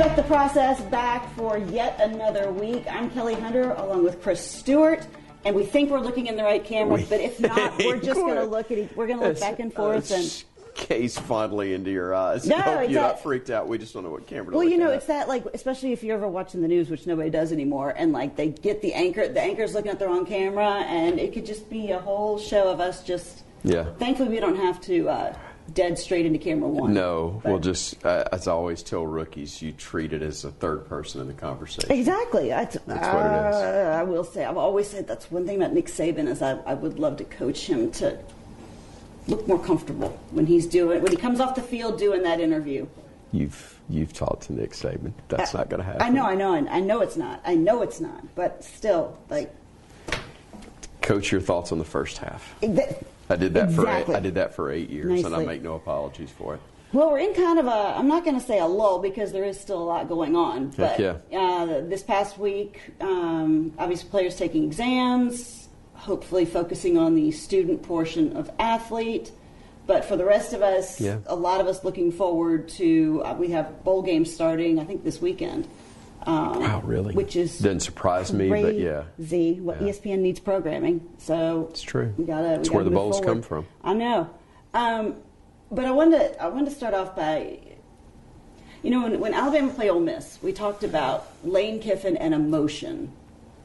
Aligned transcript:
Respect 0.00 0.16
the 0.16 0.34
process 0.34 0.80
back 0.80 1.30
for 1.34 1.58
yet 1.58 2.00
another 2.00 2.50
week. 2.50 2.86
I'm 2.90 3.10
Kelly 3.10 3.34
Hunter 3.34 3.72
along 3.72 4.02
with 4.02 4.22
Chris 4.22 4.42
Stewart. 4.42 5.06
And 5.44 5.54
we 5.54 5.62
think 5.62 5.90
we're 5.90 6.00
looking 6.00 6.26
in 6.26 6.36
the 6.36 6.42
right 6.42 6.64
cameras, 6.64 7.06
but 7.06 7.20
if 7.20 7.38
not, 7.38 7.76
we're 7.84 7.98
just 8.02 8.18
going 8.18 8.36
to 8.36 8.44
look 8.44 8.70
at 8.70 8.78
each, 8.78 8.90
we're 8.96 9.06
going 9.06 9.20
to 9.20 9.28
look 9.28 9.38
back 9.38 9.60
and 9.60 9.70
forth 9.70 10.10
and 10.10 10.44
gaze 10.88 11.18
fondly 11.18 11.74
into 11.74 11.90
your 11.90 12.14
eyes. 12.14 12.46
No, 12.46 12.80
you're 12.88 13.02
not 13.02 13.22
freaked 13.22 13.50
out. 13.50 13.68
We 13.68 13.76
just 13.76 13.92
don't 13.92 14.02
know 14.04 14.08
what 14.08 14.26
camera. 14.26 14.54
Well, 14.54 14.64
you 14.64 14.78
know, 14.78 14.88
at. 14.88 14.94
it's 14.94 15.06
that 15.08 15.28
like, 15.28 15.44
especially 15.52 15.92
if 15.92 16.02
you're 16.02 16.16
ever 16.16 16.28
watching 16.28 16.62
the 16.62 16.68
news, 16.68 16.88
which 16.88 17.06
nobody 17.06 17.28
does 17.28 17.52
anymore, 17.52 17.92
and 17.94 18.10
like 18.10 18.36
they 18.36 18.48
get 18.48 18.80
the 18.80 18.94
anchor, 18.94 19.28
the 19.28 19.42
anchor's 19.42 19.74
looking 19.74 19.90
at 19.90 19.98
the 19.98 20.06
wrong 20.06 20.24
camera, 20.24 20.76
and 20.86 21.20
it 21.20 21.34
could 21.34 21.44
just 21.44 21.68
be 21.68 21.90
a 21.90 21.98
whole 21.98 22.38
show 22.38 22.70
of 22.70 22.80
us 22.80 23.04
just. 23.04 23.42
Yeah. 23.64 23.84
Thankfully, 23.98 24.30
we 24.30 24.40
don't 24.40 24.56
have 24.56 24.80
to 24.80 25.10
uh, 25.10 25.36
dead 25.74 25.98
straight 25.98 26.26
into 26.26 26.38
camera 26.38 26.68
one. 26.68 26.92
No, 26.94 27.40
But- 27.42 27.50
we'll 27.50 27.58
just, 27.60 28.04
uh, 28.04 28.24
as 28.32 28.48
I 28.48 28.52
always 28.52 28.82
tell 28.82 29.06
rookies, 29.06 29.60
you 29.62 29.72
treat 29.72 30.12
it 30.12 30.22
as 30.22 30.44
a 30.44 30.50
third 30.50 30.86
person 30.88 31.20
in 31.20 31.26
the 31.26 31.32
conversation. 31.34 31.90
Exactly. 31.92 32.48
That's, 32.48 32.76
That's 32.86 33.06
what 33.06 33.26
it 33.26 33.50
is. 33.50 33.56
uh, 33.56 33.96
I 33.98 34.02
will 34.02 34.24
say. 34.24 34.44
I've 34.44 34.56
always 34.56 34.88
said 34.88 35.06
that's 35.06 35.30
one 35.30 35.46
thing 35.46 35.56
about 35.56 35.72
Nick 35.74 35.86
Saban 35.86 36.26
is 36.28 36.42
I, 36.42 36.52
I 36.66 36.74
would 36.74 36.98
love 36.98 37.16
to 37.18 37.24
coach 37.24 37.66
him 37.66 37.90
to 37.92 38.18
look 39.28 39.46
more 39.46 39.58
comfortable 39.58 40.18
when 40.30 40.46
he's 40.46 40.66
doing 40.66 41.02
when 41.02 41.12
he 41.12 41.16
comes 41.16 41.40
off 41.40 41.54
the 41.54 41.62
field 41.62 41.98
doing 41.98 42.22
that 42.22 42.40
interview. 42.40 42.86
You've 43.32 43.78
you've 43.88 44.12
talked 44.12 44.44
to 44.44 44.52
Nick 44.54 44.72
Saban. 44.72 45.12
That's 45.28 45.54
I- 45.54 45.58
not 45.58 45.68
going 45.68 45.78
to 45.80 45.86
happen. 45.86 46.02
I 46.02 46.08
know, 46.08 46.24
I 46.24 46.34
know, 46.34 46.54
I 46.54 46.76
I 46.76 46.80
know 46.80 47.00
it's 47.00 47.16
not. 47.16 47.40
I 47.44 47.54
know 47.54 47.82
it's 47.82 48.00
not. 48.00 48.34
But 48.34 48.64
still, 48.64 49.16
like 49.28 49.54
Coach, 51.02 51.30
your 51.32 51.40
thoughts 51.40 51.72
on 51.72 51.78
the 51.78 51.84
first 51.84 52.18
half? 52.18 52.54
that, 52.60 53.02
I 53.30 53.36
did 53.36 53.54
that 53.54 53.70
Exactly. 53.70 54.04
for 54.04 54.12
eight, 54.12 54.16
I 54.16 54.20
did 54.20 54.34
that 54.34 54.54
for 54.54 54.70
eight 54.70 54.90
years, 54.90 55.24
and 55.24 55.34
I 55.34 55.44
make 55.44 55.62
no 55.62 55.74
apologies 55.76 56.30
for 56.30 56.54
it. 56.54 56.60
Well, 56.92 57.10
we're 57.12 57.20
in 57.20 57.34
kind 57.34 57.60
of 57.60 57.66
a, 57.66 57.94
I'm 57.96 58.08
not 58.08 58.24
going 58.24 58.38
to 58.38 58.44
say 58.44 58.58
a 58.58 58.66
lull 58.66 58.98
because 58.98 59.30
there 59.30 59.44
is 59.44 59.58
still 59.60 59.80
a 59.80 59.84
lot 59.84 60.08
going 60.08 60.34
on. 60.34 60.70
But 60.70 60.98
Heck 60.98 61.24
uh, 61.32 61.64
this 61.82 62.02
past 62.02 62.36
week, 62.36 62.80
um, 63.00 63.72
obviously 63.78 64.10
players 64.10 64.34
taking 64.36 64.64
exams, 64.64 65.68
hopefully 65.94 66.44
focusing 66.44 66.98
on 66.98 67.14
the 67.14 67.30
student 67.30 67.82
portion 67.84 68.36
of 68.36 68.50
athlete. 68.58 69.30
But 69.86 70.04
for 70.04 70.16
the 70.16 70.24
rest 70.24 70.52
of 70.52 70.62
us, 70.62 71.00
Yeah. 71.00 71.18
a 71.26 71.36
lot 71.36 71.60
of 71.60 71.68
us 71.68 71.84
looking 71.84 72.10
forward 72.10 72.68
to, 72.70 73.22
uh, 73.24 73.34
we 73.38 73.48
have 73.52 73.84
bowl 73.84 74.02
games 74.02 74.32
starting, 74.32 74.80
I 74.80 74.84
think, 74.84 75.04
this 75.04 75.20
weekend. 75.22 75.68
Um, 76.26 76.59
really? 76.90 77.14
Which 77.14 77.36
is 77.36 77.58
Doesn't 77.58 77.80
surprise 77.80 78.32
me, 78.32 78.48
but 78.50 78.74
yeah. 78.74 79.04
Z. 79.22 79.60
What 79.60 79.80
Yeah. 79.80 79.88
ESPN 79.88 80.18
needs 80.20 80.40
programming, 80.40 81.08
so 81.18 81.68
It's 81.70 81.82
true. 81.82 82.12
We 82.16 82.24
gotta. 82.24 82.54
It's 82.60 82.68
we 82.68 82.74
where 82.76 82.84
gotta 82.84 82.90
the 82.90 82.94
move 82.96 83.04
bowls 83.04 83.18
forward. 83.18 83.32
come 83.34 83.42
from. 83.42 83.66
I 83.82 83.94
know, 83.94 84.30
um, 84.74 85.14
but 85.70 85.84
I 85.84 85.90
wanted 85.92 86.18
to, 86.18 86.42
I 86.42 86.48
wanted 86.48 86.70
to 86.70 86.74
start 86.76 86.94
off 86.94 87.14
by, 87.16 87.58
you 88.82 88.90
know, 88.90 89.02
when, 89.02 89.20
when 89.20 89.34
Alabama 89.34 89.72
played 89.72 89.90
Ole 89.90 90.00
Miss, 90.00 90.38
we 90.42 90.52
talked 90.52 90.82
about 90.84 91.28
Lane 91.44 91.80
Kiffin 91.80 92.16
and 92.16 92.34
emotion. 92.34 93.12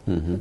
Mm-hmm. 0.07 0.35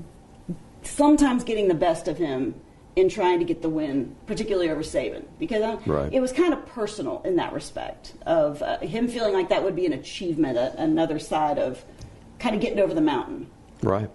Sometimes 0.83 1.45
getting 1.45 1.69
the 1.69 1.75
best 1.75 2.09
of 2.09 2.19
him 2.19 2.55
in 2.97 3.09
trying 3.09 3.39
to 3.41 3.45
get 3.45 3.61
the 3.63 3.69
win, 3.69 4.15
particularly 4.27 4.71
over 4.71 4.83
Saban, 4.83 5.25
because 5.39 5.79
Right. 5.87 6.13
it 6.13 6.21
was 6.21 6.31
kind 6.33 6.53
of 6.53 6.65
personal 6.67 7.23
in 7.25 7.37
that 7.37 7.53
respect 7.53 8.13
of 8.25 8.63
uh, 8.63 8.79
him 8.79 9.09
feeling 9.09 9.33
like 9.33 9.49
that 9.49 9.65
would 9.65 9.75
be 9.75 9.87
an 9.87 9.95
achievement, 9.95 10.57
a, 10.59 10.81
another 10.81 11.19
side 11.19 11.59
of 11.59 11.83
kind 12.45 12.55
of 12.55 12.61
getting 12.61 12.79
over 12.79 12.93
the 12.93 13.01
mountain 13.01 13.47
Right. 13.83 14.11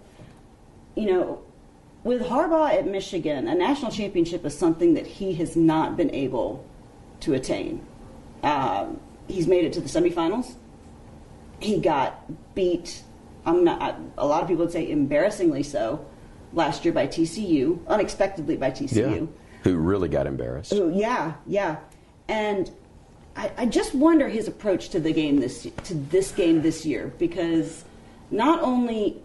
you 0.94 1.06
know, 1.06 1.40
with 2.04 2.22
Harbaugh 2.22 2.72
at 2.72 2.86
Michigan, 2.86 3.48
a 3.48 3.54
national 3.56 3.90
championship 3.90 4.44
is 4.46 4.56
something 4.56 4.94
that 4.94 5.06
he 5.06 5.34
has 5.34 5.56
not 5.56 5.96
been 5.96 6.14
able 6.14 6.64
to 7.20 7.34
attain. 7.34 7.84
Um, 8.44 9.00
he's 9.28 9.46
made 9.48 9.64
it 9.64 9.72
to 9.74 9.80
the 9.80 9.88
semifinals. 9.88 10.54
He 11.58 11.78
got 11.78 12.54
beat. 12.54 13.02
I'm 13.44 13.64
not. 13.64 13.82
I, 13.82 13.94
a 14.16 14.26
lot 14.26 14.42
of 14.42 14.48
people 14.48 14.64
would 14.64 14.72
say 14.72 14.90
embarrassingly 14.90 15.62
so 15.62 16.04
last 16.54 16.84
year 16.84 16.94
by 16.94 17.06
TCU, 17.06 17.84
unexpectedly 17.86 18.56
by 18.56 18.68
Yeah. 18.68 18.72
TCU. 18.72 19.28
Who 19.64 19.76
really 19.76 20.08
got 20.08 20.26
embarrassed? 20.26 20.72
Oh, 20.74 20.88
yeah, 20.88 21.34
yeah. 21.46 21.76
And 22.28 22.70
I, 23.36 23.50
I 23.58 23.66
just 23.66 23.94
wonder 23.94 24.28
his 24.28 24.48
approach 24.48 24.88
to 24.90 25.00
the 25.00 25.12
game 25.12 25.38
this 25.40 25.66
to 25.84 25.94
this 25.94 26.32
game 26.32 26.62
this 26.62 26.86
year 26.86 27.12
because 27.18 27.84
not 28.30 28.62
only 28.62 29.22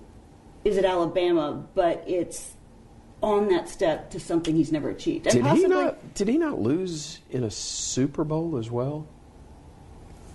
is 0.64 0.78
it 0.78 0.86
Alabama, 0.86 1.64
but 1.76 2.04
it's 2.08 2.54
on 3.22 3.48
that 3.50 3.70
step 3.70 4.10
to 4.12 4.20
something 4.20 4.56
he's 4.56 4.72
never 4.72 4.90
achieved. 4.90 5.28
And 5.28 5.44
Did 5.44 5.56
he 5.58 5.68
not? 5.68 6.14
Did 6.16 6.28
he 6.28 6.38
not 6.38 6.60
lose 6.60 7.20
in 7.30 7.44
a 7.44 7.52
Super 7.52 8.24
Bowl 8.24 8.58
as 8.58 8.70
well? 8.70 9.08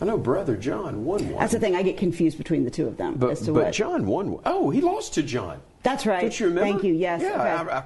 I 0.01 0.07
know 0.07 0.17
brother 0.17 0.57
John 0.57 1.05
won 1.05 1.29
one. 1.29 1.41
That's 1.41 1.53
the 1.53 1.61
thing. 1.61 1.77
I 1.77 1.83
get 1.83 1.99
confused 1.99 2.39
between 2.39 2.65
the 2.65 2.71
two 2.71 2.87
of 2.87 2.97
them 2.97 3.17
But, 3.17 3.33
as 3.33 3.41
to 3.43 3.53
but 3.53 3.65
what. 3.65 3.75
John 3.75 4.07
won. 4.07 4.31
one. 4.33 4.43
Oh, 4.47 4.71
he 4.71 4.81
lost 4.81 5.15
to 5.15 5.23
John. 5.23 5.61
That's 5.83 6.07
right. 6.07 6.23
Don't 6.23 6.41
you 6.41 6.47
remember? 6.47 6.71
Thank 6.73 6.85
you. 6.85 6.95
Yes. 6.95 7.21
Yeah, 7.21 7.33
okay. 7.35 7.71
I, 7.73 7.79
I, 7.79 7.85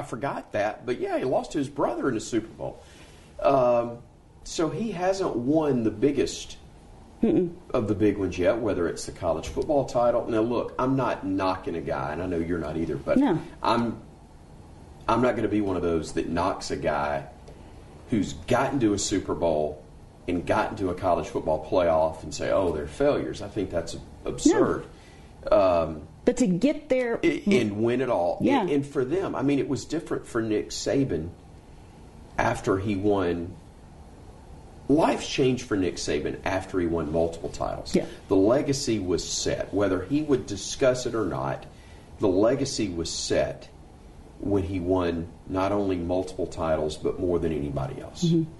I 0.00 0.02
forgot 0.02 0.52
that. 0.52 0.86
But 0.86 1.00
yeah, 1.00 1.18
he 1.18 1.24
lost 1.24 1.52
to 1.52 1.58
his 1.58 1.68
brother 1.68 2.08
in 2.08 2.14
the 2.14 2.20
Super 2.20 2.48
Bowl. 2.48 2.82
Um, 3.42 3.98
so 4.44 4.70
he 4.70 4.92
hasn't 4.92 5.36
won 5.36 5.84
the 5.84 5.90
biggest 5.90 6.56
of 7.70 7.88
the 7.88 7.94
big 7.94 8.18
ones 8.18 8.38
yet, 8.38 8.58
whether 8.58 8.86
it's 8.86 9.06
the 9.06 9.12
college 9.12 9.48
football 9.48 9.86
title. 9.86 10.26
Now, 10.28 10.40
look, 10.42 10.74
I'm 10.78 10.94
not 10.96 11.26
knocking 11.26 11.74
a 11.74 11.80
guy, 11.80 12.12
and 12.12 12.22
I 12.22 12.26
know 12.26 12.38
you're 12.38 12.58
not 12.58 12.76
either, 12.76 12.96
but 12.96 13.16
No. 13.18 13.38
I'm 13.62 14.00
I'm 15.08 15.20
not 15.22 15.32
going 15.32 15.42
to 15.42 15.48
be 15.48 15.60
one 15.60 15.76
of 15.76 15.82
those 15.82 16.12
that 16.12 16.28
knocks 16.28 16.70
a 16.70 16.76
guy 16.76 17.26
who's 18.10 18.32
gotten 18.34 18.80
to 18.80 18.92
a 18.94 18.98
Super 18.98 19.34
Bowl 19.34 19.82
and 20.28 20.46
gotten 20.46 20.76
to 20.78 20.88
a 20.90 20.94
college 20.94 21.28
football 21.28 21.66
playoff 21.70 22.22
and 22.22 22.34
say, 22.34 22.50
"Oh, 22.50 22.72
they're 22.72 22.86
failures." 22.86 23.40
I 23.42 23.48
think 23.48 23.70
that's 23.70 23.96
absurd. 24.24 24.86
Um, 25.50 26.02
but 26.24 26.38
to 26.38 26.46
get 26.46 26.88
there, 26.88 27.20
and 27.22 27.82
win 27.82 28.00
it 28.00 28.08
all. 28.08 28.38
Yeah. 28.40 28.62
And, 28.62 28.70
and 28.70 28.86
for 28.86 29.04
them, 29.04 29.34
I 29.34 29.42
mean, 29.42 29.58
it 29.58 29.68
was 29.68 29.84
different 29.84 30.26
for 30.26 30.40
Nick 30.40 30.70
Saban 30.70 31.28
after 32.38 32.78
he 32.78 32.96
won. 32.96 33.54
Life's 34.88 35.26
changed 35.26 35.64
for 35.64 35.76
Nick 35.76 35.96
Saban 35.96 36.38
after 36.44 36.78
he 36.78 36.86
won 36.86 37.10
multiple 37.10 37.48
titles. 37.48 37.94
Yeah. 37.94 38.06
The 38.28 38.36
legacy 38.36 38.98
was 38.98 39.26
set. 39.26 39.72
Whether 39.72 40.04
he 40.04 40.22
would 40.22 40.46
discuss 40.46 41.06
it 41.06 41.14
or 41.14 41.24
not, 41.24 41.64
the 42.18 42.28
legacy 42.28 42.90
was 42.90 43.10
set 43.10 43.68
when 44.40 44.62
he 44.62 44.80
won 44.80 45.28
not 45.46 45.72
only 45.72 45.96
multiple 45.96 46.46
titles, 46.46 46.96
but 46.96 47.18
more 47.18 47.38
than 47.38 47.52
anybody 47.52 48.00
else. 48.00 48.24
Mm-hmm. 48.24 48.50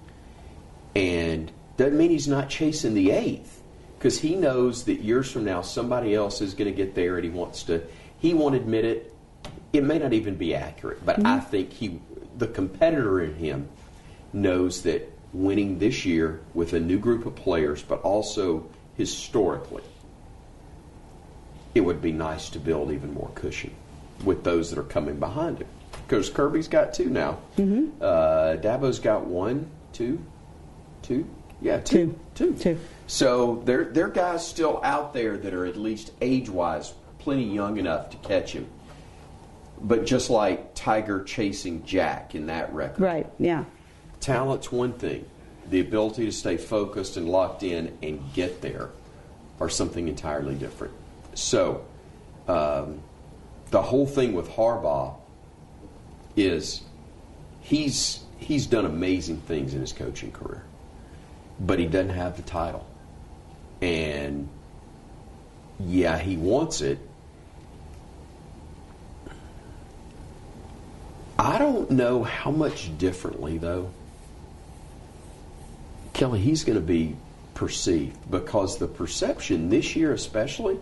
And 0.95 1.51
doesn't 1.77 1.97
mean 1.97 2.09
he's 2.09 2.27
not 2.27 2.49
chasing 2.49 2.93
the 2.93 3.11
eighth 3.11 3.61
because 3.97 4.19
he 4.19 4.35
knows 4.35 4.85
that 4.85 5.01
years 5.01 5.31
from 5.31 5.45
now 5.45 5.61
somebody 5.61 6.15
else 6.15 6.41
is 6.41 6.53
going 6.53 6.71
to 6.71 6.75
get 6.75 6.95
there 6.95 7.17
and 7.17 7.23
he 7.23 7.29
wants 7.29 7.63
to. 7.63 7.83
He 8.17 8.33
won't 8.33 8.55
admit 8.55 8.85
it. 8.85 9.13
It 9.73 9.83
may 9.83 9.99
not 9.99 10.13
even 10.13 10.35
be 10.35 10.55
accurate, 10.55 11.05
but 11.05 11.17
mm-hmm. 11.17 11.27
I 11.27 11.39
think 11.39 11.73
he, 11.73 11.99
the 12.37 12.47
competitor 12.47 13.21
in 13.21 13.35
him, 13.35 13.67
knows 14.33 14.83
that 14.83 15.11
winning 15.35 15.79
this 15.79 16.05
year 16.05 16.39
with 16.53 16.73
a 16.73 16.79
new 16.79 16.97
group 16.97 17.25
of 17.25 17.35
players, 17.35 17.83
but 17.83 18.01
also 18.01 18.65
historically, 18.95 19.83
it 21.73 21.81
would 21.81 22.01
be 22.01 22.11
nice 22.11 22.49
to 22.49 22.59
build 22.59 22.91
even 22.91 23.13
more 23.13 23.29
cushion 23.35 23.73
with 24.23 24.43
those 24.43 24.69
that 24.69 24.79
are 24.79 24.83
coming 24.83 25.19
behind 25.19 25.59
him. 25.59 25.67
Because 26.07 26.29
Kirby's 26.29 26.67
got 26.67 26.93
two 26.93 27.09
now. 27.09 27.39
Mm-hmm. 27.57 28.01
Uh, 28.01 28.55
Dabo's 28.61 28.99
got 28.99 29.25
one, 29.25 29.69
two, 29.91 30.23
two, 31.01 31.27
yeah, 31.61 31.79
two, 31.79 32.17
two, 32.35 32.53
Two. 32.53 32.79
So 33.07 33.61
there, 33.65 33.85
there 33.85 34.05
are 34.05 34.09
guys 34.09 34.47
still 34.47 34.79
out 34.83 35.13
there 35.13 35.37
that 35.37 35.53
are 35.53 35.65
at 35.65 35.77
least 35.77 36.11
age-wise 36.21 36.93
plenty 37.19 37.43
young 37.43 37.77
enough 37.77 38.09
to 38.11 38.17
catch 38.17 38.53
him. 38.53 38.67
But 39.81 40.05
just 40.05 40.29
like 40.29 40.73
Tiger 40.75 41.23
chasing 41.23 41.83
Jack 41.85 42.35
in 42.35 42.47
that 42.47 42.73
record, 42.73 43.01
right? 43.01 43.29
Yeah. 43.37 43.65
Talent's 44.19 44.71
one 44.71 44.93
thing. 44.93 45.25
The 45.69 45.79
ability 45.79 46.25
to 46.25 46.31
stay 46.31 46.57
focused 46.57 47.17
and 47.17 47.27
locked 47.27 47.63
in 47.63 47.97
and 48.03 48.21
get 48.33 48.61
there 48.61 48.91
are 49.59 49.69
something 49.69 50.07
entirely 50.07 50.55
different. 50.55 50.93
So, 51.33 51.85
um, 52.47 53.01
the 53.71 53.81
whole 53.81 54.05
thing 54.05 54.33
with 54.33 54.49
Harbaugh 54.49 55.15
is 56.35 56.81
he's 57.61 58.21
he's 58.37 58.67
done 58.67 58.85
amazing 58.85 59.37
things 59.37 59.73
in 59.73 59.81
his 59.81 59.93
coaching 59.93 60.31
career, 60.31 60.63
but 61.59 61.79
he 61.79 61.85
doesn't 61.85 62.09
have 62.09 62.37
the 62.37 62.43
title. 62.43 62.85
And 63.81 64.47
yeah, 65.79 66.17
he 66.17 66.37
wants 66.37 66.81
it. 66.81 66.99
I 71.37 71.57
don't 71.57 71.91
know 71.91 72.23
how 72.23 72.51
much 72.51 72.97
differently 72.97 73.57
though. 73.57 73.89
Kelly, 76.15 76.39
he's 76.39 76.63
going 76.63 76.79
to 76.79 76.85
be 76.85 77.15
perceived 77.55 78.31
because 78.31 78.77
the 78.77 78.87
perception 78.87 79.69
this 79.69 79.95
year, 79.97 80.13
especially, 80.13 80.79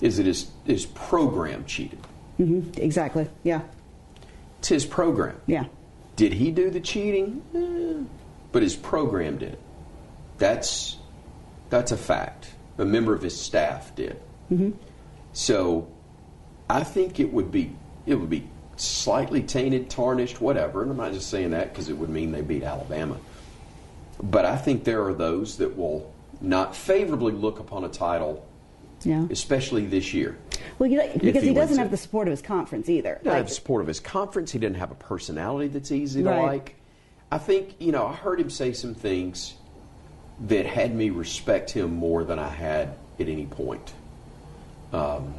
is 0.00 0.16
that 0.16 0.24
his, 0.24 0.50
his 0.64 0.86
program 0.86 1.66
cheated. 1.66 1.98
hmm 2.38 2.62
Exactly. 2.78 3.28
Yeah. 3.44 3.60
It's 4.58 4.68
his 4.68 4.86
program. 4.86 5.38
Yeah. 5.46 5.66
Did 6.16 6.32
he 6.32 6.50
do 6.50 6.70
the 6.70 6.80
cheating? 6.80 7.42
Eh, 7.54 8.04
but 8.52 8.62
his 8.62 8.74
program 8.74 9.36
did. 9.38 9.58
That's 10.38 10.96
that's 11.68 11.92
a 11.92 11.96
fact. 11.96 12.48
A 12.78 12.84
member 12.84 13.14
of 13.14 13.22
his 13.22 13.38
staff 13.38 13.94
did. 13.94 14.18
So 15.32 15.88
I 16.68 16.82
think 16.84 17.20
it 17.20 17.32
would 17.32 17.52
be 17.52 17.72
it 18.06 18.14
would 18.16 18.30
be 18.30 18.48
slightly 18.76 19.42
tainted, 19.42 19.88
tarnished, 19.90 20.40
whatever. 20.40 20.82
And 20.82 20.90
I'm 20.90 20.96
not 20.96 21.12
just 21.12 21.28
saying 21.30 21.50
that 21.50 21.70
because 21.72 21.88
it 21.90 21.96
would 21.96 22.08
mean 22.08 22.32
they 22.32 22.40
beat 22.40 22.62
Alabama. 22.62 23.18
But 24.22 24.44
I 24.44 24.56
think 24.56 24.84
there 24.84 25.04
are 25.04 25.14
those 25.14 25.56
that 25.58 25.76
will 25.76 26.12
not 26.40 26.74
favorably 26.76 27.32
look 27.32 27.58
upon 27.58 27.84
a 27.84 27.88
title, 27.88 28.46
Yeah. 29.02 29.26
especially 29.30 29.86
this 29.86 30.12
year. 30.14 30.36
Well, 30.78 30.90
you, 30.90 31.02
because 31.18 31.42
he 31.42 31.48
he, 31.50 31.54
doesn't 31.54 31.78
have 31.78 31.88
it. 31.88 31.90
the 31.90 31.96
support 31.96 32.28
of 32.28 32.32
his 32.32 32.42
conference 32.42 32.88
either. 32.88 33.18
He 33.20 33.24
doesn't 33.24 33.36
have 33.38 33.48
the 33.48 33.54
support 33.54 33.82
of 33.82 33.88
his 33.88 34.00
conference. 34.00 34.52
He 34.52 34.58
didn't 34.58 34.76
have 34.76 34.90
a 34.90 34.94
personality 34.96 35.68
that's 35.68 35.92
easy 35.92 36.22
to 36.22 36.30
like. 36.30 36.76
I 37.32 37.38
think, 37.38 37.76
you 37.78 37.92
know, 37.92 38.06
I 38.06 38.14
heard 38.14 38.40
him 38.40 38.50
say 38.50 38.72
some 38.72 38.94
things 38.94 39.54
that 40.48 40.66
had 40.66 40.94
me 40.94 41.10
respect 41.10 41.70
him 41.70 41.94
more 41.94 42.24
than 42.24 42.38
I 42.38 42.48
had 42.48 42.94
at 43.18 43.28
any 43.28 43.46
point. 43.46 43.92
Um, 44.92 45.34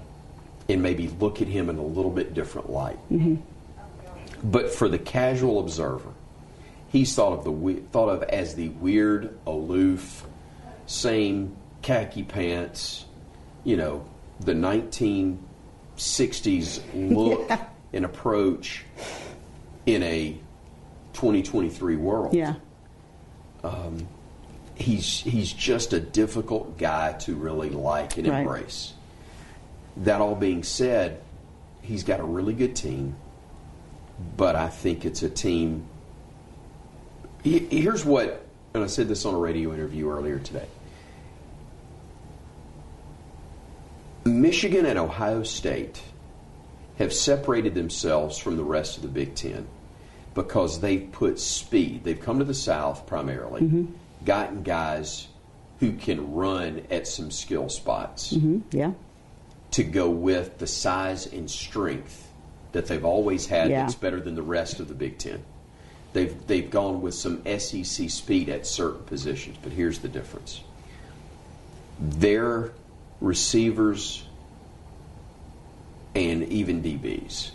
and 0.69 0.81
maybe 0.81 1.09
look 1.19 1.41
at 1.41 1.47
him 1.47 1.69
in 1.69 1.77
a 1.77 1.83
little 1.83 2.11
bit 2.11 2.33
different 2.33 2.69
light. 2.69 2.97
But 4.43 4.73
for 4.73 4.87
the 4.87 4.97
casual 4.99 5.59
observer, 5.59 6.09
he's 6.91 7.15
thought 7.15 7.33
of 7.33 7.43
the 7.43 7.81
thought 7.91 8.09
of 8.09 8.23
as 8.23 8.55
the 8.55 8.69
weird, 8.69 9.37
aloof, 9.47 10.25
same 10.85 11.55
khaki 11.81 12.23
pants, 12.23 13.05
you 13.63 13.77
know, 13.77 14.05
the 14.41 14.53
1960s 14.53 16.81
look 16.93 17.45
Yeah. 17.49 17.65
and 17.93 18.05
approach 18.05 18.83
in 19.85 20.03
a 20.03 20.37
2023 21.13 21.95
world. 21.97 22.33
yeah. 22.33 22.55
Um, 23.63 24.07
he's 24.75 25.19
he's 25.19 25.53
just 25.53 25.93
a 25.93 25.99
difficult 25.99 26.77
guy 26.79 27.13
to 27.13 27.35
really 27.35 27.69
like 27.69 28.17
and 28.17 28.27
Right. 28.27 28.41
embrace. 28.41 28.93
That 29.97 30.21
all 30.21 30.35
being 30.35 30.63
said, 30.63 31.21
he's 31.81 32.03
got 32.03 32.19
a 32.19 32.23
really 32.23 32.53
good 32.53 32.75
team, 32.75 33.15
but 34.37 34.55
I 34.55 34.69
think 34.69 35.05
it's 35.05 35.21
a 35.21 35.29
team. 35.29 35.85
He- 37.43 37.59
Here's 37.69 38.03
what, 38.05 38.45
and 38.73 38.83
I 38.83 38.87
said 38.87 39.07
this 39.07 39.25
on 39.25 39.33
a 39.33 39.37
radio 39.37 39.73
interview 39.73 40.09
earlier 40.09 40.39
today. 40.39 40.65
Michigan 44.25 44.85
and 44.85 44.99
Ohio 44.99 45.43
State 45.43 46.01
have 46.97 47.11
separated 47.11 47.73
themselves 47.73 48.37
from 48.37 48.57
the 48.57 48.63
rest 48.63 48.97
of 48.97 49.03
the 49.03 49.09
Big 49.09 49.33
Ten 49.35 49.67
because 50.35 50.79
they've 50.79 51.11
put 51.11 51.39
speed. 51.39 52.03
They've 52.03 52.19
come 52.19 52.39
to 52.39 52.45
the 52.45 52.53
South 52.53 53.07
primarily, 53.07 53.87
gotten 54.23 54.61
guys 54.63 55.27
who 55.79 55.93
can 55.93 56.33
run 56.33 56.83
at 56.91 57.07
some 57.07 57.31
skill 57.31 57.67
spots 57.67 58.31
hmm 58.35 58.59
Yeah. 58.71 58.91
to 59.71 59.83
go 59.83 60.09
with 60.11 60.59
the 60.59 60.67
size 60.67 61.25
and 61.25 61.49
strength 61.49 62.27
that 62.73 62.85
they've 62.85 63.03
always 63.03 63.47
had 63.47 63.71
Yeah. 63.71 63.81
that's 63.81 63.95
better 63.95 64.21
than 64.21 64.35
the 64.35 64.43
rest 64.43 64.79
of 64.79 64.87
the 64.87 64.93
Big 64.93 65.17
Ten. 65.17 65.43
They've, 66.13 66.35
they've 66.47 66.69
gone 66.69 67.01
with 67.01 67.13
some 67.13 67.41
SEC 67.45 68.09
speed 68.09 68.49
at 68.49 68.67
certain 68.67 69.03
positions, 69.03 69.57
but 69.61 69.71
here's 69.71 69.99
the 69.99 70.09
difference. 70.09 70.61
Their 71.99 72.73
receivers 73.21 74.23
and 76.13 76.43
even 76.43 76.83
DBs 76.83 77.51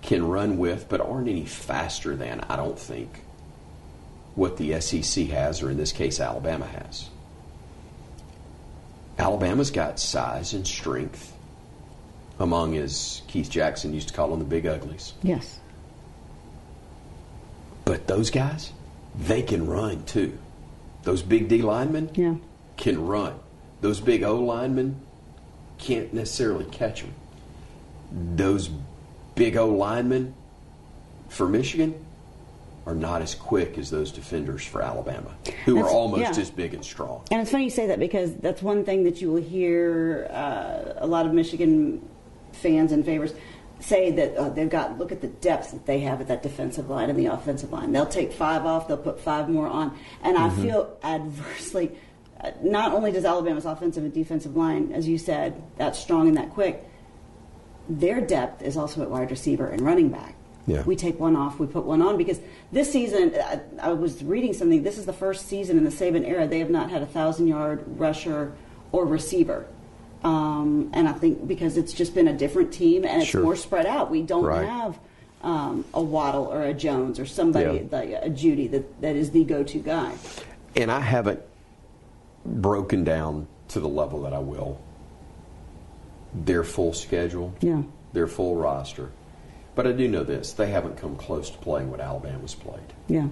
can 0.00 0.26
run 0.26 0.58
with, 0.58 0.88
but 0.88 1.00
aren't 1.00 1.28
any 1.28 1.44
faster 1.44 2.16
than, 2.16 2.40
I 2.48 2.56
don't 2.56 2.78
think, 2.78 3.24
what 4.34 4.56
the 4.56 4.80
SEC 4.80 5.26
has, 5.28 5.62
or 5.62 5.70
in 5.70 5.76
this 5.76 5.92
case, 5.92 6.20
Alabama 6.20 6.66
has. 6.66 7.08
Alabama's 9.18 9.70
got 9.70 10.00
size 10.00 10.54
and 10.54 10.66
strength 10.66 11.32
among, 12.38 12.76
as 12.76 13.22
Keith 13.28 13.48
Jackson 13.50 13.94
used 13.94 14.08
to 14.08 14.14
call 14.14 14.28
them, 14.28 14.40
the 14.40 14.44
big 14.44 14.66
uglies. 14.66 15.12
Yes. 15.22 15.60
But 18.06 18.16
those 18.16 18.30
guys, 18.30 18.72
they 19.18 19.42
can 19.42 19.66
run 19.66 20.04
too. 20.04 20.36
Those 21.04 21.22
big 21.22 21.48
D 21.48 21.62
linemen 21.62 22.10
Yeah. 22.14 22.34
can 22.76 23.06
run. 23.06 23.34
Those 23.80 24.00
big 24.00 24.22
O 24.22 24.36
linemen 24.40 24.96
can't 25.78 26.12
necessarily 26.12 26.64
catch 26.66 27.02
them. 27.02 27.12
Those 28.36 28.70
big 29.34 29.56
O 29.56 29.68
linemen 29.68 30.34
for 31.28 31.48
Michigan 31.48 31.94
are 32.86 32.94
not 32.94 33.22
as 33.22 33.34
quick 33.34 33.78
as 33.78 33.90
those 33.90 34.12
defenders 34.12 34.62
for 34.62 34.82
Alabama, 34.82 35.34
who 35.64 35.78
are 35.78 35.88
almost 35.88 36.20
yeah. 36.20 36.40
as 36.40 36.50
big 36.50 36.74
and 36.74 36.84
strong. 36.84 37.22
And 37.30 37.40
it's 37.40 37.50
funny 37.50 37.64
you 37.64 37.70
say 37.70 37.86
that 37.86 37.98
because 37.98 38.34
that's 38.36 38.62
one 38.62 38.84
thing 38.84 39.04
that 39.04 39.22
you 39.22 39.32
will 39.32 39.42
hear 39.42 40.28
uh, 40.30 40.92
a 40.98 41.06
lot 41.06 41.24
of 41.24 41.32
Michigan 41.32 42.06
fans 42.52 42.92
and 42.92 43.04
favors 43.04 43.32
say 43.80 44.10
that 44.12 44.36
uh, 44.36 44.48
they've 44.48 44.70
got 44.70 44.98
look 44.98 45.12
at 45.12 45.20
the 45.20 45.28
depth 45.28 45.72
that 45.72 45.86
they 45.86 46.00
have 46.00 46.20
at 46.20 46.28
that 46.28 46.42
defensive 46.42 46.88
line 46.88 47.10
and 47.10 47.18
the 47.18 47.26
offensive 47.26 47.72
line. 47.72 47.92
They'll 47.92 48.06
take 48.06 48.32
five 48.32 48.64
off, 48.64 48.88
they'll 48.88 48.96
put 48.96 49.20
five 49.20 49.48
more 49.48 49.66
on, 49.66 49.96
and 50.22 50.38
I 50.38 50.50
feel 50.50 50.96
adversely. 51.02 51.92
Uh, 52.40 52.50
not 52.62 52.92
only 52.92 53.10
does 53.10 53.24
Alabama's 53.24 53.64
offensive 53.64 54.04
and 54.04 54.12
defensive 54.12 54.56
line, 54.56 54.92
as 54.92 55.08
you 55.08 55.16
said, 55.16 55.62
that 55.78 55.96
strong 55.96 56.28
and 56.28 56.36
that 56.36 56.50
quick, 56.50 56.84
their 57.88 58.20
depth 58.20 58.62
is 58.62 58.76
also 58.76 59.02
at 59.02 59.10
wide 59.10 59.30
receiver 59.30 59.66
and 59.66 59.80
running 59.80 60.08
back. 60.08 60.34
Yeah. 60.66 60.82
We 60.82 60.96
take 60.96 61.20
one 61.20 61.36
off, 61.36 61.58
we 61.58 61.66
put 61.66 61.84
one 61.84 62.00
on 62.00 62.16
because 62.16 62.40
this 62.72 62.90
season, 62.90 63.34
I, 63.34 63.60
I 63.80 63.92
was 63.92 64.24
reading 64.24 64.54
something. 64.54 64.82
This 64.82 64.96
is 64.96 65.04
the 65.04 65.12
first 65.12 65.46
season 65.46 65.76
in 65.76 65.84
the 65.84 65.90
Saban 65.90 66.26
era 66.26 66.46
they 66.46 66.58
have 66.58 66.70
not 66.70 66.90
had 66.90 67.02
a 67.02 67.06
thousand 67.06 67.48
yard 67.48 67.84
rusher 67.86 68.54
or 68.92 69.04
receiver. 69.04 69.66
Um, 70.24 70.90
and 70.94 71.06
I 71.06 71.12
think 71.12 71.46
because 71.46 71.76
it's 71.76 71.92
just 71.92 72.14
been 72.14 72.28
a 72.28 72.32
different 72.32 72.72
team 72.72 73.04
and 73.04 73.20
it's 73.22 73.30
Sure. 73.30 73.42
more 73.42 73.56
spread 73.56 73.84
out. 73.86 74.10
We 74.10 74.22
don't 74.22 74.44
Right. 74.44 74.66
have 74.66 74.98
um, 75.42 75.84
a 75.92 76.02
Waddle 76.02 76.46
or 76.46 76.62
a 76.62 76.72
Jones 76.72 77.20
or 77.20 77.26
somebody 77.26 77.76
Yeah. 77.76 77.82
like 77.98 78.08
a 78.22 78.30
Jeudy 78.30 78.70
that, 78.70 79.02
that 79.02 79.14
is 79.14 79.30
the 79.32 79.44
go 79.44 79.62
to 79.62 79.78
guy. 79.78 80.12
And 80.74 80.90
I 80.90 81.00
haven't 81.00 81.40
broken 82.46 83.04
down 83.04 83.46
to 83.68 83.78
the 83.80 83.88
level 83.88 84.22
that 84.22 84.32
I 84.32 84.38
will 84.38 84.78
their 86.32 86.64
full 86.64 86.92
schedule, 86.94 87.52
Yeah. 87.60 87.82
their 88.14 88.26
full 88.26 88.56
roster. 88.56 89.10
But 89.74 89.86
I 89.86 89.92
do 89.92 90.08
know 90.08 90.24
this 90.24 90.52
they 90.54 90.70
haven't 90.70 90.96
come 90.96 91.14
close 91.16 91.50
to 91.50 91.58
playing 91.58 91.90
what 91.90 92.00
Alabama's 92.00 92.54
played. 92.54 92.94
Yeah. 93.08 93.28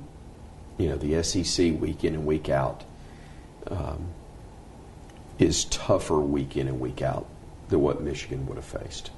You 0.78 0.90
know, 0.90 0.96
the 0.96 1.14
SEC 1.22 1.72
week 1.72 2.04
in 2.04 2.14
and 2.14 2.26
week 2.26 2.48
out 2.50 2.84
um, 3.70 4.08
is 5.42 5.64
tougher 5.66 6.18
week 6.20 6.56
in 6.56 6.68
and 6.68 6.78
week 6.80 7.02
out 7.02 7.26
than 7.68 7.80
what 7.80 8.00
Michigan 8.00 8.46
would 8.46 8.56
have 8.56 8.64
faced. 8.64 9.10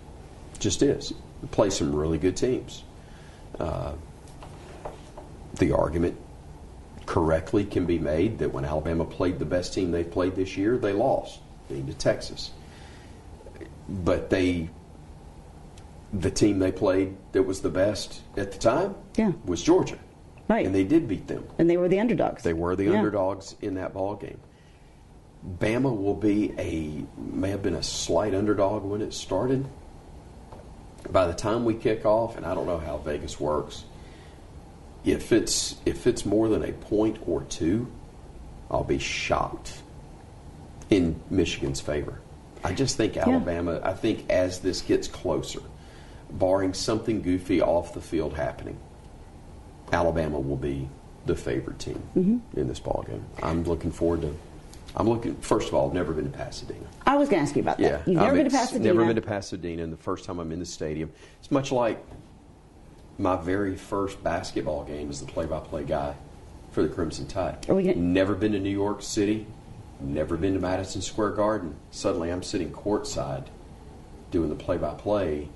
Just 0.58 0.82
is. 0.82 1.12
They 1.42 1.48
play 1.48 1.70
some 1.70 1.94
really 1.94 2.18
good 2.18 2.36
teams. 2.36 2.82
Uh, 3.58 3.92
the 5.58 5.72
argument 5.72 6.16
correctly 7.06 7.64
can 7.64 7.84
be 7.84 7.98
made 7.98 8.38
that 8.38 8.52
when 8.52 8.64
Alabama 8.64 9.04
played 9.04 9.38
the 9.38 9.44
best 9.44 9.74
team 9.74 9.90
they've 9.90 10.10
played 10.10 10.34
this 10.34 10.56
year, 10.56 10.78
they 10.78 10.92
lost, 10.92 11.40
being 11.68 11.86
to 11.86 11.94
Texas. 11.94 12.50
But 13.88 14.30
they, 14.30 14.70
the 16.12 16.30
team 16.30 16.58
they 16.58 16.72
played 16.72 17.16
that 17.32 17.42
was 17.42 17.60
the 17.60 17.68
best 17.68 18.22
at 18.36 18.52
the 18.52 18.58
time, 18.58 18.94
Yeah. 19.16 19.32
was 19.44 19.62
Georgia, 19.62 19.98
Right. 20.48 20.64
and 20.64 20.74
they 20.74 20.84
did 20.84 21.06
beat 21.06 21.26
them. 21.26 21.44
and 21.58 21.68
they 21.68 21.76
were 21.76 21.88
the 21.88 22.00
underdogs. 22.00 22.42
They 22.42 22.54
were 22.54 22.74
the 22.74 22.84
Yeah. 22.84 22.92
underdogs 22.98 23.54
in 23.60 23.74
that 23.74 23.92
ball 23.92 24.14
game. 24.14 24.38
Bama 25.46 25.94
will 25.94 26.14
be 26.14 26.52
a 26.58 27.04
may 27.20 27.50
have 27.50 27.62
been 27.62 27.74
a 27.74 27.82
slight 27.82 28.34
underdog 28.34 28.82
when 28.84 29.02
it 29.02 29.12
started. 29.12 29.66
By 31.10 31.26
the 31.26 31.34
time 31.34 31.64
we 31.66 31.74
kick 31.74 32.06
off, 32.06 32.36
and 32.38 32.46
I 32.46 32.54
don't 32.54 32.66
know 32.66 32.78
how 32.78 32.96
Vegas 32.98 33.38
works, 33.38 33.84
if 35.04 35.32
it's 35.32 35.76
if 35.84 36.06
it's 36.06 36.24
more 36.24 36.48
than 36.48 36.64
a 36.64 36.72
point 36.72 37.18
or 37.26 37.42
two, 37.42 37.86
I'll 38.70 38.84
be 38.84 38.98
shocked 38.98 39.82
in 40.88 41.20
Michigan's 41.28 41.80
favor. 41.80 42.20
I 42.62 42.72
just 42.72 42.96
think 42.96 43.18
Alabama. 43.18 43.80
I 43.84 43.92
think 43.92 44.30
as 44.30 44.60
this 44.60 44.80
gets 44.80 45.06
closer, 45.08 45.60
barring 46.30 46.72
something 46.72 47.20
goofy 47.20 47.60
off 47.60 47.92
the 47.92 48.00
field 48.00 48.32
happening, 48.32 48.78
Alabama 49.92 50.40
will 50.40 50.56
be 50.56 50.88
the 51.26 51.36
favorite 51.36 51.78
team 51.78 52.02
Mm-hmm. 52.16 52.58
in 52.58 52.68
this 52.68 52.80
ball 52.80 53.04
game. 53.06 53.24
I'm 53.42 53.64
looking 53.64 53.92
forward 53.92 54.22
to. 54.22 54.34
I'm 54.96 55.08
looking. 55.08 55.34
First 55.36 55.68
of 55.68 55.74
all, 55.74 55.88
I've 55.88 55.94
never 55.94 56.12
been 56.12 56.30
to 56.30 56.36
Pasadena. 56.36 56.86
I 57.04 57.16
was 57.16 57.28
going 57.28 57.40
to 57.42 57.48
ask 57.48 57.56
you 57.56 57.62
about 57.62 57.78
that. 57.78 57.82
Yeah, 57.82 58.02
You've 58.06 58.16
never 58.16 58.28
I'm 58.28 58.34
been 58.36 58.44
to 58.44 58.50
Pasadena. 58.50 58.84
Never 58.94 59.06
been 59.06 59.16
to 59.16 59.22
Pasadena, 59.22 59.82
and 59.82 59.92
the 59.92 59.96
first 59.96 60.24
time 60.24 60.38
I'm 60.38 60.52
in 60.52 60.60
the 60.60 60.66
stadium, 60.66 61.10
it's 61.40 61.50
much 61.50 61.72
like 61.72 62.04
my 63.18 63.36
very 63.36 63.76
first 63.76 64.22
basketball 64.22 64.84
game 64.84 65.10
as 65.10 65.20
the 65.20 65.26
play-by-play 65.26 65.84
guy 65.84 66.14
for 66.72 66.82
the 66.82 66.88
Crimson 66.88 67.26
Tide. 67.26 67.68
Are 67.68 67.74
we 67.74 67.82
gonna- 67.84 67.96
never 67.96 68.34
been 68.34 68.52
to 68.52 68.60
New 68.60 68.70
York 68.70 69.02
City, 69.02 69.46
never 70.00 70.36
been 70.36 70.54
to 70.54 70.60
Madison 70.60 71.00
Square 71.02 71.30
Garden. 71.30 71.74
Suddenly, 71.90 72.30
I'm 72.30 72.42
sitting 72.42 72.70
courtside 72.70 73.44
doing 74.30 74.48
the 74.48 74.56
play-by-play 74.56 75.48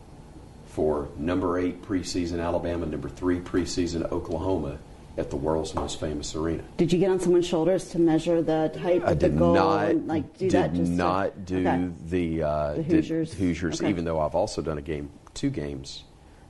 for 0.66 1.08
number 1.16 1.58
eight 1.58 1.82
preseason 1.82 2.40
Alabama, 2.42 2.86
number 2.86 3.08
three 3.08 3.40
preseason 3.40 4.10
Oklahoma 4.12 4.78
at 5.18 5.30
the 5.30 5.36
world's 5.36 5.74
most 5.74 5.98
famous 6.00 6.34
arena. 6.34 6.62
Did 6.76 6.92
you 6.92 6.98
get 6.98 7.10
on 7.10 7.18
someone's 7.20 7.46
shoulders 7.46 7.90
to 7.90 7.98
measure 7.98 8.40
the 8.40 8.72
height 8.80 9.02
I 9.04 9.10
of 9.12 9.18
the 9.20 9.28
did 9.28 9.38
goal? 9.38 9.54
not 9.54 9.88
and, 9.90 10.06
like 10.06 10.38
do 10.38 10.48
did 10.48 10.52
that 10.52 10.72
just 10.72 10.90
to- 10.92 10.96
not 10.96 11.44
do 11.44 11.58
okay. 11.66 11.88
the 12.06 12.42
uh, 12.44 12.74
The 12.74 12.82
Hoosiers? 12.84 13.32
Hoosiers, 13.34 13.80
Okay. 13.80 13.90
even 13.90 14.04
though 14.04 14.20
I've 14.20 14.34
also 14.36 14.62
done 14.62 14.78
a 14.78 14.82
game, 14.82 15.10
two 15.34 15.50
games 15.50 16.04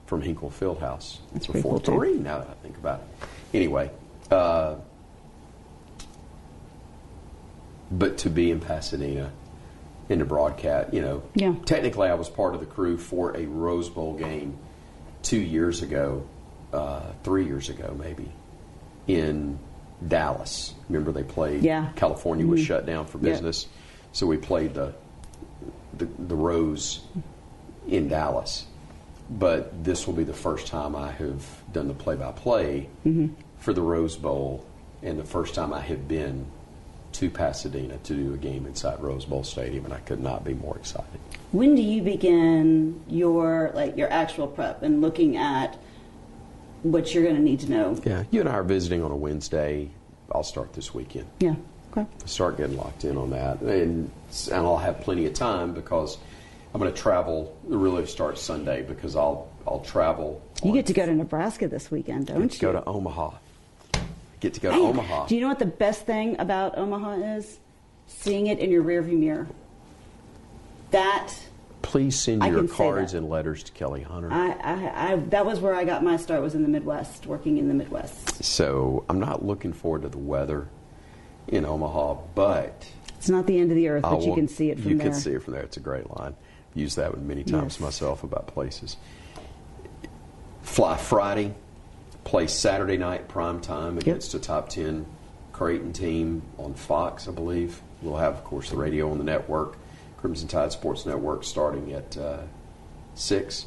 from 0.07 0.21
Hinkle 0.23 0.51
Fieldhouse 0.51 1.19
That's 1.33 1.47
pretty 1.47 1.61
before 1.61 1.73
cool, 1.73 1.81
too. 1.81 1.93
three. 1.93 2.15
Now 2.15 2.39
that 2.39 2.49
I 2.51 2.55
think 2.63 2.77
about 2.77 3.01
it, 3.01 3.29
anyway. 3.57 3.91
Uh, 4.31 4.77
but 7.91 8.19
to 8.19 8.31
be 8.31 8.51
in 8.51 8.61
Pasadena 8.61 9.31
in 10.11 10.19
the 10.19 10.25
broadcast, 10.25 10.93
you 10.93 11.01
know, 11.01 11.23
Yeah. 11.35 11.55
technically 11.65 12.09
I 12.09 12.15
was 12.15 12.29
part 12.29 12.55
of 12.55 12.61
the 12.61 12.67
crew 12.67 12.99
for 12.99 13.35
a 13.37 13.47
Rose 13.47 13.89
Bowl 13.89 14.15
game 14.15 14.59
two 15.23 15.39
years 15.41 15.83
ago, 15.83 16.23
uh, 16.73 17.01
three 17.25 17.47
years 17.47 17.69
ago 17.71 17.95
maybe, 17.99 18.31
in 19.09 19.59
Dallas. 20.07 20.75
Remember 20.89 21.11
they 21.11 21.25
played? 21.25 21.63
Yeah. 21.63 21.87
Mm-hmm. 21.87 21.97
California 21.97 22.47
was 22.47 22.61
shut 22.61 22.87
down 22.87 23.07
for 23.07 23.19
business, 23.19 23.67
so 24.13 24.27
we 24.27 24.37
played 24.37 24.75
the, 24.75 24.95
the 25.97 26.05
the 26.19 26.37
Rose 26.37 27.01
in 27.89 28.09
Dallas. 28.09 28.67
But 29.31 29.85
this 29.85 30.07
will 30.07 30.15
be 30.15 30.25
the 30.25 30.33
first 30.33 30.69
time 30.69 30.95
I 30.97 31.11
have 31.13 31.45
done 31.73 31.89
the 31.89 31.95
play-by-play 31.95 32.89
Mm-hmm. 33.05 33.35
for 33.59 33.73
the 33.75 33.83
Rose 33.83 34.17
Bowl, 34.17 34.65
and 35.03 35.19
the 35.19 35.25
first 35.25 35.55
time 35.55 35.73
I 35.75 35.81
have 35.81 36.07
been 36.09 36.47
to 37.13 37.29
Pasadena 37.31 37.99
to 38.05 38.15
do 38.15 38.35
a 38.35 38.37
game 38.37 38.67
inside 38.67 39.01
Rose 39.01 39.25
Bowl 39.25 39.43
Stadium, 39.43 39.85
and 39.87 39.93
I 39.95 39.99
could 40.01 40.21
not 40.21 40.45
be 40.45 40.55
more 40.55 40.77
excited. 40.77 41.21
When 41.53 41.75
do 41.75 41.83
you 41.83 42.03
begin 42.03 43.03
your 43.09 43.73
like 43.75 43.97
your 43.97 44.11
actual 44.13 44.47
prep 44.47 44.83
and 44.83 45.01
looking 45.01 45.37
at 45.37 45.77
what 46.83 47.15
you're 47.15 47.25
going 47.25 47.37
to 47.37 47.43
need 47.43 47.61
to 47.61 47.71
know? 47.71 48.01
Yeah, 48.05 48.25
you 48.31 48.41
and 48.41 48.49
I 48.49 48.53
are 48.53 48.63
visiting 48.63 49.03
on 49.03 49.11
a 49.11 49.17
Wednesday. 49.17 49.91
I'll 50.33 50.43
start 50.43 50.73
this 50.73 50.95
weekend. 50.95 51.27
Yeah. 51.41 51.55
Okay. 51.93 52.07
Start 52.27 52.59
getting 52.59 52.77
locked 52.77 53.05
in 53.05 53.17
on 53.17 53.31
that, 53.31 53.61
and 53.63 54.11
and 54.53 54.67
I'll 54.67 54.77
have 54.77 55.01
plenty 55.01 55.27
of 55.27 55.35
time 55.35 55.73
because 55.73 56.19
I'm 56.75 56.81
going 56.81 56.93
to 56.93 57.01
travel. 57.01 57.57
Really 57.65 58.05
starts 58.07 58.43
Sunday 58.43 58.83
because 58.83 59.17
I'll 59.17 59.49
I'll 59.67 59.81
travel. 59.81 60.43
You 60.63 60.73
get 60.73 60.87
to 60.87 60.93
go 60.93 61.07
to 61.07 61.15
Nebraska 61.15 61.67
this 61.69 61.91
weekend, 61.91 62.27
don't 62.27 62.53
you? 62.53 62.61
go 62.61 62.73
to 62.73 62.85
Omaha. 62.85 63.31
Get 64.41 64.55
to 64.55 64.61
go 64.61 64.71
to 64.71 64.77
Omaha. 64.77 65.27
Do 65.27 65.35
you 65.35 65.41
know 65.41 65.49
what 65.49 65.59
the 65.59 65.67
best 65.67 66.05
thing 66.05 66.39
about 66.39 66.77
Omaha 66.79 67.37
is? 67.37 67.59
Seeing 68.07 68.47
it 68.47 68.59
in 68.59 68.71
your 68.71 68.83
rearview 68.83 69.19
mirror. 69.19 69.49
That 70.91 71.35
Please 71.89 72.19
send 72.21 72.45
I 72.45 72.49
your 72.51 72.69
cards 72.69 73.15
and 73.15 73.31
letters 73.31 73.63
to 73.63 73.73
Kelly 73.73 74.03
Hunter. 74.03 74.31
I, 74.31 74.51
I, 74.51 75.13
I 75.13 75.17
that 75.31 75.47
was 75.47 75.59
where 75.59 75.75
I 75.75 75.85
got 75.87 76.05
my 76.05 76.19
start 76.19 76.43
was 76.43 76.55
in 76.55 76.63
the 76.63 76.69
Midwest, 76.69 77.25
working 77.25 77.57
in 77.57 77.67
the 77.67 77.73
Midwest. 77.73 78.45
so 78.45 79.07
I'm 79.09 79.19
not 79.19 79.43
looking 79.43 79.73
forward 79.73 80.03
to 80.03 80.11
the 80.11 80.19
weather 80.19 80.69
in 81.47 81.65
Omaha, 81.65 82.17
but 82.35 82.87
It's 83.17 83.31
not 83.31 83.47
the 83.47 83.59
end 83.59 83.71
of 83.71 83.77
the 83.77 83.89
earth, 83.89 84.03
but 84.03 84.21
you 84.21 84.35
can 84.35 84.49
see 84.49 84.71
it 84.71 84.79
from 84.79 84.91
you 84.91 84.99
there. 84.99 85.07
You 85.07 85.13
can 85.13 85.19
see 85.19 85.33
it 85.33 85.43
from 85.43 85.55
there. 85.55 85.63
It's 85.63 85.79
a 85.79 85.81
great 85.81 86.11
line. 86.19 86.37
Use 86.75 86.95
that 86.97 87.15
one 87.15 87.27
many 87.27 87.43
times 87.43 87.77
Yes. 87.77 87.81
myself 87.81 88.23
about 88.23 88.49
places. 88.49 88.99
Fly 90.61 90.99
Friday, 90.99 91.55
play 92.25 92.49
Saturday 92.49 92.99
night 92.99 93.29
prime 93.29 93.63
time 93.63 93.97
against 93.97 94.35
a 94.35 94.39
top 94.39 94.69
ten 94.69 95.07
Creighton 95.53 95.95
team 95.95 96.43
on 96.59 96.75
Fox, 96.75 97.27
I 97.27 97.31
believe. 97.31 97.81
We'll 98.03 98.17
have, 98.19 98.35
of 98.35 98.45
course, 98.45 98.69
the 98.69 98.77
radio 98.77 99.11
on 99.11 99.17
the 99.17 99.25
network, 99.25 99.79
Crimson 100.21 100.49
Tide 100.49 100.73
Sports 100.73 101.07
Network, 101.07 101.45
starting 101.45 101.93
at 101.93 102.17
uh, 102.17 102.39
six. 103.15 103.67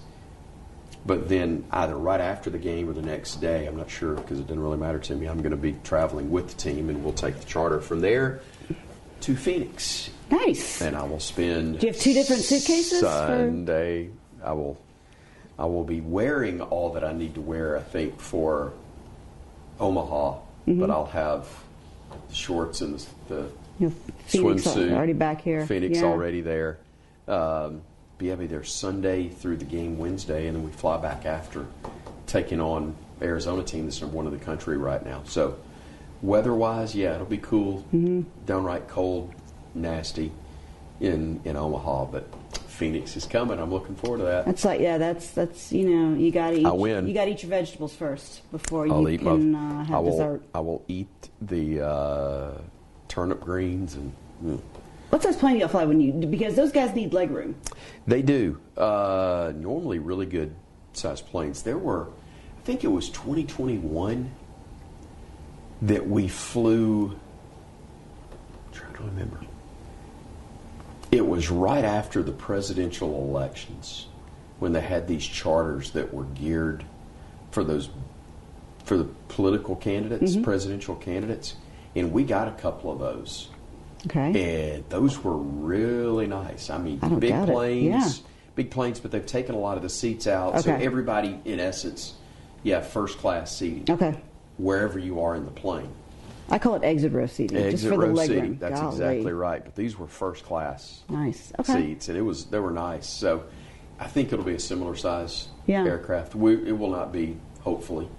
But 1.06 1.30
then 1.30 1.64
either 1.72 1.98
right 1.98 2.22
after 2.22 2.50
the 2.52 2.60
game 2.60 2.88
or 2.90 2.94
the 2.94 3.02
next 3.02 3.38
day, 3.42 3.66
I'm 3.66 3.76
not 3.76 3.90
sure 3.90 4.14
because 4.14 4.40
it 4.40 4.46
didn't 4.48 4.62
really 4.62 4.78
matter 4.78 5.00
to 5.00 5.16
me. 5.16 5.26
I'm 5.28 5.40
going 5.40 5.52
to 5.52 5.58
be 5.58 5.76
traveling 5.84 6.30
with 6.30 6.50
the 6.50 6.56
team, 6.56 6.90
and 6.90 7.04
we'll 7.04 7.14
take 7.14 7.40
the 7.40 7.46
charter 7.46 7.80
from 7.82 8.02
there 8.02 8.42
to 9.22 9.36
Phoenix 9.36 10.10
Nice. 10.30 10.82
and 10.82 10.96
I 10.96 11.04
will 11.04 11.20
spend. 11.20 11.80
Do 11.80 11.88
you 11.88 11.94
have 11.94 12.02
two 12.02 12.14
different 12.14 12.42
suitcases 12.44 13.00
Sunday, 13.02 14.10
I 14.44 14.54
will. 14.54 14.80
I 15.60 15.66
will 15.66 15.84
be 15.84 16.02
wearing 16.02 16.62
all 16.62 16.94
that 16.94 17.04
I 17.04 17.14
need 17.14 17.36
to 17.36 17.42
wear. 17.42 17.78
I 17.78 17.82
think 17.82 18.20
for 18.20 18.74
Omaha, 19.80 20.40
Mm-hmm. 20.68 20.80
but 20.80 20.92
I'll 20.92 21.08
have 21.08 21.48
the 22.30 22.36
shorts 22.36 22.82
and 22.82 23.04
the, 23.28 23.36
You 23.38 23.52
know, 23.88 23.94
Phoenix 24.28 24.64
swimsuit 24.68 24.92
already 24.94 25.14
back 25.14 25.42
here. 25.42 25.66
Phoenix 25.66 26.00
Yeah. 26.00 26.06
already 26.06 26.42
there. 26.42 26.80
Um, 27.28 27.82
but 28.18 28.28
yeah, 28.28 28.36
be 28.36 28.48
there 28.48 28.64
Sunday 28.64 29.30
through 29.30 29.58
the 29.58 29.66
game 29.66 29.98
Wednesday, 29.98 30.48
and 30.48 30.56
then 30.58 30.64
we 30.64 30.72
fly 30.72 30.98
back 30.98 31.26
after, 31.26 31.66
taking 32.28 32.60
on 32.62 32.96
Arizona 33.22 33.64
team 33.64 33.86
that's 33.86 34.02
number 34.02 34.16
one 34.16 34.28
in 34.28 34.34
the 34.34 34.44
country 34.44 34.78
right 34.78 35.04
now. 35.06 35.22
So, 35.26 35.58
weather-wise, 36.22 36.94
yeah, 36.96 37.16
it'll 37.16 37.26
be 37.26 37.38
cool, 37.38 37.80
Mm-hmm. 37.94 38.22
downright 38.46 38.88
cold, 38.88 39.34
nasty 39.74 40.32
in 41.00 41.40
in 41.46 41.56
Omaha, 41.56 42.06
but 42.06 42.28
Phoenix 42.68 43.16
is 43.16 43.26
coming. 43.26 43.60
I'm 43.60 43.72
looking 43.72 43.96
forward 43.96 44.18
to 44.20 44.24
that. 44.26 44.46
That's 44.46 44.66
like 44.66 44.80
yeah, 44.82 44.98
that's 44.98 45.32
that's 45.32 45.72
you 45.72 45.90
know 45.90 46.18
you 46.18 46.32
got 46.32 46.52
to 46.52 46.60
eat. 46.60 46.66
I 46.66 46.72
win. 46.72 47.08
You 47.08 47.14
got 47.14 47.26
to 47.26 47.32
eat 47.32 47.42
your 47.44 47.50
vegetables 47.50 47.94
first 47.96 48.50
before 48.52 48.88
I'll 48.88 49.02
you 49.02 49.10
eat 49.10 49.22
can 49.22 49.52
my. 49.52 49.94
uh, 49.94 49.98
I 49.98 50.00
will, 50.00 50.12
dessert. 50.12 50.42
I 50.54 50.60
will 50.60 50.84
eat 50.88 51.30
the 51.42 51.82
uh, 51.88 52.52
turnip 53.12 53.42
greens 53.42 53.96
and. 53.96 54.14
mm. 54.44 54.60
What 55.10 55.22
size 55.22 55.36
plane 55.36 55.56
do 55.56 55.60
you 55.60 55.68
fly 55.68 55.84
when 55.84 56.00
you? 56.00 56.14
Because 56.14 56.56
those 56.56 56.72
guys 56.72 56.96
need 56.96 57.14
leg 57.14 57.32
room. 57.32 57.56
They 58.08 58.22
do. 58.22 58.58
Uh, 58.78 59.52
normally, 59.54 60.00
really 60.00 60.26
good 60.26 60.56
size 60.94 61.22
planes. 61.22 61.64
There 61.64 61.78
were, 61.78 62.08
I 62.08 62.62
think 62.64 62.86
it 62.86 62.88
was 62.88 63.10
2021 63.10 64.32
that 65.82 66.08
we 66.08 66.30
flew. 66.30 67.08
I'm 67.10 68.72
trying 68.72 68.94
to 68.94 69.04
remember. 69.04 69.42
It 71.12 71.28
was 71.28 71.52
right 71.52 71.84
after 71.84 72.24
the 72.24 72.32
presidential 72.32 73.14
elections 73.28 74.08
when 74.60 74.72
they 74.72 74.80
had 74.80 75.10
these 75.10 75.26
charters 75.26 75.92
that 75.92 76.14
were 76.14 76.24
geared 76.24 76.86
for 77.52 77.66
those 77.66 77.90
for 78.86 78.96
the 78.96 79.10
political 79.28 79.76
candidates, 79.76 80.32
Mm-hmm. 80.32 80.44
presidential 80.44 80.96
candidates, 80.96 81.56
and 81.96 82.12
we 82.12 82.24
got 82.24 82.48
a 82.48 82.52
couple 82.52 82.92
of 82.92 83.00
those. 83.00 83.50
Okay. 84.08 84.74
And 84.76 84.84
those 84.90 85.24
were 85.24 85.38
really 85.38 86.28
nice. 86.28 86.70
I 86.70 86.78
mean, 86.78 87.00
I 87.02 87.10
big 87.10 87.34
planes, 87.46 88.20
Yeah. 88.20 88.26
big 88.56 88.72
planes, 88.72 89.00
but 89.00 89.12
they've 89.12 89.26
taken 89.26 89.54
a 89.56 89.60
lot 89.60 89.78
of 89.78 89.84
the 89.84 89.90
seats 89.90 90.26
out. 90.28 90.60
So 90.62 90.74
everybody, 90.74 91.40
in 91.46 91.60
essence, 91.60 92.16
yeah, 92.64 92.82
first 92.82 93.18
class 93.20 93.56
seating. 93.56 93.86
Okay. 93.90 94.16
Wherever 94.58 94.98
you 95.00 95.22
are 95.22 95.36
in 95.36 95.46
the 95.46 95.52
plane. 95.52 95.90
I 96.50 96.60
call 96.60 96.76
it 96.76 96.84
exit 96.84 97.14
row 97.14 97.28
seating, 97.28 97.58
just 97.58 97.86
Exit 97.86 97.92
for 97.94 97.98
the 98.02 98.08
row 98.08 98.14
leg 98.14 98.28
seating. 98.28 98.44
room. 98.44 98.58
That's 98.60 98.80
Golly. 98.82 98.92
exactly 98.96 99.34
right. 99.34 99.64
But 99.64 99.76
these 99.76 99.98
were 99.98 100.08
first 100.08 100.44
class 100.44 101.02
Nice. 101.08 101.54
Okay. 101.60 101.74
seats, 101.74 102.10
and 102.10 102.18
it 102.18 102.22
was 102.24 102.46
they 102.46 102.60
were 102.60 102.72
nice. 102.72 103.08
So 103.08 103.44
I 104.00 104.08
think 104.08 104.34
it'll 104.34 104.44
be 104.44 104.56
a 104.56 104.60
similar 104.60 104.96
size 104.96 105.48
Yeah. 105.68 105.86
aircraft. 105.86 106.36
We, 106.36 106.56
it 106.68 106.78
will 106.78 106.90
not 106.90 107.14
be, 107.14 107.38
hopefully, 107.62 108.10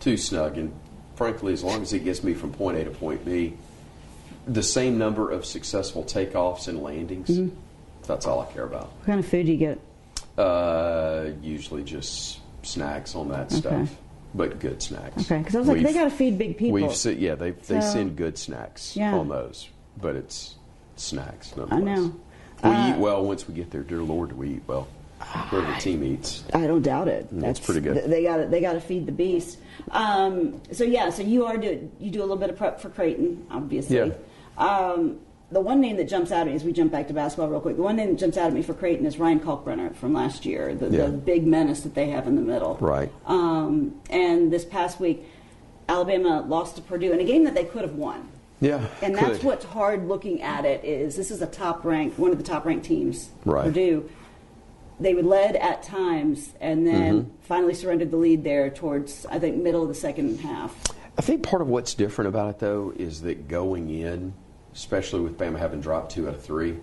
too 0.00 0.16
snug. 0.16 0.58
And 0.58 0.72
frankly, 1.18 1.52
as 1.52 1.64
long 1.64 1.82
as 1.82 1.92
it 1.92 2.04
gets 2.04 2.22
me 2.22 2.32
from 2.32 2.52
point 2.52 2.78
A 2.78 2.84
to 2.84 2.90
point 2.90 3.24
B, 3.24 3.54
the 4.46 4.62
same 4.62 4.96
number 4.96 5.30
of 5.32 5.44
successful 5.44 6.04
takeoffs 6.04 6.68
and 6.68 6.80
landings. 6.80 7.28
Mm-hmm. 7.28 7.54
That's 8.06 8.24
all 8.24 8.40
I 8.40 8.46
care 8.52 8.62
about. 8.64 8.84
What 8.98 9.06
kind 9.06 9.18
of 9.20 9.26
food 9.26 9.46
do 9.46 9.52
you 9.52 9.58
get? 9.58 9.80
Uh, 10.38 11.30
usually 11.42 11.82
just 11.82 12.38
snacks 12.62 13.16
on 13.16 13.28
that 13.30 13.50
stuff, 13.50 13.90
but 14.34 14.60
good 14.60 14.80
snacks. 14.80 15.22
Okay, 15.24 15.38
because 15.38 15.56
I 15.56 15.58
was 15.58 15.68
like, 15.68 15.78
they 15.78 15.82
We've- 15.84 15.94
got 15.94 16.04
to 16.04 16.10
feed 16.10 16.38
big 16.38 16.56
people. 16.56 16.74
We've 16.74 16.94
se- 16.94 17.14
yeah, 17.16 17.34
they 17.34 17.50
they 17.50 17.80
So- 17.80 17.92
send 17.92 18.16
good 18.16 18.38
snacks 18.38 18.96
Yeah. 18.96 19.14
on 19.16 19.28
those, 19.28 19.68
but 20.00 20.14
it's 20.14 20.54
snacks. 20.96 21.52
I 21.70 21.80
know. 21.80 22.12
We 22.62 22.70
Uh, 22.70 22.94
eat 22.94 22.98
well 22.98 23.24
once 23.24 23.46
we 23.48 23.54
get 23.54 23.70
there. 23.72 23.82
Dear 23.82 24.02
Lord, 24.02 24.30
do 24.30 24.36
we 24.36 24.54
eat 24.54 24.62
well? 24.68 24.86
Whatever 25.50 25.72
the 25.72 25.80
team 25.80 26.04
eats. 26.04 26.44
I 26.54 26.66
don't 26.66 26.82
doubt 26.82 27.08
it. 27.08 27.26
That's 27.32 27.58
pretty 27.60 27.80
good. 27.80 27.94
th- 27.94 28.06
They 28.06 28.22
got 28.22 28.50
they 28.50 28.60
got 28.60 28.74
to 28.74 28.80
feed 28.80 29.06
the 29.06 29.12
beast. 29.12 29.58
Um, 29.90 30.60
so 30.72 30.84
yeah, 30.84 31.10
so 31.10 31.22
you 31.22 31.44
are 31.46 31.56
do 31.56 31.90
you 31.98 32.10
do 32.10 32.20
a 32.20 32.22
little 32.22 32.36
bit 32.36 32.50
of 32.50 32.56
prep 32.56 32.80
for 32.80 32.88
Creighton, 32.90 33.46
obviously. 33.50 33.96
Yeah. 33.96 34.10
Um, 34.56 35.18
the 35.50 35.60
one 35.60 35.80
name 35.80 35.96
that 35.96 36.08
jumps 36.08 36.30
out 36.30 36.40
at 36.40 36.46
me 36.48 36.54
as 36.54 36.62
we 36.62 36.72
jump 36.72 36.92
back 36.92 37.08
to 37.08 37.14
basketball 37.14 37.48
real 37.48 37.60
quick. 37.60 37.76
The 37.76 37.82
one 37.82 37.96
name 37.96 38.10
that 38.10 38.18
jumps 38.18 38.36
out 38.36 38.48
at 38.48 38.52
me 38.52 38.62
for 38.62 38.74
Creighton 38.74 39.06
is 39.06 39.18
Ryan 39.18 39.40
Kalkbrenner 39.40 39.94
from 39.96 40.12
last 40.12 40.44
year, 40.44 40.74
the, 40.74 40.88
Yeah. 40.90 41.06
the 41.06 41.12
big 41.12 41.46
menace 41.46 41.80
that 41.80 41.94
they 41.94 42.10
have 42.10 42.26
in 42.26 42.34
the 42.36 42.42
middle. 42.42 42.76
Right. 42.80 43.10
Um, 43.24 43.94
and 44.10 44.52
this 44.52 44.64
past 44.66 45.00
week, 45.00 45.24
Alabama 45.88 46.44
lost 46.46 46.76
to 46.76 46.82
Purdue 46.82 47.12
in 47.12 47.20
a 47.20 47.24
game 47.24 47.44
that 47.44 47.54
they 47.54 47.64
could 47.64 47.80
have 47.82 47.94
won. 47.94 48.28
Yeah, 48.60 48.84
And 49.02 49.14
could. 49.16 49.24
that's 49.30 49.44
what's 49.44 49.64
hard 49.64 50.06
looking 50.06 50.42
at 50.42 50.64
it 50.66 50.84
is 50.84 51.16
this 51.16 51.30
is 51.30 51.40
a 51.40 51.46
top 51.46 51.84
ranked 51.84 52.18
one 52.18 52.30
of 52.32 52.36
the 52.38 52.44
top 52.44 52.66
ranked 52.66 52.84
teams. 52.84 53.30
Right. 53.44 53.64
Purdue. 53.64 54.10
They 55.00 55.14
were 55.14 55.22
led 55.22 55.56
at 55.56 55.82
times 55.82 56.52
and 56.60 56.86
then 56.86 57.22
Mm-hmm. 57.22 57.30
finally 57.42 57.74
surrendered 57.74 58.10
the 58.10 58.16
lead 58.16 58.42
there 58.44 58.68
towards 58.70 59.24
I 59.26 59.38
think 59.38 59.56
middle 59.62 59.82
of 59.82 59.88
the 59.88 59.94
second 59.94 60.40
half. 60.40 60.74
I 61.16 61.22
think 61.22 61.42
part 61.42 61.62
of 61.62 61.68
what's 61.68 61.94
different 61.94 62.28
about 62.28 62.50
it, 62.50 62.58
though, 62.58 62.92
is 62.96 63.22
that 63.22 63.48
going 63.48 63.90
in, 63.90 64.32
especially 64.74 65.20
with 65.20 65.36
Bama 65.38 65.58
having 65.58 65.80
dropped 65.80 66.12
two 66.12 66.28
out 66.28 66.34
of 66.34 66.42
three, 66.42 66.76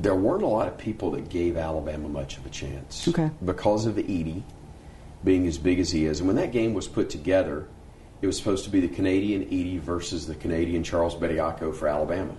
there 0.00 0.14
weren't 0.14 0.42
a 0.42 0.46
lot 0.46 0.68
of 0.68 0.76
people 0.78 1.10
that 1.12 1.28
gave 1.28 1.56
Alabama 1.56 2.08
much 2.08 2.36
of 2.38 2.46
a 2.46 2.50
chance. 2.50 3.06
Okay. 3.08 3.30
Because 3.44 3.86
of 3.86 3.94
the 3.94 4.02
Edey 4.02 4.42
being 5.24 5.46
as 5.46 5.56
big 5.58 5.78
as 5.78 5.90
he 5.90 6.04
is. 6.06 6.18
And 6.20 6.26
when 6.26 6.36
that 6.36 6.52
game 6.52 6.74
was 6.74 6.88
put 6.88 7.08
together, 7.10 7.68
it 8.20 8.26
was 8.26 8.36
supposed 8.36 8.64
to 8.64 8.70
be 8.70 8.80
the 8.80 8.88
Canadian 8.88 9.44
Edey 9.46 9.78
versus 9.80 10.26
the 10.26 10.34
Canadian 10.34 10.82
Charles 10.82 11.14
Bediako 11.14 11.74
for 11.74 11.88
Alabama. 11.88 12.34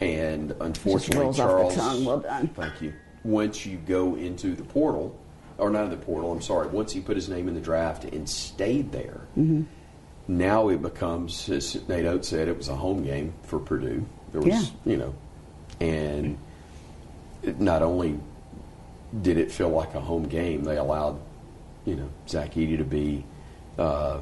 And 0.00 0.54
unfortunately, 0.60 1.24
rolls 1.24 1.38
off 1.40 1.48
the 1.48 1.54
Charles. 1.54 1.74
tongue. 1.76 2.04
Well 2.04 2.20
done. 2.20 2.48
Thank 2.48 2.80
you. 2.82 2.92
Once 3.24 3.66
you 3.66 3.76
go 3.78 4.16
into 4.16 4.54
the 4.54 4.62
portal, 4.64 5.16
or 5.58 5.68
not 5.70 5.84
in 5.84 5.90
the 5.90 5.96
portal, 5.96 6.32
I'm 6.32 6.40
sorry, 6.40 6.68
once 6.68 6.92
he 6.92 7.00
put 7.00 7.16
his 7.16 7.28
name 7.28 7.48
in 7.48 7.54
the 7.54 7.60
draft 7.60 8.04
and 8.04 8.28
stayed 8.28 8.92
there, 8.92 9.20
Mm-hmm. 9.38 9.62
now 10.28 10.68
it 10.68 10.80
becomes, 10.80 11.48
as 11.50 11.86
Nate 11.88 12.06
Oats 12.06 12.28
said, 12.28 12.48
it 12.48 12.56
was 12.56 12.68
a 12.68 12.76
home 12.76 13.02
game 13.04 13.34
for 13.42 13.58
Purdue. 13.58 14.06
There 14.32 14.40
was, 14.40 14.48
Yeah. 14.48 14.62
you 14.86 14.96
know, 14.96 15.14
and 15.80 16.38
it 17.42 17.60
not 17.60 17.82
only 17.82 18.18
did 19.22 19.36
it 19.38 19.50
feel 19.50 19.68
like 19.70 19.94
a 19.94 20.00
home 20.00 20.24
game, 20.28 20.64
they 20.64 20.76
allowed, 20.78 21.18
you 21.84 21.96
know, 21.96 22.08
Zach 22.28 22.54
Edey 22.54 22.78
to 22.78 22.84
be 22.84 23.24
uh, 23.78 24.20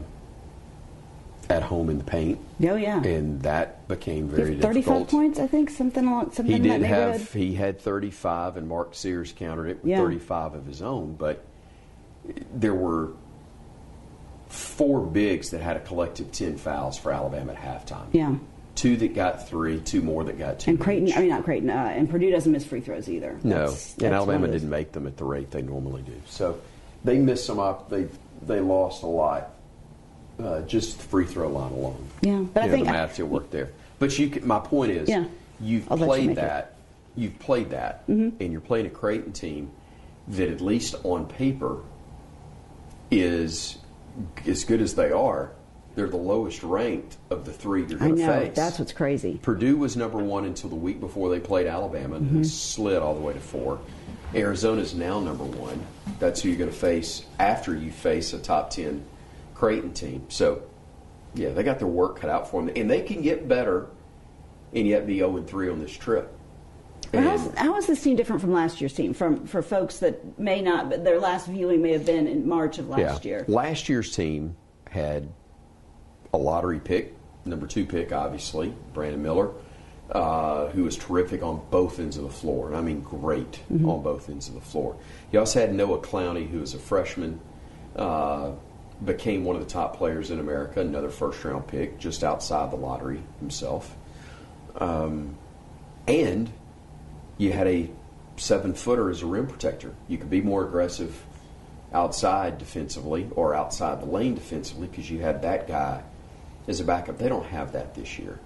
at 1.51 1.63
home 1.63 1.89
in 1.89 1.99
the 1.99 2.05
paint, 2.05 2.39
Oh 2.63 2.77
yeah. 2.77 3.03
and 3.03 3.41
that 3.43 3.89
became 3.89 4.29
very 4.29 4.57
difficult. 4.57 4.63
Thirty-five 4.75 5.09
points, 5.09 5.39
I 5.39 5.47
think, 5.47 5.71
something 5.71 6.05
along 6.05 6.33
something 6.33 6.55
He 6.55 6.69
did 6.69 6.83
that 6.83 6.87
have 6.87 7.33
he 7.33 7.55
had 7.55 7.81
35, 7.81 8.57
and 8.59 8.69
Mark 8.69 8.95
Sears 8.95 9.33
countered 9.33 9.69
it 9.71 9.77
with 9.83 9.91
Yeah. 9.91 9.99
35 9.99 10.55
of 10.55 10.67
his 10.67 10.83
own. 10.83 11.15
But 11.15 11.45
there 12.55 12.75
were 12.75 13.13
four 14.49 15.01
bigs 15.01 15.51
that 15.51 15.61
had 15.61 15.77
a 15.77 15.81
collective 15.81 16.33
10 16.33 16.57
fouls 16.57 16.99
for 16.99 17.13
Alabama 17.13 17.53
at 17.53 17.59
halftime. 17.59 18.07
Yeah. 18.13 18.35
Two 18.75 18.97
that 18.99 19.15
got 19.15 19.49
three, 19.49 19.81
two 19.81 20.03
more 20.03 20.25
that 20.25 20.39
got 20.39 20.61
two. 20.61 20.71
And 20.71 20.81
Creighton, 20.81 21.09
each. 21.09 21.17
I 21.17 21.21
mean 21.21 21.31
not 21.31 21.45
Creighton, 21.45 21.69
uh, 21.71 21.93
and 21.97 22.09
Purdue 22.09 22.31
doesn't 22.31 22.53
miss 22.53 22.65
free 22.65 22.81
throws 22.81 23.09
either. 23.09 23.39
no, 23.43 23.57
That's- 23.57 23.95
and 23.95 24.03
that's 24.05 24.15
Alabama 24.15 24.39
one 24.41 24.45
of 24.45 24.51
those- 24.53 24.61
didn't 24.61 24.71
make 24.71 24.93
them 24.93 25.07
at 25.07 25.17
the 25.17 25.25
rate 25.25 25.51
they 25.51 25.63
normally 25.63 26.03
do. 26.03 26.13
So 26.27 26.57
they 27.05 27.19
missed 27.19 27.45
some 27.47 27.59
up. 27.59 27.91
They 27.91 28.07
they 28.47 28.61
lost 28.61 29.03
a 29.03 29.07
lot. 29.07 29.51
Uh, 30.43 30.61
just 30.63 30.99
the 30.99 31.05
free 31.05 31.25
throw 31.27 31.49
line 31.49 31.73
alone. 31.73 32.07
Yeah, 32.23 32.45
but 32.55 32.63
I 32.63 32.67
know, 32.67 32.73
think- 32.73 32.87
the 32.87 32.93
math 32.93 33.17
didn't 33.17 33.31
work 33.31 33.51
there. 33.51 33.71
But 33.99 34.17
you, 34.19 34.31
can, 34.31 34.47
my 34.47 34.61
point 34.61 34.93
is, 34.93 35.09
Yeah. 35.09 35.25
you've 35.61 35.91
I'll 35.91 35.97
let 35.99 36.07
you 36.07 36.07
played 36.07 36.23
it. 36.23 36.37
Mm-hmm. 36.37 36.47
that. 36.47 36.75
You've 37.17 37.39
played 37.41 37.71
that, 37.71 38.05
and 38.07 38.53
you're 38.53 38.61
playing 38.61 38.87
a 38.87 38.91
Creighton 38.91 39.33
team 39.33 39.71
that, 40.29 40.49
at 40.49 40.61
least 40.61 40.95
on 41.03 41.27
paper, 41.27 41.79
is 43.11 43.79
as 44.47 44.65
good 44.65 44.81
as 44.81 44.95
they 44.95 45.11
are. 45.11 45.51
They're 45.97 46.09
the 46.09 46.17
lowest 46.17 46.63
ranked 46.63 47.17
of 47.31 47.45
the 47.45 47.53
three 47.53 47.81
you're 47.85 47.97
I 48.01 48.07
going 48.07 48.17
to 48.17 48.27
know 48.27 48.33
face. 48.41 48.55
that's 48.55 48.79
what's 48.79 48.93
crazy. 48.93 49.41
Purdue 49.43 49.77
was 49.77 49.97
number 49.97 50.19
one 50.19 50.45
until 50.45 50.71
the 50.71 50.77
week 50.77 51.01
before 51.01 51.29
they 51.31 51.41
played 51.41 51.67
Alabama, 51.67 52.17
and 52.17 52.27
Mm-hmm. 52.27 52.43
slid 52.45 52.99
all 53.03 53.15
the 53.15 53.21
way 53.21 53.33
to 53.33 53.41
four. 53.41 53.81
Arizona's 54.35 54.95
now 54.95 55.19
number 55.19 55.43
one. 55.45 55.85
That's 56.21 56.43
who 56.43 56.51
you're 56.51 56.59
going 56.59 56.71
to 56.71 56.77
face 56.77 57.25
after 57.41 57.75
you 57.75 57.91
face 57.91 58.33
a 58.33 58.39
top 58.39 58.71
ten 58.71 59.03
Creighton 59.59 59.93
team. 59.93 60.25
So, 60.29 60.63
yeah, 61.35 61.51
they 61.51 61.65
got 61.65 61.79
their 61.81 61.89
work 61.89 62.21
cut 62.21 62.31
out 62.31 62.49
for 62.49 62.63
them, 62.63 62.73
and 62.77 62.89
they 62.89 63.03
can 63.03 63.23
get 63.23 63.49
better, 63.49 63.89
and 64.73 64.87
yet 64.87 65.07
be 65.07 65.17
zero 65.17 65.37
and 65.37 65.47
three 65.47 65.69
on 65.69 65.81
this 65.81 65.93
trip. 65.93 66.33
How's, 67.13 67.53
how 67.55 67.77
is 67.77 67.87
this 67.87 68.03
team 68.03 68.17
different 68.17 68.41
from 68.41 68.53
last 68.53 68.81
year's 68.81 68.93
team? 68.93 69.15
From 69.15 69.47
for 69.47 69.63
folks 69.63 69.99
that 70.01 70.39
may 70.39 70.61
not, 70.61 70.91
but 70.91 71.05
their 71.05 71.19
last 71.19 71.47
viewing 71.47 71.81
may 71.81 71.93
have 71.93 72.05
been 72.05 72.27
in 72.27 72.47
March 72.47 72.79
of 72.79 72.89
last 72.89 73.25
yeah. 73.25 73.31
year. 73.31 73.45
Last 73.49 73.89
year's 73.89 74.15
team 74.15 74.57
had 74.91 75.29
a 76.35 76.39
lottery 76.39 76.81
pick, 76.81 77.15
number 77.47 77.67
two 77.67 77.87
pick, 77.87 78.13
obviously, 78.13 78.75
Brandon 78.93 79.23
Miller, 79.23 79.51
uh, 80.13 80.69
who 80.69 80.85
was 80.85 80.97
terrific 80.97 81.43
on 81.43 81.63
both 81.71 81.99
ends 81.99 82.19
of 82.19 82.25
the 82.25 82.31
floor. 82.31 82.69
And 82.69 82.77
I 82.77 82.83
mean, 82.83 83.01
great 83.01 83.61
Mm-hmm. 83.73 83.89
on 83.89 84.03
both 84.03 84.29
ends 84.29 84.49
of 84.49 84.55
the 84.55 84.61
floor. 84.61 84.97
You 85.33 85.41
also 85.41 85.61
had 85.61 85.75
Noah 85.75 86.01
Clowney, 86.01 86.49
who 86.49 86.61
was 86.61 86.75
a 86.75 86.79
freshman, 86.79 87.41
uh, 87.97 88.51
became 89.05 89.45
one 89.45 89.57
of 89.57 89.63
the 89.63 89.71
top 89.71 89.97
players 89.97 90.31
in 90.31 90.41
America, 90.41 90.81
another 90.81 91.11
first 91.11 91.45
round 91.45 91.67
pick, 91.67 91.99
just 91.99 92.25
outside 92.25 92.71
the 92.71 92.77
lottery 92.77 93.23
himself. 93.41 93.97
Um, 94.77 95.37
and 96.07 96.51
you 97.37 97.53
had 97.53 97.67
a 97.67 97.91
seven 98.37 98.75
footer 98.75 99.11
as 99.11 99.23
a 99.23 99.27
rim 99.27 99.47
protector. 99.47 99.95
You 100.09 100.19
could 100.19 100.31
be 100.31 100.41
more 100.41 100.65
aggressive 100.65 101.25
outside 101.93 102.59
defensively 102.59 103.29
or 103.35 103.55
outside 103.55 104.01
the 104.01 104.07
lane 104.07 104.35
defensively 104.35 104.89
because 104.89 105.11
you 105.11 105.21
had 105.21 105.43
that 105.43 105.69
guy 105.69 106.03
as 106.67 106.81
a 106.81 106.85
backup. 106.85 107.19
They 107.19 107.29
don't 107.29 107.47
have 107.47 107.73
that 107.73 107.95
this 107.95 108.19
year. 108.19 108.39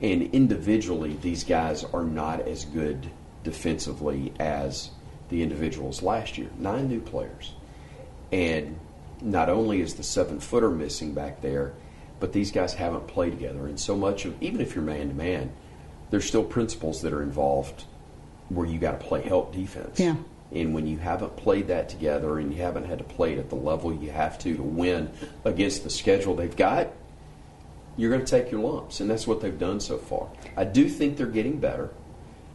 And 0.00 0.34
individually, 0.34 1.16
these 1.20 1.44
guys 1.44 1.84
are 1.84 2.04
not 2.04 2.46
as 2.46 2.64
good 2.66 3.10
defensively 3.42 4.32
as 4.38 4.90
the 5.28 5.42
individuals 5.42 6.02
last 6.02 6.38
year. 6.38 6.48
Nine 6.58 6.88
new 6.88 7.00
players. 7.00 7.52
And 8.30 8.78
not 9.20 9.48
only 9.48 9.80
is 9.80 9.94
the 9.94 10.02
seven 10.02 10.40
footer 10.40 10.70
missing 10.70 11.14
back 11.14 11.40
there, 11.40 11.74
but 12.20 12.32
these 12.32 12.50
guys 12.50 12.74
haven't 12.74 13.06
played 13.06 13.32
together. 13.32 13.66
And 13.66 13.78
so 13.78 13.96
much 13.96 14.24
of, 14.24 14.40
even 14.42 14.60
if 14.60 14.74
you're 14.74 14.84
man 14.84 15.08
to 15.08 15.14
man, 15.14 15.52
there's 16.10 16.24
still 16.24 16.44
principles 16.44 17.02
that 17.02 17.12
are 17.12 17.22
involved 17.22 17.84
where 18.48 18.66
you 18.66 18.78
got 18.78 19.00
to 19.00 19.06
play 19.06 19.22
help 19.22 19.52
defense. 19.52 19.98
Yeah. 19.98 20.16
And 20.52 20.74
when 20.74 20.86
you 20.86 20.98
haven't 20.98 21.36
played 21.36 21.68
that 21.68 21.88
together 21.88 22.38
and 22.38 22.54
you 22.54 22.62
haven't 22.62 22.84
had 22.84 22.98
to 22.98 23.04
play 23.04 23.32
it 23.32 23.38
at 23.38 23.48
the 23.48 23.56
level 23.56 23.92
you 23.92 24.10
have 24.10 24.38
to 24.40 24.56
to 24.56 24.62
win 24.62 25.10
against 25.44 25.82
the 25.82 25.90
schedule 25.90 26.36
they've 26.36 26.54
got, 26.54 26.92
you're 27.96 28.10
going 28.10 28.24
to 28.24 28.30
take 28.30 28.50
your 28.50 28.60
lumps. 28.60 29.00
And 29.00 29.10
that's 29.10 29.26
what 29.26 29.40
they've 29.40 29.58
done 29.58 29.80
so 29.80 29.98
far. 29.98 30.28
I 30.56 30.64
do 30.64 30.88
think 30.88 31.16
they're 31.16 31.26
getting 31.26 31.58
better. 31.58 31.90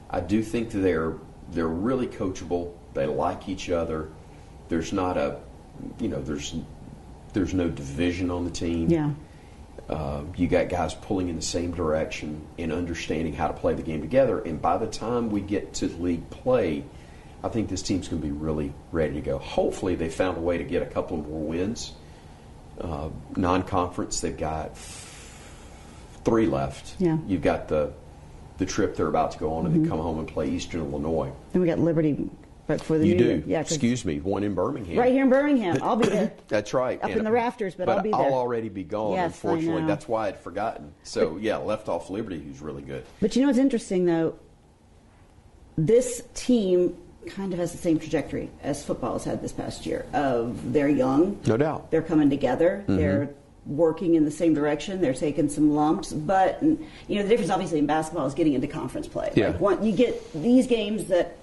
I 0.09 0.21
do 0.21 0.41
think 0.41 0.69
that 0.71 0.79
they're 0.79 1.15
they're 1.51 1.67
really 1.67 2.07
coachable. 2.07 2.73
They 2.93 3.07
like 3.07 3.49
each 3.49 3.69
other. 3.69 4.09
There's 4.69 4.93
not 4.93 5.17
a, 5.17 5.39
you 5.99 6.07
know, 6.07 6.21
there's 6.21 6.55
there's 7.33 7.53
no 7.53 7.69
division 7.69 8.31
on 8.31 8.45
the 8.45 8.51
team. 8.51 8.89
Yeah. 8.89 9.11
Uh, 9.87 10.21
you 10.37 10.47
got 10.47 10.69
guys 10.69 10.93
pulling 10.93 11.29
in 11.29 11.35
the 11.35 11.41
same 11.41 11.71
direction 11.71 12.45
and 12.59 12.71
understanding 12.71 13.33
how 13.33 13.47
to 13.47 13.53
play 13.53 13.73
the 13.73 13.81
game 13.81 14.01
together. 14.01 14.39
And 14.39 14.61
by 14.61 14.77
the 14.77 14.85
time 14.87 15.29
we 15.31 15.41
get 15.41 15.73
to 15.75 15.87
league 15.87 16.29
play, 16.29 16.83
I 17.43 17.49
think 17.49 17.69
this 17.69 17.81
team's 17.81 18.07
going 18.07 18.21
to 18.21 18.27
be 18.27 18.31
really 18.33 18.71
ready 18.91 19.15
to 19.15 19.21
go. 19.21 19.39
Hopefully, 19.39 19.95
they 19.95 20.09
found 20.09 20.37
a 20.37 20.41
way 20.41 20.57
to 20.59 20.63
get 20.63 20.83
a 20.83 20.85
couple 20.85 21.17
more 21.17 21.41
wins. 21.41 21.93
Uh, 22.79 23.09
non-conference, 23.35 24.21
they've 24.21 24.37
got 24.37 24.77
three 24.77 26.45
left. 26.45 26.95
Yeah. 26.99 27.17
You've 27.27 27.41
got 27.41 27.67
the 27.67 27.93
the 28.57 28.65
trip 28.65 28.95
they're 28.97 29.07
about 29.07 29.31
to 29.31 29.39
go 29.39 29.53
on, 29.53 29.65
and 29.65 29.73
Mm-hmm. 29.73 29.83
then 29.83 29.89
come 29.89 29.99
home 29.99 30.19
and 30.19 30.27
play 30.27 30.49
Eastern 30.49 30.81
Illinois. 30.81 31.31
Then 31.53 31.61
we 31.61 31.67
got 31.67 31.79
Liberty 31.79 32.29
right 32.69 32.79
before 32.79 32.97
the 32.99 33.07
You 33.07 33.17
do. 33.17 33.43
Yeah, 33.45 33.61
Excuse 33.61 34.05
me, 34.05 34.19
one 34.19 34.43
in 34.43 34.53
Birmingham. 34.53 34.97
right 34.97 35.11
here 35.11 35.23
in 35.23 35.29
Birmingham. 35.29 35.79
I'll 35.81 35.95
be 35.95 36.07
there. 36.07 36.31
That's 36.47 36.73
right. 36.73 37.03
Up 37.03 37.09
in 37.09 37.23
the 37.23 37.31
rafters, 37.31 37.75
but 37.75 37.89
I'll 37.89 38.01
be 38.01 38.11
there. 38.11 38.19
I'll 38.19 38.33
already 38.33 38.69
be 38.69 38.83
gone. 38.83 39.13
Yes, 39.13 39.33
unfortunately, 39.33 39.85
that's 39.85 40.07
why 40.07 40.27
I'd 40.27 40.37
forgotten. 40.37 40.93
So 41.03 41.37
yeah, 41.37 41.57
left 41.57 41.89
off 41.89 42.09
Liberty, 42.09 42.39
who's 42.39 42.61
really 42.61 42.83
good. 42.83 43.03
But 43.19 43.35
you 43.35 43.41
know 43.41 43.47
what's 43.47 43.59
interesting 43.59 44.05
though? 44.05 44.37
This 45.77 46.23
team 46.33 46.95
kind 47.27 47.53
of 47.53 47.59
has 47.59 47.71
the 47.71 47.77
same 47.77 47.99
trajectory 47.99 48.49
as 48.63 48.83
football 48.83 49.13
has 49.13 49.23
had 49.23 49.41
this 49.41 49.51
past 49.51 49.85
year. 49.85 50.05
Of 50.13 50.73
they're 50.73 50.89
young, 50.89 51.39
No 51.45 51.57
doubt. 51.57 51.89
they're 51.91 52.01
coming 52.01 52.29
together, 52.29 52.83
mm-hmm. 52.83 52.97
they're 52.97 53.29
working 53.65 54.15
in 54.15 54.25
the 54.25 54.31
same 54.31 54.53
direction, 54.53 55.01
they're 55.01 55.13
taking 55.13 55.49
some 55.49 55.73
lumps. 55.75 56.11
But 56.13 56.61
you 56.61 56.77
know 57.09 57.23
the 57.23 57.29
difference, 57.29 57.51
obviously, 57.51 57.79
in 57.79 57.85
basketball 57.85 58.27
is 58.27 58.33
getting 58.33 58.53
into 58.53 58.67
conference 58.67 59.07
play. 59.07 59.31
Yeah. 59.35 59.47
Like 59.47 59.59
one, 59.59 59.83
you 59.83 59.91
get 59.91 60.33
these 60.33 60.67
games 60.67 61.05
that 61.05 61.38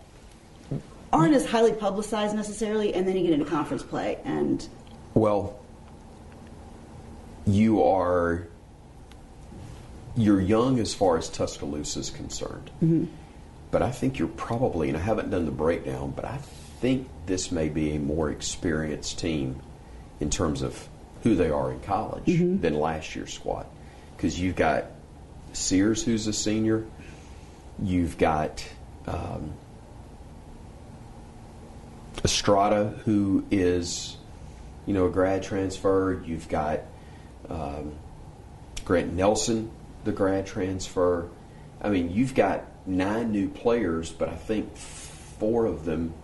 aren't 1.12 1.34
as 1.34 1.46
highly 1.46 1.72
publicized 1.72 2.34
necessarily, 2.34 2.94
and 2.94 3.06
then 3.06 3.16
you 3.16 3.22
get 3.22 3.32
into 3.32 3.44
conference 3.46 3.82
play, 3.82 4.18
and 4.24 4.66
Well, 5.14 5.58
you 7.46 7.82
are 7.84 8.48
you're 10.16 10.40
young 10.40 10.78
as 10.80 10.94
far 10.94 11.18
as 11.18 11.28
Tuscaloosa 11.28 12.00
is 12.00 12.10
concerned, 12.10 12.70
but 13.70 13.82
I 13.82 13.90
think 13.90 14.18
you're 14.18 14.28
probably, 14.28 14.88
and 14.88 14.96
I 14.96 15.00
haven't 15.00 15.30
done 15.30 15.44
the 15.44 15.52
breakdown, 15.52 16.12
but 16.16 16.24
I 16.24 16.38
think 16.80 17.08
this 17.26 17.52
may 17.52 17.68
be 17.68 17.94
a 17.94 17.98
more 17.98 18.30
experienced 18.30 19.18
team 19.18 19.60
in 20.18 20.30
terms 20.30 20.62
of 20.62 20.88
who 21.22 21.34
they 21.34 21.50
are 21.50 21.70
in 21.70 21.80
college 21.80 22.24
than 22.60 22.74
last 22.74 23.14
year's 23.14 23.34
squad, 23.34 23.66
because 24.16 24.38
you've 24.40 24.56
got 24.56 24.86
Sears, 25.52 26.02
who's 26.02 26.26
a 26.26 26.32
senior, 26.32 26.84
you've 27.82 28.18
got. 28.18 28.66
Um, 29.06 29.52
Estrada, 32.24 32.88
who 33.04 33.44
is, 33.50 34.16
you 34.86 34.94
know, 34.94 35.06
a 35.06 35.10
grad 35.10 35.42
transfer. 35.42 36.22
You've 36.24 36.48
got 36.48 36.80
um, 37.48 37.92
Grant 38.84 39.12
Nelson, 39.12 39.70
the 40.04 40.12
grad 40.12 40.46
transfer. 40.46 41.28
I 41.80 41.90
mean, 41.90 42.10
you've 42.12 42.34
got 42.34 42.64
nine 42.86 43.32
new 43.32 43.48
players, 43.48 44.10
but 44.10 44.28
I 44.28 44.34
think 44.34 44.76
four 44.76 45.66
of 45.66 45.84
them, 45.84 46.14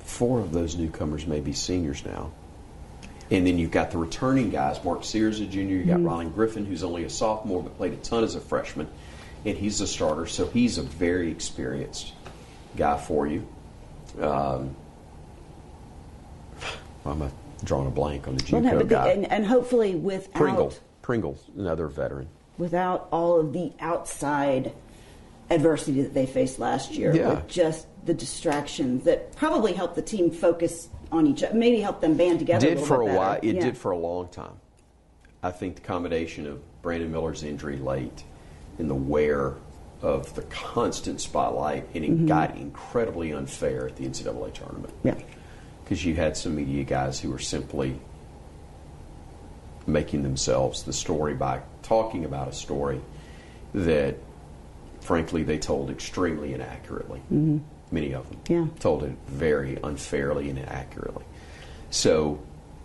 four 0.00 0.40
of 0.40 0.52
those 0.52 0.76
newcomers 0.76 1.26
may 1.26 1.40
be 1.40 1.52
seniors 1.52 2.04
now. 2.04 2.32
And 3.30 3.46
then 3.46 3.58
you've 3.58 3.70
got 3.70 3.90
the 3.90 3.98
returning 3.98 4.50
guys. 4.50 4.82
Mark 4.84 5.02
Sears, 5.02 5.40
a 5.40 5.46
junior. 5.46 5.76
You've 5.76 5.86
got 5.86 6.00
Rylan 6.00 6.32
Griffen, 6.32 6.66
who's 6.66 6.84
only 6.84 7.04
a 7.04 7.10
sophomore 7.10 7.62
but 7.62 7.76
played 7.76 7.94
a 7.94 7.96
ton 7.96 8.22
as 8.22 8.34
a 8.34 8.40
freshman, 8.40 8.86
and 9.46 9.56
he's 9.56 9.80
a 9.80 9.86
starter. 9.86 10.26
So 10.26 10.46
he's 10.46 10.76
a 10.76 10.82
very 10.82 11.30
experienced 11.30 12.12
guy 12.76 12.96
for 12.98 13.26
you. 13.26 13.46
Um, 14.20 14.74
I'm 17.06 17.22
a 17.22 17.30
drawing 17.64 17.86
a 17.86 17.90
blank 17.90 18.28
on 18.28 18.36
the 18.36 18.52
Well, 18.52 18.62
no, 18.62 18.78
the, 18.78 18.84
guy. 18.84 19.08
and, 19.08 19.30
and 19.30 19.46
hopefully 19.46 19.94
without 19.94 20.32
Pringle, 20.34 20.72
Pringle, 21.02 21.38
another 21.56 21.86
veteran. 21.88 22.28
without 22.58 23.08
all 23.10 23.38
of 23.40 23.52
the 23.52 23.72
outside 23.80 24.72
adversity 25.50 26.02
that 26.02 26.14
they 26.14 26.26
faced 26.26 26.58
last 26.58 26.92
year, 26.92 27.14
Yeah. 27.14 27.30
with 27.34 27.48
just 27.48 27.86
the 28.06 28.14
distractions 28.14 29.04
that 29.04 29.34
probably 29.36 29.72
helped 29.72 29.94
the 29.94 30.02
team 30.02 30.30
focus 30.30 30.88
on 31.12 31.26
each 31.26 31.42
other, 31.42 31.54
maybe 31.54 31.80
help 31.80 32.00
them 32.00 32.16
band 32.16 32.38
together. 32.38 32.66
did 32.66 32.78
a 32.78 32.80
little 32.80 32.86
for 32.96 33.02
a 33.02 33.06
better. 33.06 33.18
while. 33.18 33.38
It 33.42 33.54
Yeah. 33.56 33.60
did 33.64 33.76
for 33.78 33.90
a 33.92 33.98
long 33.98 34.28
time. 34.28 34.52
I 35.42 35.50
think 35.50 35.74
the 35.76 35.82
combination 35.82 36.46
of 36.46 36.60
Brandon 36.82 37.10
Miller's 37.12 37.42
injury 37.42 37.76
late 37.76 38.24
and 38.78 38.88
the 38.88 38.94
wear 38.94 39.54
of 40.04 40.34
the 40.34 40.42
constant 40.42 41.18
spotlight, 41.20 41.88
and 41.94 42.04
it 42.04 42.10
Mm-hmm. 42.10 42.26
got 42.26 42.54
incredibly 42.56 43.32
unfair 43.32 43.88
at 43.88 43.96
the 43.96 44.04
NCAA 44.06 44.52
tournament. 44.52 44.92
Yeah. 45.02 45.14
because 45.82 46.04
you 46.04 46.14
had 46.14 46.34
some 46.36 46.54
media 46.56 46.82
guys 46.84 47.18
who 47.20 47.30
were 47.30 47.38
simply 47.38 47.98
making 49.86 50.22
themselves 50.22 50.82
the 50.84 50.92
story 50.92 51.34
by 51.34 51.60
talking 51.82 52.24
about 52.24 52.48
a 52.48 52.52
story 52.52 53.00
that, 53.74 54.16
frankly, 55.00 55.42
they 55.42 55.58
told 55.58 55.90
extremely 55.90 56.54
inaccurately. 56.54 57.18
Mm-hmm. 57.32 57.58
Many 57.90 58.14
of 58.14 58.28
them 58.30 58.40
Yeah. 58.48 58.66
told 58.80 59.02
it 59.04 59.14
very 59.26 59.78
unfairly 59.82 60.48
and 60.48 60.58
inaccurately. 60.58 61.24
So, 61.90 62.38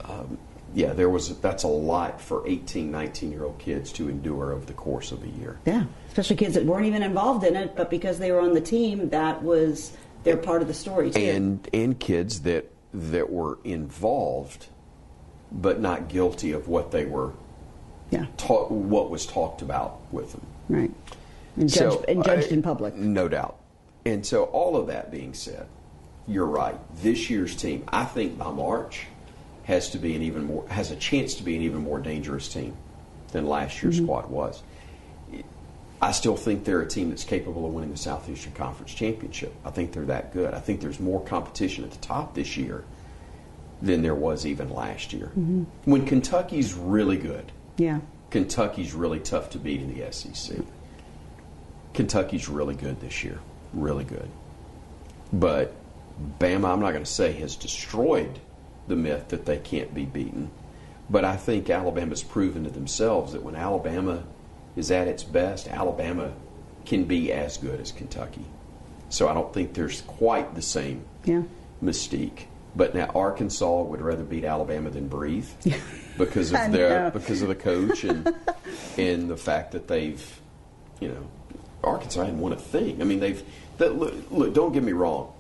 um, 0.04 0.38
yeah, 0.74 0.94
there 0.94 1.10
was 1.10 1.38
that's 1.40 1.64
a 1.64 1.68
lot 1.68 2.22
for 2.22 2.48
18, 2.48 2.92
19 2.92 3.32
year 3.32 3.44
old 3.46 3.58
kids 3.60 3.92
to 3.94 4.10
endure 4.10 4.52
over 4.54 4.66
the 4.66 4.74
course 4.74 5.12
of 5.12 5.24
a 5.24 5.28
year. 5.28 5.60
Yeah, 5.66 5.86
especially 6.08 6.36
kids 6.36 6.54
that 6.56 6.66
weren't 6.66 6.86
even 6.86 7.04
involved 7.04 7.44
in 7.44 7.56
it, 7.56 7.76
but 7.76 7.90
because 7.90 8.20
they 8.20 8.32
were 8.32 8.40
on 8.42 8.54
the 8.54 8.62
team, 8.62 9.10
that 9.10 9.42
was 9.44 9.96
their 10.24 10.38
part 10.38 10.62
of 10.62 10.68
the 10.68 10.74
story 10.74 11.12
too. 11.12 11.20
and 11.22 11.68
and 11.74 12.00
kids 12.00 12.42
that 12.42 12.70
that 12.94 13.30
were 13.32 13.58
involved 13.64 14.68
but 15.52 15.80
not 15.80 16.08
guilty 16.10 16.52
of 16.52 16.68
what 16.68 16.92
they 16.92 17.06
were 17.06 17.32
yeah, 18.12 18.26
what 18.48 19.10
was 19.10 19.26
talked 19.26 19.62
about 19.62 20.00
with 20.12 20.32
them 20.32 20.42
right. 20.68 20.92
And 21.56 21.72
So, 21.72 21.92
judged, 21.92 22.06
and 22.10 22.24
judged 22.24 22.48
I- 22.52 22.56
in 22.56 22.62
public. 22.64 22.96
no 22.96 23.28
doubt 23.28 23.58
and 24.06 24.26
so 24.26 24.46
all 24.46 24.76
of 24.76 24.88
that 24.88 25.10
being 25.12 25.34
said 25.34 25.68
you're 26.28 26.46
right 26.48 26.76
this 27.02 27.30
year's 27.30 27.56
team 27.56 27.84
i 27.90 28.04
think 28.04 28.38
by 28.38 28.52
march 28.52 29.06
has 29.70 29.92
to 29.92 30.00
be 30.00 30.16
an 30.16 30.22
even 30.24 30.44
more 30.44 30.68
has 30.68 30.92
a 30.92 30.96
chance 30.96 31.36
to 31.36 31.44
be 31.44 31.56
an 31.56 31.62
even 31.62 31.82
more 31.82 32.00
dangerous 32.00 32.50
team 32.50 32.76
than 33.32 33.48
last 33.48 33.82
year's 33.82 33.96
mm-hmm. 33.96 34.06
squad 34.06 34.30
was 34.30 34.62
I 36.02 36.12
still 36.12 36.36
think 36.36 36.64
they're 36.64 36.82
a 36.82 36.88
team 36.88 37.10
that's 37.10 37.24
capable 37.24 37.66
of 37.66 37.74
winning 37.74 37.92
the 37.92 37.98
Southeastern 37.98 38.54
Conference 38.54 38.94
Championship. 38.94 39.54
I 39.66 39.70
think 39.72 39.92
they're 39.92 40.06
that 40.06 40.32
good. 40.32 40.54
I 40.54 40.60
think 40.60 40.80
there's 40.80 41.00
more 41.00 41.22
competition 41.26 41.84
at 41.84 41.92
the 41.92 41.98
top 41.98 42.36
this 42.36 42.56
year 42.56 42.86
than 43.82 44.02
there 44.02 44.16
was 44.16 44.46
even 44.46 44.70
last 44.70 45.12
year. 45.12 45.28
Mm-hmm. 45.28 45.64
When 45.84 46.06
Kentucky's 46.06 46.74
really 46.74 47.18
good, 47.18 47.52
Yeah, 47.78 48.00
Kentucky's 48.32 48.94
really 48.94 49.20
tough 49.20 49.50
to 49.52 49.58
beat 49.58 49.82
in 49.82 49.94
the 49.94 50.12
SEC. 50.12 50.58
Kentucky's 51.94 52.48
really 52.48 52.76
good 52.76 53.02
this 53.02 53.24
year, 53.24 53.40
really 53.74 54.06
good. 54.06 54.30
But 55.34 55.74
Bama, 56.40 56.72
I'm 56.72 56.80
not 56.80 56.92
going 56.92 57.04
to 57.04 57.12
say 57.12 57.34
has 57.34 57.56
destroyed 57.56 58.40
the 58.90 58.96
myth 58.96 59.30
that 59.30 59.46
they 59.46 59.58
can't 59.58 59.94
be 59.94 60.06
beaten. 60.06 60.52
But 61.10 61.26
I 61.26 61.38
think 61.38 61.70
Alabama's 61.70 62.22
proven 62.22 62.66
to 62.66 62.70
themselves 62.70 63.34
that 63.34 63.42
when 63.44 63.56
Alabama 63.56 64.24
is 64.76 64.92
at 64.92 65.08
its 65.08 65.24
best, 65.24 65.68
Alabama 65.68 66.34
can 66.86 67.06
be 67.06 67.32
as 67.32 67.58
good 67.58 67.80
as 67.80 67.92
Kentucky. 67.92 68.46
So 69.10 69.28
I 69.28 69.34
don't 69.34 69.54
think 69.54 69.74
there's 69.74 70.02
quite 70.02 70.54
the 70.54 70.62
same 70.62 71.04
yeah. 71.26 71.44
mystique. 71.84 72.44
But 72.76 72.94
now 72.94 73.08
Arkansas 73.16 73.82
would 73.82 74.02
rather 74.02 74.24
beat 74.24 74.44
Alabama 74.44 74.92
than 74.92 75.08
breathe 75.08 75.50
because 76.18 76.54
of 76.54 76.72
their 76.72 77.10
because 77.10 77.42
of 77.42 77.48
the 77.48 77.56
coach 77.56 78.04
and 78.04 78.34
and 78.98 79.30
the 79.30 79.38
fact 79.38 79.72
that 79.72 79.88
they've 79.88 80.40
you 81.00 81.08
know 81.08 81.28
Arkansas 81.84 82.26
hadn't 82.26 82.40
won 82.40 82.54
a 82.54 82.58
thing. 82.58 83.02
I 83.02 83.06
mean 83.06 83.20
they've 83.20 83.44
that, 83.80 83.98
look, 83.98 84.14
look 84.30 84.54
don't 84.54 84.72
get 84.72 84.84
me 84.84 84.92
wrong. 84.92 85.34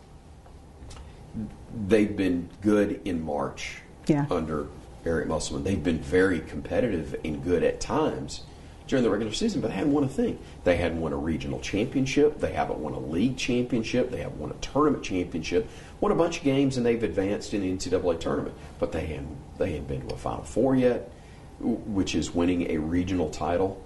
They've 1.87 2.15
been 2.15 2.49
good 2.61 3.01
in 3.05 3.23
March 3.23 3.81
Yeah. 4.07 4.25
under 4.31 4.67
Eric 5.05 5.27
Musselman. 5.27 5.63
They've 5.63 5.83
been 5.83 5.99
very 5.99 6.39
competitive 6.39 7.15
and 7.23 7.43
good 7.43 7.63
at 7.63 7.79
times 7.79 8.41
during 8.87 9.03
the 9.03 9.09
regular 9.09 9.31
season, 9.31 9.61
but 9.61 9.67
they 9.69 9.75
hadn't 9.75 9.93
won 9.93 10.03
a 10.03 10.07
thing. 10.07 10.39
They 10.63 10.77
hadn't 10.77 10.99
won 10.99 11.13
a 11.13 11.17
regional 11.17 11.59
championship. 11.59 12.39
They 12.39 12.53
haven't 12.53 12.79
won 12.79 12.93
a 12.93 12.99
league 12.99 13.37
championship. 13.37 14.09
They 14.09 14.17
haven't 14.17 14.39
won 14.39 14.49
a 14.49 14.55
tournament 14.65 15.03
championship. 15.03 15.67
Won 16.01 16.11
a 16.11 16.15
bunch 16.15 16.39
of 16.39 16.43
games 16.43 16.75
and 16.77 16.85
they've 16.85 17.01
advanced 17.03 17.53
in 17.53 17.61
the 17.61 17.69
NCAA 17.71 18.19
tournament, 18.19 18.55
but 18.79 18.91
they 18.91 19.05
hadn't 19.05 19.37
they 19.57 19.71
hadn't 19.73 19.87
been 19.87 20.07
to 20.07 20.15
a 20.15 20.17
Final 20.17 20.43
Four 20.43 20.75
yet, 20.75 21.11
which 21.59 22.15
is 22.15 22.33
winning 22.33 22.71
a 22.71 22.77
regional 22.77 23.29
title. 23.29 23.79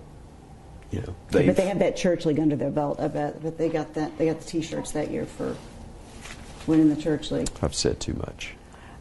You 0.91 1.00
know, 1.02 1.15
but 1.32 1.46
they've- 1.46 1.56
they 1.56 1.67
have 1.67 1.80
that 1.80 1.96
church 1.98 2.26
league 2.26 2.39
under 2.39 2.56
their 2.56 2.69
belt. 2.69 3.00
I 3.00 3.08
bet. 3.08 3.41
But 3.43 3.58
they 3.58 3.67
got 3.67 3.93
that. 3.96 4.15
They 4.17 4.28
got 4.28 4.39
the 4.39 4.46
T-shirts 4.46 4.91
that 4.91 5.10
year 5.12 5.26
for 5.26 5.56
winning 6.67 6.89
the 6.93 7.02
church 7.02 7.32
league. 7.32 7.49
I've 7.62 7.76
said 7.76 7.99
too 7.99 8.13
much. 8.13 8.54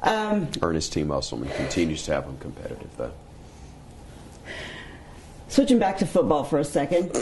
Um, 0.02 0.48
Ernest 0.60 0.92
T. 0.92 1.04
Musselman 1.04 1.48
continues 1.50 2.02
to 2.04 2.12
have 2.12 2.26
them 2.26 2.36
competitive, 2.38 2.90
though. 2.96 3.12
switching 5.48 5.78
back 5.78 5.98
to 5.98 6.06
football 6.06 6.44
for 6.44 6.58
a 6.58 6.64
second. 6.64 7.12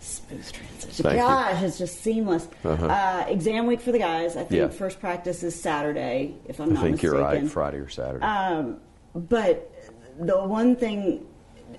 Smooth 0.00 0.52
transition. 0.52 1.04
Thank 1.04 1.16
you. 1.16 1.22
Gosh, 1.22 1.62
it's 1.62 1.78
just 1.78 2.00
seamless. 2.02 2.46
Uh-huh. 2.64 2.86
Uh, 2.86 3.24
exam 3.28 3.66
week 3.66 3.80
for 3.80 3.90
the 3.92 3.98
guys. 3.98 4.36
I 4.36 4.44
think 4.44 4.52
Yeah. 4.52 4.68
first 4.68 5.00
practice 5.00 5.42
is 5.42 5.60
Saturday, 5.60 6.34
if 6.46 6.60
I'm 6.60 6.70
I 6.70 6.74
not 6.74 6.82
think 6.82 6.92
mistaken. 6.94 7.16
you're 7.16 7.24
right. 7.24 7.48
Friday 7.50 7.78
or 7.78 7.88
Saturday. 7.88 8.24
Um, 8.24 8.76
but 9.14 9.72
the 10.20 10.38
one 10.38 10.76
thing 10.76 11.26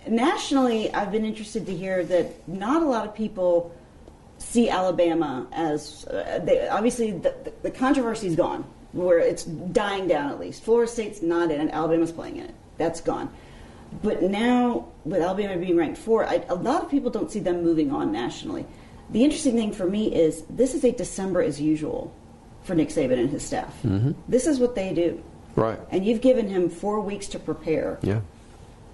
nationally, 0.07 0.93
I've 0.93 1.11
been 1.11 1.25
interested 1.25 1.65
to 1.67 1.75
hear 1.75 2.03
that 2.05 2.47
not 2.47 2.81
a 2.81 2.85
lot 2.85 3.05
of 3.07 3.15
people 3.15 3.73
see 4.39 4.69
Alabama 4.69 5.45
as 5.51 6.05
uh, 6.05 6.39
they, 6.43 6.67
obviously 6.67 7.11
the, 7.11 7.33
the 7.61 7.69
controversy's 7.71 8.35
gone, 8.35 8.63
where 8.93 9.19
it's 9.19 9.43
dying 9.43 10.07
down 10.07 10.31
at 10.31 10.39
least. 10.39 10.63
Florida 10.63 10.91
State's 10.91 11.21
not 11.21 11.51
in 11.51 11.61
it, 11.61 11.71
Alabama's 11.71 12.11
playing 12.11 12.37
in 12.37 12.45
it. 12.45 12.55
That's 12.77 13.01
gone. 13.01 13.29
But 14.03 14.21
now, 14.23 14.87
with 15.03 15.21
Alabama 15.21 15.57
being 15.57 15.75
ranked 15.75 15.97
four, 15.97 16.25
I, 16.25 16.43
a 16.49 16.55
lot 16.55 16.83
of 16.83 16.89
people 16.91 17.09
don't 17.11 17.29
see 17.31 17.39
them 17.39 17.63
moving 17.63 17.91
on 17.91 18.11
nationally. 18.11 18.65
The 19.11 19.23
interesting 19.23 19.55
thing 19.55 19.71
for 19.73 19.85
me 19.85 20.13
is 20.13 20.43
this 20.49 20.73
is 20.75 20.83
a 20.83 20.91
December 20.91 21.41
as 21.41 21.59
usual 21.59 22.13
for 22.63 22.75
Nick 22.75 22.89
Saban 22.89 23.19
and 23.19 23.29
his 23.29 23.43
staff. 23.43 23.73
This 24.27 24.45
is 24.47 24.59
what 24.59 24.75
they 24.75 24.93
do. 24.93 25.21
right. 25.55 25.79
And 25.91 26.05
you've 26.05 26.21
given 26.21 26.47
him 26.47 26.69
four 26.69 27.01
weeks 27.01 27.27
to 27.29 27.39
prepare 27.39 27.97
Yeah. 28.03 28.21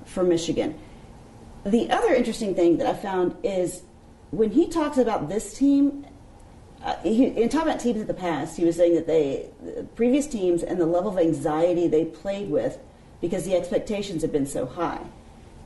for 0.06 0.24
Michigan. 0.24 0.76
The 1.66 1.90
other 1.90 2.14
interesting 2.14 2.56
thing 2.56 2.78
that 2.78 2.88
I 2.88 2.94
found 2.94 3.36
is 3.44 3.82
when 4.32 4.52
he 4.52 4.68
talks 4.68 4.98
about 4.98 5.30
this 5.30 5.58
team, 5.58 6.06
uh, 6.84 6.96
he, 6.98 7.26
in 7.26 7.50
talking 7.50 7.70
about 7.70 7.80
teams 7.80 8.02
of 8.02 8.08
the 8.08 8.14
past, 8.14 8.58
he 8.58 8.66
was 8.66 8.76
saying 8.76 8.96
that 8.96 9.08
they, 9.08 9.50
the 9.64 9.84
previous 9.96 10.28
teams 10.28 10.64
and 10.64 10.80
the 10.80 10.86
level 10.86 11.12
of 11.12 11.18
anxiety 11.18 11.88
they 11.88 12.06
played 12.06 12.50
with 12.50 12.78
because 13.22 13.46
the 13.46 13.56
expectations 13.56 14.22
have 14.22 14.32
been 14.32 14.46
so 14.46 14.66
high. 14.66 15.02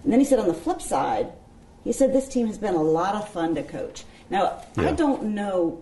And 0.04 0.13
then 0.13 0.19
he 0.19 0.26
said 0.26 0.39
on 0.39 0.48
the 0.48 0.54
flip 0.54 0.82
side, 0.82 1.34
he 1.84 1.91
said 1.91 2.13
this 2.13 2.28
team 2.28 2.48
has 2.48 2.58
been 2.58 2.76
a 2.76 2.82
lot 2.82 3.15
of 3.15 3.28
fun 3.28 3.56
to 3.56 3.63
coach. 3.63 4.04
Now, 4.30 4.62
I 4.78 4.91
don't 4.91 5.24
know. 5.36 5.82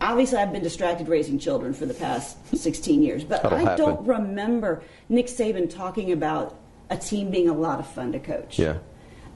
Obviously, 0.00 0.38
I've 0.38 0.52
been 0.52 0.62
distracted 0.62 1.08
raising 1.08 1.38
children 1.38 1.72
for 1.72 1.86
the 1.86 1.94
past 1.94 2.36
16 2.56 3.02
years, 3.02 3.24
but 3.24 3.42
That'll 3.42 3.58
I 3.58 3.62
happen. 3.62 3.78
don't 3.78 4.06
remember 4.06 4.82
Nick 5.08 5.26
Saban 5.26 5.72
talking 5.74 6.12
about 6.12 6.56
a 6.90 6.96
team 6.96 7.30
being 7.30 7.48
a 7.48 7.54
lot 7.54 7.78
of 7.78 7.86
fun 7.86 8.12
to 8.12 8.18
coach. 8.18 8.58
Yeah. 8.58 8.78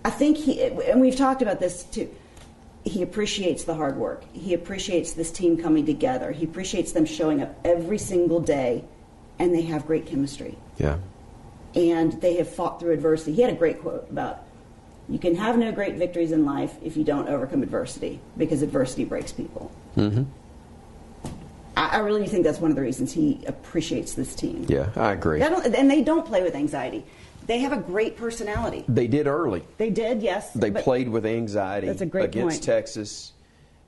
I 0.04 0.10
think 0.10 0.36
he, 0.36 0.62
and 0.62 1.00
we've 1.00 1.16
talked 1.16 1.42
about 1.42 1.60
this 1.60 1.84
too. 1.84 2.08
He 2.84 3.02
appreciates 3.02 3.64
the 3.64 3.74
hard 3.74 3.96
work. 3.96 4.24
He 4.32 4.54
appreciates 4.54 5.12
this 5.12 5.30
team 5.30 5.58
coming 5.58 5.84
together. 5.84 6.32
He 6.32 6.44
appreciates 6.44 6.92
them 6.92 7.04
showing 7.04 7.42
up 7.42 7.54
every 7.64 7.98
single 7.98 8.40
day, 8.40 8.84
and 9.38 9.54
they 9.54 9.62
have 9.62 9.86
great 9.86 10.06
chemistry. 10.06 10.56
Yeah. 10.78 10.98
And 11.74 12.12
they 12.22 12.36
have 12.36 12.48
fought 12.48 12.80
through 12.80 12.92
adversity. 12.92 13.34
He 13.34 13.42
had 13.42 13.52
a 13.52 13.56
great 13.56 13.82
quote 13.82 14.08
about 14.08 14.44
you 15.08 15.18
can 15.18 15.34
have 15.34 15.58
no 15.58 15.72
great 15.72 15.96
victories 15.96 16.32
in 16.32 16.44
life 16.44 16.74
if 16.82 16.96
you 16.96 17.04
don't 17.04 17.28
overcome 17.28 17.62
adversity, 17.62 18.20
because 18.36 18.62
adversity 18.62 19.04
breaks 19.04 19.32
people. 19.32 19.70
Mm-hmm. 19.96 20.22
I, 21.76 21.88
I 21.88 21.98
really 21.98 22.26
think 22.26 22.44
that's 22.44 22.60
one 22.60 22.70
of 22.70 22.76
the 22.76 22.82
reasons 22.82 23.12
he 23.12 23.44
appreciates 23.46 24.14
this 24.14 24.34
team. 24.34 24.64
Yeah. 24.68 24.90
I 24.96 25.12
agree. 25.12 25.42
And 25.42 25.90
they 25.90 26.02
don't 26.02 26.24
play 26.24 26.42
with 26.42 26.54
anxiety. 26.54 27.04
They 27.48 27.58
have 27.60 27.72
a 27.72 27.78
great 27.78 28.16
personality. 28.16 28.84
They 28.88 29.08
did 29.08 29.26
early. 29.26 29.64
They 29.78 29.90
did, 29.90 30.22
yes. 30.22 30.52
They 30.52 30.70
played 30.70 31.08
with 31.08 31.26
anxiety 31.26 31.86
That's 31.88 32.02
a 32.02 32.06
great 32.06 32.26
against 32.26 32.58
point. 32.58 32.62
Texas. 32.62 33.32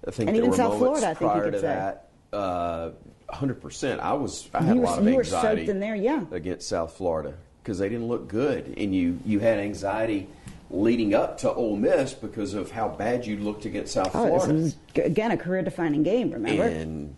I 0.07 0.11
think 0.11 0.29
And 0.31 0.37
there 0.37 0.43
even 0.45 0.51
were 0.51 0.57
South 0.57 0.81
moments 0.81 1.01
Florida, 1.01 1.07
I 1.09 1.15
think 1.15 1.21
you 1.21 1.27
prior 1.29 1.45
could 1.45 1.53
to 1.53 1.61
say. 1.61 1.67
that. 1.67 2.09
Uh, 2.33 2.91
100%. 3.33 4.01
I 4.01 4.13
was. 4.15 4.49
I 4.55 4.63
had 4.63 4.75
You 4.75 4.81
a 4.81 4.85
were- 4.85 4.87
lot 4.91 4.99
of 4.99 5.07
you 5.07 5.15
were 5.15 5.21
anxiety 5.21 5.61
soaked 5.63 5.71
in 5.71 5.79
there, 5.81 5.95
yeah. 5.95 6.25
against 6.33 6.69
South 6.69 6.95
Florida 6.97 7.35
because 7.63 7.79
they 7.79 7.89
didn't 7.89 8.09
look 8.09 8.27
good, 8.29 8.75
and 8.79 8.95
you 8.95 9.19
you 9.27 9.39
had 9.41 9.59
anxiety 9.59 10.27
leading 10.71 11.15
up 11.15 11.37
to 11.39 11.53
Ole 11.53 11.77
Miss 11.77 12.15
because 12.15 12.55
of 12.55 12.71
how 12.71 12.89
bad 12.89 13.27
you 13.27 13.37
looked 13.37 13.67
against 13.67 13.93
South 13.93 14.11
Oh, 14.15 14.25
this 14.25 14.45
Florida. 14.45 14.55
was, 14.63 14.77
again, 14.97 15.31
a 15.33 15.37
career 15.37 15.63
defining 15.63 16.03
game, 16.03 16.31
remember? 16.31 16.63
And 16.63 17.15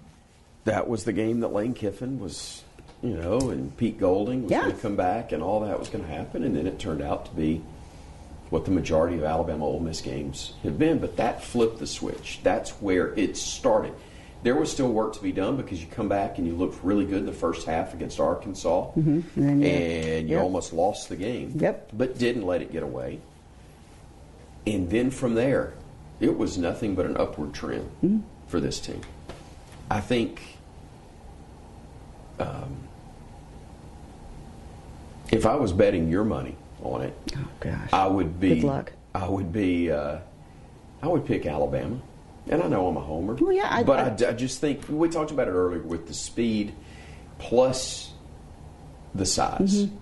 that 0.65 0.89
was 0.89 1.05
the 1.05 1.13
game 1.13 1.41
that 1.41 1.53
Lane 1.53 1.75
Kiffin 1.75 2.19
was 2.19 2.63
you 3.03 3.15
know, 3.17 3.51
and 3.51 3.77
Pete 3.77 3.99
Golding 3.99 4.43
was 4.45 4.51
Yeah. 4.53 4.63
going 4.63 4.75
to 4.77 4.81
come 4.81 4.97
back, 4.97 5.33
and 5.33 5.43
all 5.43 5.61
that 5.61 5.79
was 5.79 5.89
going 5.89 6.05
to 6.05 6.11
happen, 6.11 6.45
and 6.45 6.57
then 6.57 6.67
it 6.67 6.79
turned 6.79 7.03
out 7.03 7.27
to 7.27 7.33
be 7.33 7.61
what 8.51 8.65
the 8.65 8.71
majority 8.71 9.17
of 9.17 9.25
Alabama 9.25 9.65
Ole 9.65 9.81
Miss 9.81 10.01
games 10.01 10.53
have 10.63 10.79
been. 10.79 10.99
But 10.99 11.17
that 11.17 11.43
flipped 11.43 11.79
the 11.79 11.87
switch. 11.87 12.41
That's 12.43 12.71
where 12.83 13.13
it 13.19 13.37
started. 13.37 13.93
There 14.43 14.55
was 14.57 14.71
still 14.71 14.91
work 14.93 15.15
to 15.15 15.23
be 15.23 15.33
done 15.33 15.57
because 15.57 15.81
you 15.81 15.87
come 15.91 16.09
back 16.09 16.37
and 16.39 16.47
you 16.47 16.55
looked 16.55 16.83
really 16.85 17.05
good 17.05 17.19
in 17.21 17.27
the 17.27 17.33
first 17.33 17.65
half 17.67 17.95
against 17.95 18.19
Arkansas, 18.21 18.91
And 18.97 19.25
then 19.37 19.61
you- 19.61 19.67
and 19.69 20.29
you 20.29 20.35
Yep. 20.37 20.43
almost 20.45 20.73
lost 20.73 21.09
the 21.09 21.17
game. 21.17 21.53
Yep. 21.57 21.91
But 21.97 22.19
didn't 22.19 22.45
let 22.47 22.61
it 22.61 22.73
get 22.73 22.83
away. 22.83 23.21
And 24.67 24.91
then 24.91 25.11
from 25.11 25.35
there, 25.35 25.75
it 26.21 26.37
was 26.39 26.59
nothing 26.59 26.95
but 26.95 27.07
an 27.07 27.17
upward 27.17 27.53
trend 27.53 27.89
Mm-hmm. 28.05 28.19
for 28.49 28.61
this 28.61 28.79
team. 28.81 29.01
I 29.91 30.01
think 30.01 30.41
um, 32.39 32.77
if 35.31 35.47
I 35.47 35.55
was 35.57 35.73
betting 35.73 36.11
your 36.11 36.25
money 36.25 36.57
on 36.83 37.03
it, 37.03 37.15
Oh 37.37 37.49
gosh. 37.61 37.91
I 37.93 38.07
would 38.07 38.41
be. 38.41 38.57
Good 38.57 38.65
luck. 38.65 38.93
I 39.15 39.29
would 39.29 39.53
be. 39.53 39.91
Uh, 39.91 40.19
I 41.03 41.09
would 41.09 41.27
pick 41.27 41.47
Alabama, 41.47 41.99
and 42.49 42.63
I 42.63 42.69
know 42.69 42.87
I'm 42.89 42.97
a 42.97 43.01
homer. 43.01 43.35
Well, 43.35 43.53
yeah, 43.53 43.69
I- 43.71 43.83
but 43.83 44.23
I, 44.23 44.27
I- 44.27 44.31
I 44.31 44.33
just 44.33 44.61
think 44.61 44.85
we 44.89 45.09
talked 45.09 45.31
about 45.31 45.49
it 45.49 45.53
earlier 45.53 45.83
with 45.83 46.07
the 46.07 46.15
speed 46.15 46.75
plus 47.39 48.13
the 49.15 49.27
size. 49.27 49.85
Mm-hmm. 49.87 49.97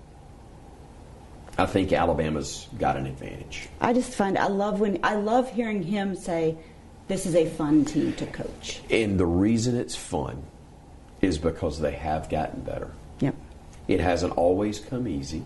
I 1.58 1.66
think 1.66 1.92
Alabama's 1.92 2.68
got 2.78 2.96
an 2.96 3.06
advantage. 3.06 3.68
I 3.80 3.92
just 3.92 4.14
find 4.14 4.38
I 4.38 4.46
love 4.46 4.80
when 4.80 4.98
I 5.02 5.14
love 5.16 5.50
hearing 5.52 5.82
him 5.82 6.14
say, 6.14 6.56
"This 7.08 7.26
is 7.26 7.34
a 7.34 7.46
fun 7.46 7.84
team 7.84 8.12
to 8.14 8.26
coach." 8.26 8.80
And 8.90 9.18
the 9.18 9.26
reason 9.26 9.76
it's 9.76 9.96
fun 9.96 10.42
is 11.20 11.36
because 11.38 11.78
they 11.80 11.92
have 11.92 12.28
gotten 12.30 12.60
better. 12.60 12.90
It 13.90 13.98
hasn't 13.98 14.34
always 14.34 14.78
come 14.78 15.08
easy. 15.08 15.44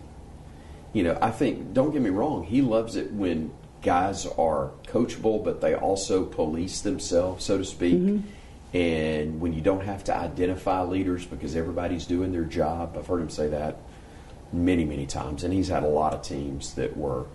You 0.93 1.01
know, 1.01 1.17
I 1.19 1.31
think, 1.31 1.73
don't 1.73 1.91
get 1.91 2.03
me 2.03 2.11
wrong, 2.11 2.43
he 2.43 2.61
loves 2.61 2.95
it 2.95 3.11
when 3.11 3.51
guys 3.81 4.27
are 4.27 4.69
coachable, 4.85 5.43
but 5.43 5.61
they 5.61 5.73
also 5.73 6.23
police 6.23 6.81
themselves, 6.81 7.43
so 7.43 7.57
to 7.57 7.65
speak. 7.65 7.95
Mm-hmm. 7.95 8.77
And 8.77 9.41
when 9.41 9.53
you 9.53 9.61
don't 9.61 9.83
have 9.83 10.03
to 10.03 10.15
identify 10.15 10.83
leaders 10.83 11.25
because 11.25 11.55
everybody's 11.55 12.05
doing 12.05 12.31
their 12.31 12.43
job. 12.43 12.95
I've 12.95 13.07
heard 13.07 13.21
him 13.21 13.31
say 13.31 13.47
that 13.47 13.77
many, 14.53 14.85
many 14.85 15.07
times. 15.07 15.43
And 15.43 15.51
he's 15.51 15.69
had 15.69 15.81
a 15.81 15.87
lot 15.87 16.13
of 16.13 16.21
teams 16.21 16.75
that 16.75 16.95
were 16.95 17.25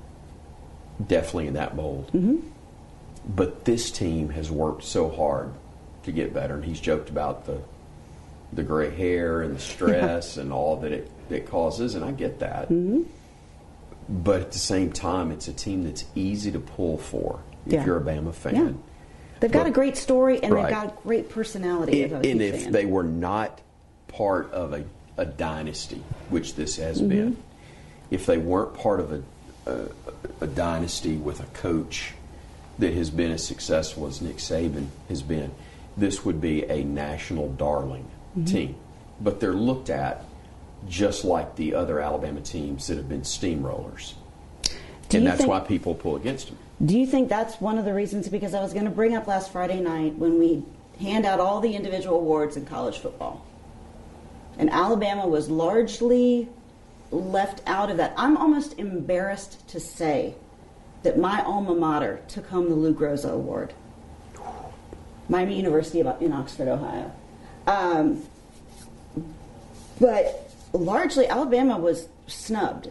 definitely 1.04 1.48
in 1.48 1.54
that 1.54 1.74
mold. 1.74 2.06
Mm-hmm. 2.12 2.36
But 3.26 3.64
this 3.64 3.90
team 3.90 4.28
has 4.28 4.48
worked 4.48 4.84
so 4.84 5.08
hard 5.08 5.52
to 6.04 6.12
get 6.12 6.32
better. 6.32 6.54
And 6.54 6.64
he's 6.64 6.78
joked 6.78 7.10
about 7.10 7.46
the 7.46 7.62
the 8.52 8.62
gray 8.62 8.90
hair 8.94 9.42
and 9.42 9.54
the 9.56 9.60
stress 9.60 10.36
and 10.36 10.52
all 10.52 10.76
that 10.78 10.92
it, 10.92 11.10
it 11.30 11.46
causes, 11.48 11.94
and 11.94 12.04
I 12.04 12.10
get 12.12 12.40
that. 12.40 12.68
But 14.08 14.40
at 14.40 14.52
the 14.52 14.58
same 14.58 14.92
time, 14.92 15.30
it's 15.30 15.46
a 15.48 15.52
team 15.52 15.84
that's 15.84 16.04
easy 16.14 16.50
to 16.52 16.58
pull 16.58 16.98
for 16.98 17.40
if 17.66 17.72
Yeah. 17.74 17.86
you're 17.86 17.98
a 17.98 18.00
Bama 18.00 18.32
fan. 18.34 18.54
Yeah. 18.54 18.72
They've 19.38 19.52
got 19.52 19.62
But- 19.64 19.68
a 19.68 19.72
great 19.72 19.96
story 19.96 20.42
and 20.42 20.52
Right. 20.52 20.64
they've 20.64 20.82
got 20.82 21.02
great 21.02 21.28
personality. 21.30 22.02
And, 22.02 22.12
if 22.24 22.30
and 22.32 22.42
if 22.42 22.60
saying. 22.60 22.72
they 22.72 22.86
were 22.86 23.04
not 23.04 23.60
part 24.08 24.50
of 24.52 24.72
a, 24.72 24.82
a 25.16 25.24
dynasty, 25.24 26.02
which 26.28 26.56
this 26.56 26.76
has 26.76 26.98
Mm-hmm. 26.98 27.08
been, 27.08 27.36
if 28.10 28.26
they 28.26 28.36
weren't 28.38 28.74
part 28.74 28.98
of 29.00 29.12
a, 29.12 29.22
a, 29.70 29.78
a 30.40 30.46
dynasty 30.48 31.16
with 31.16 31.40
a 31.40 31.46
coach 31.54 32.14
that 32.80 32.92
has 32.94 33.10
been 33.10 33.30
as 33.30 33.44
successful 33.46 34.06
as 34.08 34.20
Nick 34.20 34.38
Saban 34.38 34.86
has 35.08 35.22
been, 35.22 35.52
this 35.96 36.24
would 36.24 36.40
be 36.40 36.64
a 36.64 36.82
national 36.82 37.48
darling 37.50 38.06
Mm-hmm. 38.36 38.44
team. 38.44 38.76
But 39.20 39.40
they're 39.40 39.52
looked 39.52 39.90
at 39.90 40.24
just 40.88 41.24
like 41.24 41.56
the 41.56 41.74
other 41.74 42.00
Alabama 42.00 42.40
teams 42.40 42.86
that 42.86 42.96
have 42.96 43.08
been 43.08 43.22
steamrollers. 43.22 44.14
And 45.12 45.26
that's 45.26 45.38
think- 45.38 45.50
why 45.50 45.60
people 45.60 45.94
pull 45.94 46.16
against 46.16 46.48
them. 46.48 46.58
Do 46.84 46.98
you 46.98 47.06
think 47.06 47.28
that's 47.28 47.60
one 47.60 47.78
of 47.78 47.84
the 47.84 47.92
reasons? 47.92 48.28
Because 48.28 48.54
I 48.54 48.62
was 48.62 48.72
going 48.72 48.86
to 48.86 48.90
bring 48.90 49.14
up 49.14 49.26
last 49.26 49.52
Friday 49.52 49.80
night 49.80 50.14
when 50.14 50.38
we 50.38 50.64
hand 50.98 51.26
out 51.26 51.38
all 51.38 51.60
the 51.60 51.74
individual 51.74 52.16
awards 52.16 52.56
in 52.56 52.64
college 52.64 52.98
football. 52.98 53.44
And 54.56 54.70
Alabama 54.70 55.26
was 55.26 55.50
largely 55.50 56.48
left 57.10 57.60
out 57.66 57.90
of 57.90 57.98
that. 57.98 58.14
I'm 58.16 58.36
almost 58.36 58.78
embarrassed 58.78 59.68
to 59.68 59.80
say 59.80 60.34
that 61.02 61.18
my 61.18 61.42
alma 61.42 61.74
mater 61.74 62.20
took 62.28 62.46
home 62.46 62.68
the 62.68 62.74
Lou 62.74 62.94
Groza 62.94 63.30
Award. 63.30 63.74
Miami 65.28 65.56
University 65.56 66.00
in 66.00 66.32
Oxford, 66.32 66.68
Ohio. 66.68 67.12
Um, 67.66 68.22
but 70.00 70.50
largely, 70.72 71.26
Alabama 71.26 71.78
was 71.78 72.08
snubbed. 72.26 72.88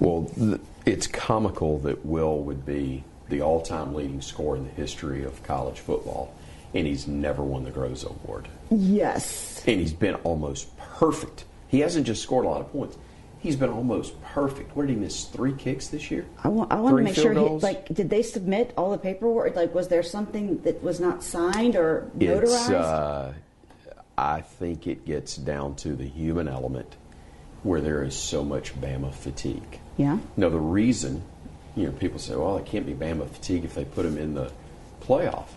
Well, 0.00 0.30
th- 0.36 0.60
it's 0.84 1.06
comical 1.06 1.78
that 1.80 2.04
Will 2.04 2.38
would 2.40 2.66
be 2.66 3.04
the 3.28 3.40
all-time 3.40 3.94
leading 3.94 4.20
scorer 4.20 4.56
in 4.56 4.64
the 4.64 4.70
history 4.70 5.24
of 5.24 5.42
college 5.42 5.80
football, 5.80 6.34
and 6.74 6.86
he's 6.86 7.06
never 7.06 7.42
won 7.42 7.64
the 7.64 7.70
Groza 7.70 8.10
Award. 8.10 8.48
Yes. 8.70 9.62
And 9.66 9.80
he's 9.80 9.92
been 9.92 10.16
almost 10.16 10.76
perfect. 10.76 11.44
He 11.68 11.80
hasn't 11.80 12.06
just 12.06 12.22
scored 12.22 12.44
a 12.44 12.48
lot 12.48 12.60
of 12.60 12.70
points; 12.70 12.98
he's 13.44 13.56
been 13.56 13.70
almost 13.70 14.20
perfect. 14.22 14.74
What 14.74 14.86
did 14.86 14.94
he 14.94 14.98
miss? 14.98 15.26
Three 15.26 15.52
kicks 15.52 15.88
this 15.88 16.10
year. 16.10 16.24
I 16.42 16.48
want, 16.48 16.72
I 16.72 16.80
want 16.80 16.96
to 16.96 17.02
make 17.04 17.14
sure, 17.14 17.34
he, 17.34 17.40
like, 17.40 17.86
did 17.88 18.08
they 18.08 18.22
submit 18.22 18.72
all 18.76 18.90
the 18.90 18.98
paperwork? 18.98 19.54
Like, 19.54 19.74
was 19.74 19.88
there 19.88 20.02
something 20.02 20.62
that 20.62 20.82
was 20.82 20.98
not 20.98 21.22
signed 21.22 21.76
or 21.76 22.10
notarized? 22.18 22.72
Uh, 22.72 23.32
I 24.16 24.40
think 24.40 24.86
it 24.86 25.04
gets 25.04 25.36
down 25.36 25.76
to 25.76 25.94
the 25.94 26.06
human 26.06 26.48
element, 26.48 26.96
where 27.62 27.82
there 27.82 28.02
is 28.02 28.16
so 28.16 28.42
much 28.42 28.74
Bama 28.80 29.12
fatigue. 29.12 29.78
yeah. 29.98 30.18
Now, 30.38 30.48
the 30.48 30.58
reason, 30.58 31.22
you 31.76 31.84
know, 31.86 31.92
people 31.92 32.18
say, 32.18 32.34
well, 32.34 32.56
it 32.56 32.64
can't 32.64 32.86
be 32.86 32.94
Bama 32.94 33.28
fatigue 33.28 33.64
if 33.64 33.74
they 33.74 33.84
put 33.84 34.04
them 34.04 34.16
in 34.16 34.34
the 34.34 34.50
playoff. 35.02 35.48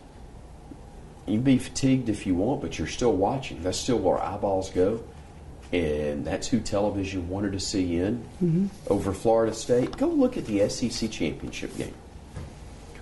You 1.25 1.35
can 1.35 1.43
be 1.43 1.57
fatigued 1.57 2.09
if 2.09 2.27
you 2.27 2.35
want, 2.35 2.61
but 2.61 2.77
you're 2.77 2.87
still 2.87 3.13
watching. 3.13 3.63
That's 3.63 3.77
still 3.77 3.97
where 3.99 4.21
eyeballs 4.21 4.71
go. 4.71 5.03
And 5.73 6.23
that's 6.23 6.47
who 6.47 6.61
television 6.61 7.27
wanted 7.27 7.51
to 7.53 7.59
see 7.59 7.97
in 7.97 8.23
over 8.89 9.11
Florida 9.13 9.53
State. 9.53 9.97
Go 9.97 10.07
look 10.07 10.37
at 10.37 10.45
the 10.45 10.67
SEC 10.69 11.11
championship 11.11 11.75
game, 11.77 11.93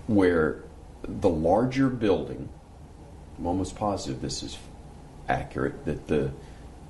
where 0.08 0.64
the 1.04 1.30
larger 1.30 1.90
building, 1.90 2.50
I'm 3.38 3.46
almost 3.46 3.76
positive 3.76 4.22
this 4.22 4.42
is 4.42 4.58
accurate, 5.30 5.86
that 5.86 6.08
the, 6.08 6.32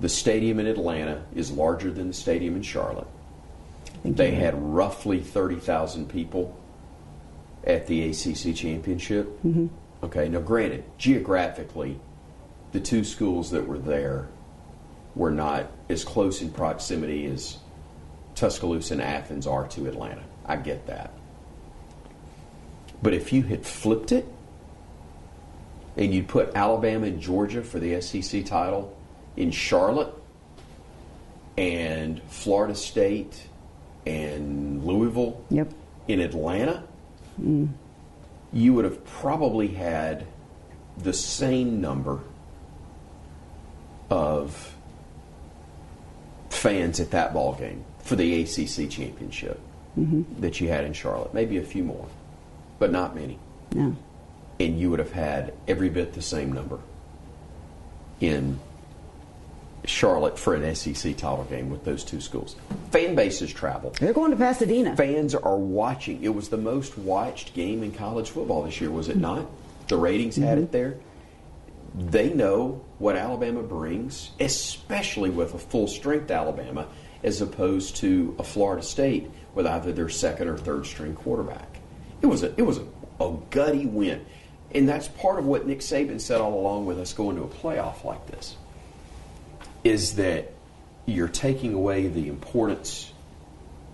the 0.00 0.08
stadium 0.08 0.58
in 0.60 0.66
Atlanta 0.66 1.24
is 1.34 1.50
larger 1.50 1.90
than 1.90 2.08
the 2.08 2.14
stadium 2.14 2.56
in 2.56 2.62
Charlotte. 2.62 3.08
They 4.04 4.32
had 4.32 4.54
roughly 4.54 5.20
30,000 5.20 6.08
people 6.08 6.58
at 7.64 7.86
the 7.86 8.08
ACC 8.10 8.54
championship. 8.54 9.26
Mm-hmm. 9.42 9.66
Okay, 10.04 10.28
now 10.28 10.40
granted, 10.40 10.84
geographically, 10.98 11.98
the 12.72 12.80
two 12.80 13.04
schools 13.04 13.50
that 13.50 13.66
were 13.66 13.78
there 13.78 14.28
were 15.16 15.30
not 15.30 15.72
as 15.88 16.04
close 16.04 16.42
in 16.42 16.50
proximity 16.50 17.26
as 17.26 17.56
Tuscaloosa 18.34 18.94
and 18.94 19.02
Athens 19.02 19.46
are 19.46 19.66
to 19.68 19.86
Atlanta. 19.86 20.22
I 20.44 20.56
get 20.56 20.86
that. 20.86 21.12
But 23.02 23.14
if 23.14 23.32
you 23.32 23.42
had 23.42 23.64
flipped 23.64 24.12
it 24.12 24.26
and 25.96 26.14
you'd 26.14 26.28
put 26.28 26.54
Alabama 26.54 27.06
and 27.06 27.20
Georgia 27.20 27.62
for 27.62 27.78
the 27.78 28.00
SEC 28.00 28.44
title 28.44 28.96
in 29.36 29.50
Charlotte 29.50 30.14
and 31.56 32.22
Florida 32.24 32.74
State 32.74 33.48
and 34.06 34.84
Louisville 34.84 35.42
Yep. 35.50 35.72
in 36.08 36.20
Atlanta, 36.20 36.84
mm. 37.40 37.68
you 38.52 38.74
would 38.74 38.84
have 38.84 39.02
probably 39.04 39.68
had 39.68 40.26
the 40.98 41.12
same 41.12 41.80
number 41.80 42.20
of 44.10 44.75
fans 46.56 47.00
at 47.00 47.10
that 47.10 47.32
ball 47.32 47.54
game 47.54 47.84
for 48.00 48.16
the 48.16 48.42
ACC 48.42 48.88
championship 48.90 49.60
mm-hmm. 49.98 50.40
that 50.40 50.60
you 50.60 50.68
had 50.68 50.84
in 50.84 50.92
Charlotte. 50.92 51.34
Maybe 51.34 51.58
a 51.58 51.62
few 51.62 51.84
more, 51.84 52.06
but 52.78 52.90
not 52.92 53.14
many. 53.14 53.38
No. 53.72 53.96
And 54.58 54.78
you 54.78 54.90
would 54.90 54.98
have 54.98 55.12
had 55.12 55.52
every 55.68 55.88
bit 55.88 56.14
the 56.14 56.22
same 56.22 56.52
number 56.52 56.78
in 58.20 58.58
Charlotte 59.84 60.38
for 60.38 60.54
an 60.54 60.74
SEC 60.74 61.16
title 61.16 61.44
game 61.44 61.70
with 61.70 61.84
those 61.84 62.02
two 62.02 62.20
schools. 62.20 62.56
Fan 62.90 63.14
bases 63.14 63.52
travel 63.52 63.94
They're 64.00 64.12
going 64.12 64.30
to 64.30 64.36
Pasadena. 64.36 64.96
fans 64.96 65.34
are 65.34 65.56
watching. 65.56 66.22
It 66.22 66.34
was 66.34 66.48
the 66.48 66.56
most 66.56 66.98
watched 66.98 67.54
game 67.54 67.82
in 67.82 67.92
college 67.92 68.30
football 68.30 68.62
this 68.62 68.80
year, 68.80 68.90
was 68.90 69.08
it 69.08 69.12
mm-hmm. 69.12 69.22
not? 69.22 69.46
The 69.88 69.96
ratings 69.96 70.36
had 70.36 70.56
mm-hmm. 70.56 70.64
it 70.64 70.72
there. 70.72 70.96
They 71.96 72.32
know 72.32 72.84
what 72.98 73.16
Alabama 73.16 73.62
brings, 73.62 74.30
especially 74.38 75.30
with 75.30 75.54
a 75.54 75.58
full 75.58 75.88
strength 75.88 76.30
Alabama, 76.30 76.86
as 77.22 77.40
opposed 77.40 77.96
to 77.96 78.36
a 78.38 78.44
Florida 78.44 78.82
State 78.82 79.30
with 79.54 79.66
either 79.66 79.92
their 79.92 80.10
second 80.10 80.48
or 80.48 80.58
third 80.58 80.84
string 80.84 81.14
quarterback. 81.14 81.78
It 82.20 82.26
was 82.26 82.42
a 82.42 82.54
it 82.56 82.62
was 82.62 82.78
a, 82.78 83.24
a 83.24 83.36
gutty 83.50 83.86
win. 83.86 84.24
And 84.74 84.86
that's 84.88 85.08
part 85.08 85.38
of 85.38 85.46
what 85.46 85.66
Nick 85.66 85.80
Saban 85.80 86.20
said 86.20 86.40
all 86.40 86.60
along 86.60 86.84
with 86.86 86.98
us 86.98 87.14
going 87.14 87.36
to 87.36 87.42
a 87.42 87.48
playoff 87.48 88.04
like 88.04 88.26
this. 88.26 88.56
is 89.84 90.16
that 90.16 90.52
you're 91.06 91.28
taking 91.28 91.72
away 91.74 92.08
the 92.08 92.28
importance 92.28 93.12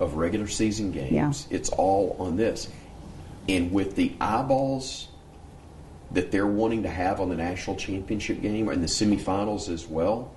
of 0.00 0.14
regular 0.14 0.46
season 0.48 0.90
games. 0.90 1.46
Yeah. 1.50 1.56
It's 1.56 1.68
all 1.68 2.16
on 2.18 2.36
this. 2.36 2.68
And 3.48 3.72
with 3.72 3.94
the 3.96 4.14
eyeballs 4.20 5.08
that 6.12 6.30
they're 6.30 6.46
wanting 6.46 6.82
to 6.82 6.88
have 6.90 7.20
on 7.20 7.28
the 7.28 7.36
national 7.36 7.76
championship 7.76 8.40
game 8.42 8.68
and 8.68 8.82
the 8.82 8.86
semifinals 8.86 9.68
as 9.68 9.86
well, 9.86 10.32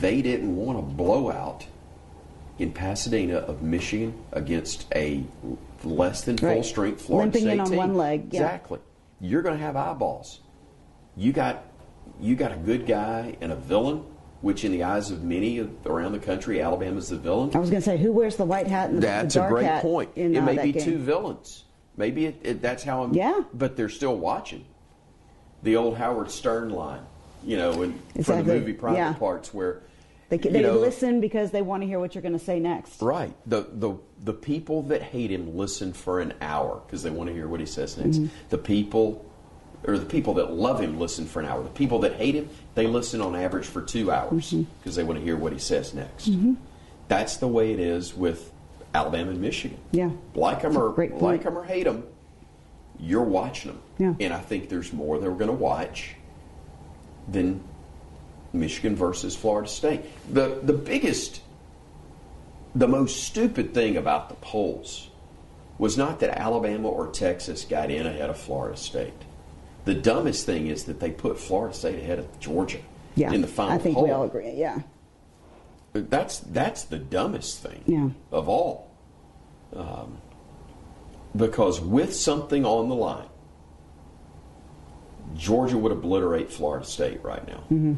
they 0.00 0.22
didn't 0.22 0.54
want 0.56 0.78
a 0.78 0.82
blowout 0.82 1.66
in 2.58 2.72
Pasadena 2.72 3.38
of 3.38 3.62
Michigan 3.62 4.14
against 4.32 4.86
a 4.94 5.24
less 5.82 6.22
than 6.22 6.36
full 6.38 6.48
Right. 6.48 6.64
strength 6.64 7.02
Florida 7.02 7.26
Limping 7.26 7.42
State 7.42 7.52
in 7.54 7.60
on 7.60 7.66
team. 7.68 7.76
one 7.76 7.94
leg, 7.94 8.32
yeah. 8.32 8.40
Exactly. 8.42 8.78
You're 9.20 9.42
going 9.42 9.56
to 9.58 9.62
have 9.64 9.76
eyeballs. 9.76 10.40
You 11.16 11.32
got 11.32 11.64
you 12.20 12.36
got 12.36 12.52
a 12.52 12.56
good 12.56 12.86
guy 12.86 13.36
and 13.40 13.50
a 13.50 13.56
villain, 13.56 14.04
which 14.40 14.64
in 14.64 14.72
the 14.72 14.84
eyes 14.84 15.10
of 15.10 15.24
many 15.24 15.66
around 15.86 16.12
the 16.12 16.18
country, 16.18 16.60
Alabama's 16.60 17.08
the 17.08 17.16
villain. 17.16 17.50
I 17.54 17.58
was 17.58 17.70
going 17.70 17.82
to 17.82 17.84
say, 17.84 17.96
who 17.96 18.12
wears 18.12 18.36
the 18.36 18.44
white 18.44 18.66
hat 18.66 18.90
and 18.90 18.98
the, 18.98 19.06
That's 19.06 19.34
the 19.34 19.40
a 19.40 19.42
dark 19.42 19.52
great 19.52 19.64
hat 19.66 19.82
point. 19.82 20.10
In, 20.16 20.34
it 20.34 20.38
uh, 20.38 20.44
may 20.44 20.62
be 20.62 20.72
game? 20.72 20.84
two 20.84 20.98
villains. 20.98 21.64
Maybe 21.96 22.26
it, 22.26 22.40
it, 22.42 22.62
that's 22.62 22.82
how 22.82 23.02
I'm. 23.04 23.14
Yeah. 23.14 23.42
But 23.52 23.76
they're 23.76 23.88
still 23.88 24.16
watching. 24.16 24.64
The 25.62 25.76
old 25.76 25.96
Howard 25.96 26.30
Stern 26.30 26.70
line, 26.70 27.02
you 27.44 27.56
know, 27.56 27.82
in, 27.82 27.98
from 28.22 28.44
the 28.44 28.54
movie 28.54 28.72
Private 28.74 28.98
Yeah. 28.98 29.12
Parts, 29.14 29.54
where 29.54 29.80
They, 30.28 30.36
they 30.36 30.62
know, 30.62 30.78
listen 30.78 31.20
because 31.20 31.50
they 31.52 31.62
want 31.62 31.82
to 31.82 31.86
hear 31.86 31.98
what 32.00 32.14
you're 32.14 32.22
going 32.22 32.38
to 32.38 32.44
say 32.44 32.58
next. 32.60 33.00
Right. 33.00 33.32
The 33.46 33.66
the 33.72 33.94
the 34.22 34.32
people 34.34 34.82
that 34.84 35.02
hate 35.02 35.30
him 35.30 35.56
listen 35.56 35.92
for 35.92 36.20
an 36.20 36.34
hour 36.40 36.82
because 36.84 37.02
they 37.02 37.10
want 37.10 37.28
to 37.28 37.34
hear 37.34 37.48
what 37.48 37.60
he 37.60 37.66
says 37.66 37.96
next. 37.96 38.18
Mm-hmm. 38.18 38.34
The 38.50 38.58
people 38.58 39.24
or 39.86 39.98
the 39.98 40.06
people 40.06 40.34
that 40.34 40.50
love 40.50 40.80
him 40.80 40.98
listen 40.98 41.26
for 41.26 41.40
an 41.40 41.46
hour. 41.46 41.62
The 41.62 41.68
people 41.68 41.98
that 42.00 42.14
hate 42.14 42.34
him, 42.34 42.48
they 42.74 42.86
listen 42.86 43.20
on 43.20 43.36
average 43.36 43.66
for 43.66 43.82
2 43.82 44.10
hours 44.10 44.50
Mm-hmm. 44.52 44.62
because 44.80 44.96
they 44.96 45.02
want 45.04 45.18
to 45.18 45.24
hear 45.24 45.36
what 45.36 45.52
he 45.52 45.58
says 45.58 45.92
next. 45.92 46.30
That's 47.08 47.36
the 47.36 47.48
way 47.48 47.70
it 47.72 47.78
is 47.78 48.14
with 48.14 48.50
Alabama 48.94 49.30
and 49.32 49.40
Michigan. 49.40 49.76
Yeah. 49.90 50.10
Like 50.34 50.62
them 50.62 50.78
or 50.78 50.90
like 51.20 51.42
them 51.42 51.58
or 51.58 51.64
hate 51.64 51.84
them, 51.84 52.04
you're 52.98 53.22
watching 53.24 53.72
them. 53.72 53.82
Yeah. 53.98 54.14
And 54.24 54.32
I 54.32 54.38
think 54.38 54.68
there's 54.68 54.92
more 54.92 55.18
that 55.18 55.28
we're 55.30 55.36
going 55.36 55.48
to 55.50 55.52
watch 55.56 56.14
than 57.28 57.62
Michigan 58.52 58.94
versus 58.94 59.34
Florida 59.34 59.68
State. 59.68 60.02
The 60.32 60.60
the 60.62 60.72
biggest 60.72 61.40
the 62.76 62.88
most 62.88 63.24
stupid 63.24 63.74
thing 63.74 63.96
about 63.96 64.28
the 64.28 64.34
polls 64.36 65.08
was 65.78 65.98
not 65.98 66.20
that 66.20 66.38
Alabama 66.40 66.88
or 66.88 67.08
Texas 67.08 67.64
got 67.64 67.90
in 67.90 68.06
ahead 68.06 68.30
of 68.30 68.38
Florida 68.38 68.76
State. 68.76 69.12
The 69.84 69.94
dumbest 69.94 70.46
thing 70.46 70.68
is 70.68 70.84
that 70.84 71.00
they 71.00 71.10
put 71.10 71.38
Florida 71.38 71.74
State 71.74 71.98
ahead 71.98 72.18
of 72.20 72.38
Georgia 72.40 72.78
Yeah, 73.16 73.32
in 73.32 73.40
the 73.42 73.46
final 73.48 73.74
I 73.74 73.78
think 73.78 73.96
poll. 73.96 74.04
we 74.04 74.10
all 74.10 74.22
agree. 74.24 74.52
Yeah, 74.54 74.80
That's 75.92 76.38
that's 76.40 76.84
the 76.84 76.98
dumbest 76.98 77.60
thing 77.62 77.82
Yeah. 77.86 78.10
of 78.32 78.48
all. 78.48 78.83
Um, 79.74 80.18
because 81.36 81.80
with 81.80 82.14
something 82.14 82.64
on 82.64 82.88
the 82.88 82.94
line, 82.94 83.26
Georgia 85.36 85.76
would 85.78 85.92
obliterate 85.92 86.50
Florida 86.52 86.84
State 86.84 87.22
right 87.24 87.46
now. 87.46 87.58
Mm-hmm. 87.72 87.94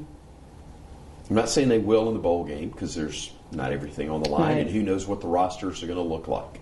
I'm 1.28 1.36
not 1.36 1.48
saying 1.48 1.68
they 1.68 1.78
will 1.78 2.08
in 2.08 2.14
the 2.14 2.20
bowl 2.20 2.44
game 2.44 2.70
because 2.70 2.94
there's 2.94 3.32
not 3.50 3.72
everything 3.72 4.08
on 4.10 4.22
the 4.22 4.28
line, 4.30 4.42
Right. 4.56 4.58
and 4.58 4.70
who 4.70 4.82
knows 4.82 5.06
what 5.06 5.20
the 5.20 5.26
rosters 5.26 5.82
are 5.82 5.86
going 5.86 5.98
to 5.98 6.02
look 6.04 6.28
like. 6.28 6.60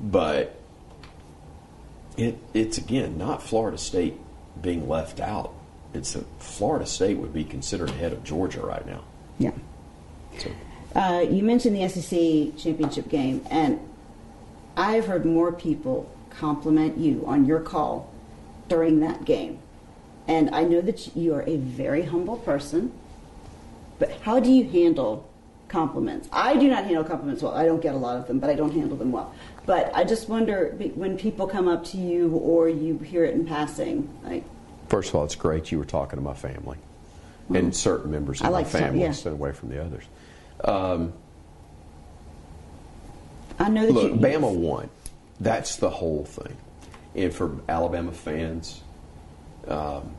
But 0.00 0.54
it, 2.16 2.38
it's 2.54 2.78
again 2.78 3.16
not 3.18 3.42
Florida 3.42 3.78
State 3.78 4.14
being 4.60 4.88
left 4.88 5.18
out. 5.20 5.54
It's 5.94 6.12
that 6.12 6.24
Florida 6.38 6.86
State 6.86 7.16
would 7.16 7.32
be 7.32 7.42
considered 7.44 7.88
ahead 7.90 8.12
of 8.12 8.22
Georgia 8.22 8.60
right 8.64 8.86
now. 8.86 9.02
yeah. 9.38 9.52
So. 10.38 10.50
Uh, 10.94 11.20
you 11.28 11.42
mentioned 11.42 11.74
the 11.76 11.88
SEC 11.88 12.56
championship 12.62 13.08
game, 13.08 13.44
and 13.50 13.78
I've 14.76 15.06
heard 15.06 15.24
more 15.24 15.52
people 15.52 16.10
compliment 16.30 16.98
you 16.98 17.24
on 17.26 17.44
your 17.44 17.60
call 17.60 18.12
during 18.68 19.00
that 19.00 19.24
game. 19.24 19.58
And 20.28 20.54
I 20.54 20.64
know 20.64 20.80
that 20.80 21.16
you 21.16 21.34
are 21.34 21.42
a 21.42 21.56
very 21.56 22.02
humble 22.04 22.36
person, 22.36 22.92
but 23.98 24.10
how 24.22 24.38
do 24.38 24.50
you 24.50 24.64
handle 24.68 25.28
compliments? 25.68 26.28
I 26.32 26.56
do 26.56 26.68
not 26.68 26.84
handle 26.84 27.04
compliments 27.04 27.42
well. 27.42 27.52
I 27.52 27.64
don't 27.64 27.82
get 27.82 27.94
a 27.94 27.98
lot 27.98 28.16
of 28.16 28.26
them, 28.26 28.38
but 28.38 28.48
I 28.48 28.54
don't 28.54 28.72
handle 28.72 28.96
them 28.96 29.12
well. 29.12 29.34
But 29.66 29.90
I 29.94 30.04
just 30.04 30.28
wonder 30.28 30.76
when 30.94 31.18
people 31.18 31.46
come 31.46 31.68
up 31.68 31.84
to 31.86 31.96
you 31.96 32.30
or 32.36 32.68
you 32.68 32.98
hear 32.98 33.24
it 33.24 33.34
in 33.34 33.46
passing, 33.46 34.08
like, 34.24 34.44
First 34.88 35.10
of 35.10 35.14
all, 35.16 35.24
it's 35.24 35.36
great 35.36 35.70
you 35.70 35.78
were 35.78 35.84
talking 35.84 36.16
to 36.16 36.22
my 36.22 36.34
family 36.34 36.76
and 37.54 37.74
certain 37.74 38.10
members 38.10 38.40
of 38.40 38.46
I 38.46 38.50
my 38.50 38.58
like 38.58 38.66
family 38.66 39.00
yeah. 39.00 39.06
instead 39.06 39.32
away 39.32 39.52
from 39.52 39.68
the 39.70 39.82
others. 39.82 40.04
Um, 40.64 41.12
I 43.60 43.68
know 43.68 43.86
that 43.86 43.92
Look, 43.92 44.12
you. 44.12 44.18
Bama 44.18 44.52
won. 44.52 44.88
That's 45.38 45.76
the 45.76 45.90
whole 45.90 46.24
thing. 46.24 46.56
And 47.14 47.32
for 47.32 47.58
Alabama 47.68 48.12
fans, 48.12 48.80
um, 49.68 50.14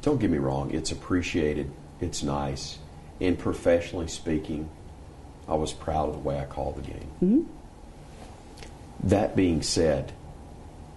don't 0.00 0.20
get 0.20 0.30
me 0.30 0.38
wrong, 0.38 0.70
it's 0.70 0.92
appreciated, 0.92 1.70
it's 2.00 2.22
nice. 2.22 2.78
And 3.20 3.38
professionally 3.38 4.06
speaking, 4.08 4.68
I 5.48 5.54
was 5.54 5.72
proud 5.72 6.08
of 6.08 6.14
the 6.14 6.20
way 6.20 6.38
I 6.38 6.44
called 6.44 6.76
the 6.76 6.82
game. 6.82 7.10
Mm-hmm. 7.22 7.42
That 9.08 9.34
being 9.34 9.62
said, 9.62 10.12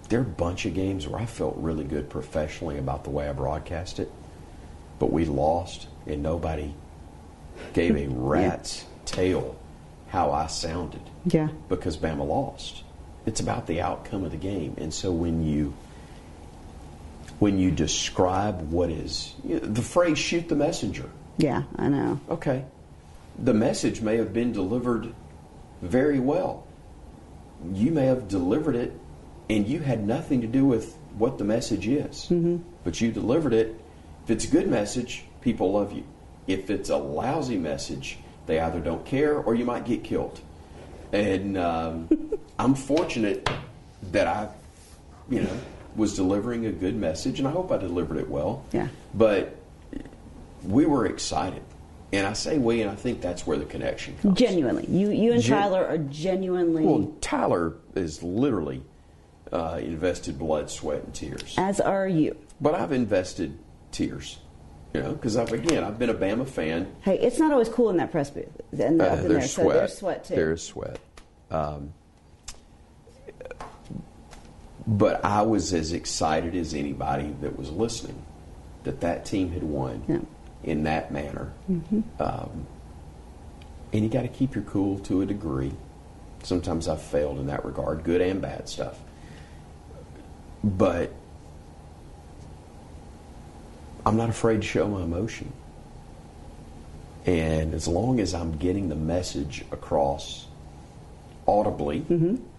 there 0.09 0.19
are 0.19 0.23
a 0.23 0.25
bunch 0.25 0.65
of 0.65 0.73
games 0.73 1.07
where 1.07 1.19
I 1.21 1.25
felt 1.25 1.55
really 1.57 1.83
good 1.83 2.09
professionally 2.09 2.77
about 2.77 3.03
the 3.03 3.09
way 3.09 3.27
I 3.27 3.33
broadcast 3.33 3.99
it, 3.99 4.11
but 4.99 5.11
we 5.11 5.25
lost 5.25 5.87
and 6.05 6.21
nobody 6.21 6.73
gave 7.73 7.95
a 7.95 8.07
rat's 8.09 8.85
tail 9.05 9.57
how 10.07 10.31
I 10.31 10.47
sounded 10.47 11.01
Yeah. 11.25 11.49
because 11.69 11.97
Bama 11.97 12.25
lost. 12.27 12.83
It's 13.25 13.39
about 13.41 13.67
the 13.67 13.81
outcome 13.81 14.23
of 14.23 14.31
the 14.31 14.37
game, 14.37 14.75
and 14.77 14.93
so 14.93 15.11
when 15.11 15.45
you 15.45 15.73
when 17.39 17.59
you 17.59 17.69
describe 17.69 18.71
what 18.71 18.89
is 18.89 19.33
you 19.45 19.55
know, 19.59 19.67
the 19.67 19.81
phrase 19.81 20.17
"shoot 20.17 20.47
the 20.49 20.55
messenger," 20.55 21.09
Yeah, 21.37 21.63
I 21.75 21.87
know. 21.89 22.19
okay, 22.29 22.63
the 23.37 23.53
message 23.53 24.01
may 24.01 24.17
have 24.17 24.33
been 24.33 24.51
delivered 24.53 25.13
very 25.81 26.19
well. 26.19 26.63
You 27.73 27.91
may 27.91 28.05
have 28.05 28.27
delivered 28.27 28.75
it, 28.75 28.93
and 29.49 29.67
you 29.67 29.79
had 29.79 30.07
nothing 30.07 30.41
to 30.41 30.47
do 30.47 30.65
with 30.65 30.95
what 31.17 31.37
the 31.37 31.43
message 31.43 31.87
is, 31.87 32.27
mm-hmm. 32.29 32.57
but 32.83 33.01
you 33.01 33.11
delivered 33.11 33.53
it. 33.53 33.75
If 34.23 34.31
it's 34.31 34.45
a 34.45 34.49
good 34.49 34.67
message, 34.67 35.25
people 35.41 35.73
love 35.73 35.91
you. 35.93 36.03
If 36.47 36.69
it's 36.69 36.89
a 36.89 36.97
lousy 36.97 37.57
message, 37.57 38.17
they 38.47 38.59
either 38.59 38.79
don't 38.79 39.05
care 39.05 39.35
or 39.37 39.53
you 39.53 39.65
might 39.65 39.85
get 39.85 40.03
killed. 40.03 40.39
And 41.13 41.57
um, 41.57 42.09
I'm 42.59 42.73
fortunate 42.73 43.47
that 44.11 44.27
I, 44.27 44.49
you 45.29 45.41
know, 45.41 45.57
was 45.95 46.15
delivering 46.15 46.65
a 46.65 46.71
good 46.71 46.95
message, 46.95 47.39
and 47.39 47.47
I 47.47 47.51
hope 47.51 47.71
I 47.71 47.77
delivered 47.77 48.17
it 48.17 48.29
well. 48.29 48.65
Yeah. 48.71 48.87
But 49.13 49.55
we 50.63 50.85
were 50.85 51.05
excited, 51.05 51.61
and 52.13 52.25
I 52.25 52.33
say 52.33 52.57
we, 52.57 52.81
and 52.81 52.89
I 52.91 52.95
think 52.95 53.21
that's 53.21 53.45
where 53.47 53.57
the 53.57 53.65
connection 53.65 54.15
comes. 54.21 54.37
Genuinely, 54.37 54.85
you 54.87 55.09
you 55.09 55.33
and 55.33 55.41
Gen- 55.41 55.57
Tyler 55.57 55.85
are 55.85 55.97
genuinely. 55.97 56.83
Well, 56.83 57.13
Tyler 57.21 57.75
is 57.95 58.21
literally 58.21 58.83
uh, 59.51 59.79
invested 59.81 60.37
blood, 60.37 60.69
sweat, 60.69 61.03
and 61.03 61.13
tears. 61.13 61.55
as 61.57 61.79
are 61.79 62.07
you. 62.07 62.35
But 62.61 62.75
I've 62.75 62.91
invested 62.91 63.57
tears, 63.91 64.39
you 64.97 65.03
know, 65.03 65.13
because 65.13 65.37
I've 65.37 65.51
again 65.53 65.83
I've 65.83 65.97
been 65.99 66.09
a 66.09 66.13
Bama 66.13 66.47
fan. 66.47 66.93
Hey, 67.01 67.17
it's 67.19 67.39
not 67.39 67.51
always 67.51 67.69
cool 67.69 67.89
in 67.89 67.97
that 67.97 68.11
press 68.11 68.29
booth. 68.29 68.47
And 68.71 68.81
Uh, 68.81 68.85
in 68.85 68.97
there, 68.97 69.27
there's 69.29 69.51
so 69.53 69.63
sweat. 69.63 69.77
there's 69.77 69.97
sweat 69.97 70.23
too. 70.25 70.35
There's 70.35 70.63
sweat. 70.63 70.99
Um, 71.51 71.93
but 74.85 75.23
I 75.25 75.41
was 75.41 75.73
as 75.73 75.91
excited 75.93 76.55
as 76.55 76.73
anybody 76.73 77.35
that 77.41 77.57
was 77.57 77.69
listening 77.71 78.21
that 78.83 79.01
that 79.01 79.25
team 79.25 79.51
had 79.51 79.63
won 79.63 80.03
Yeah. 80.07 80.19
in 80.63 80.83
that 80.83 81.11
manner. 81.11 81.51
Mm-hmm. 81.69 82.01
Um, 82.19 82.65
and 83.93 84.03
you 84.03 84.09
got 84.09 84.21
to 84.21 84.27
keep 84.29 84.55
your 84.55 84.63
cool 84.63 84.99
to 84.99 85.21
a 85.21 85.25
degree. 85.25 85.73
Sometimes 86.43 86.87
I've 86.87 87.01
failed 87.01 87.39
in 87.39 87.47
that 87.47 87.65
regard, 87.65 88.03
good 88.03 88.21
and 88.21 88.41
bad 88.41 88.69
stuff. 88.69 88.99
But 90.63 91.11
I'm 94.07 94.15
not 94.15 94.29
afraid 94.29 94.61
to 94.61 94.67
show 94.67 94.87
my 94.87 95.03
emotion. 95.03 95.51
And 97.25 97.73
as 97.73 97.89
long 97.89 98.21
as 98.21 98.33
I'm 98.33 98.55
getting 98.57 98.87
the 98.87 98.95
message 98.95 99.65
across 99.69 100.47
audibly, 101.45 102.05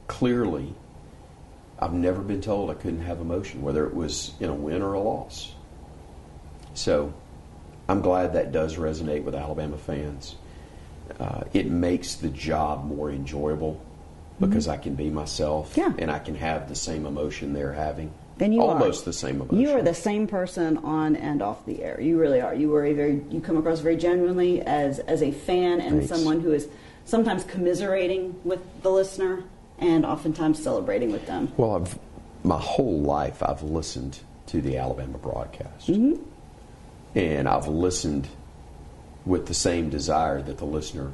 clearly, 0.08 0.74
I've 1.78 1.94
never 1.94 2.20
been 2.20 2.42
told 2.42 2.70
I 2.70 2.74
couldn't 2.74 3.00
have 3.00 3.20
emotion, 3.20 3.62
whether 3.62 3.86
it 3.86 3.94
was 3.94 4.34
in 4.40 4.50
a 4.50 4.54
win 4.54 4.82
or 4.82 4.92
a 4.92 5.00
loss. 5.00 5.54
So 6.74 7.14
I'm 7.88 8.02
glad 8.02 8.34
that 8.34 8.52
does 8.52 8.76
resonate 8.76 9.24
with 9.24 9.34
Alabama 9.34 9.78
fans. 9.78 10.36
Uh, 11.18 11.44
it 11.54 11.64
makes 11.66 12.16
the 12.16 12.28
job 12.28 12.84
more 12.84 13.10
enjoyable 13.10 13.80
because 14.38 14.68
I 14.68 14.76
can 14.76 14.96
be 14.96 15.08
myself 15.08 15.72
Yeah. 15.78 15.94
and 15.98 16.10
I 16.10 16.18
can 16.18 16.34
have 16.34 16.68
the 16.68 16.74
same 16.74 17.06
emotion 17.06 17.54
they're 17.54 17.72
having. 17.72 18.12
And 18.40 18.54
you 18.54 18.62
almost 18.62 19.02
are. 19.02 19.06
the 19.06 19.12
same 19.12 19.36
emotion. 19.40 19.58
You 19.60 19.70
are 19.70 19.82
the 19.82 19.94
same 19.94 20.26
person 20.26 20.78
on 20.78 21.16
and 21.16 21.42
off 21.42 21.66
the 21.66 21.82
air. 21.82 22.00
You 22.00 22.18
really 22.18 22.40
are. 22.40 22.54
You 22.54 22.74
are 22.76 22.84
a 22.84 22.92
very. 22.92 23.22
You 23.30 23.40
come 23.40 23.56
across 23.56 23.80
very 23.80 23.96
genuinely 23.96 24.60
as 24.62 24.98
as 25.00 25.22
a 25.22 25.32
fan 25.32 25.80
and 25.80 25.98
Thanks. 25.98 26.08
someone 26.08 26.40
who 26.40 26.52
is 26.52 26.68
sometimes 27.04 27.42
commiserating 27.44 28.38
with 28.44 28.60
the 28.82 28.90
listener 28.90 29.42
and 29.78 30.04
oftentimes 30.06 30.62
celebrating 30.62 31.10
with 31.12 31.26
them. 31.26 31.52
Well, 31.56 31.76
I've 31.76 31.98
my 32.44 32.58
whole 32.58 33.00
life 33.00 33.42
I've 33.42 33.62
listened 33.62 34.18
to 34.46 34.60
the 34.60 34.76
Alabama 34.78 35.18
broadcast, 35.18 35.88
Mm-hmm. 35.88 36.22
and 37.14 37.48
I've 37.48 37.66
listened 37.68 38.28
with 39.26 39.46
the 39.46 39.54
same 39.54 39.90
desire 39.90 40.40
that 40.42 40.58
the 40.58 40.64
listener 40.64 41.12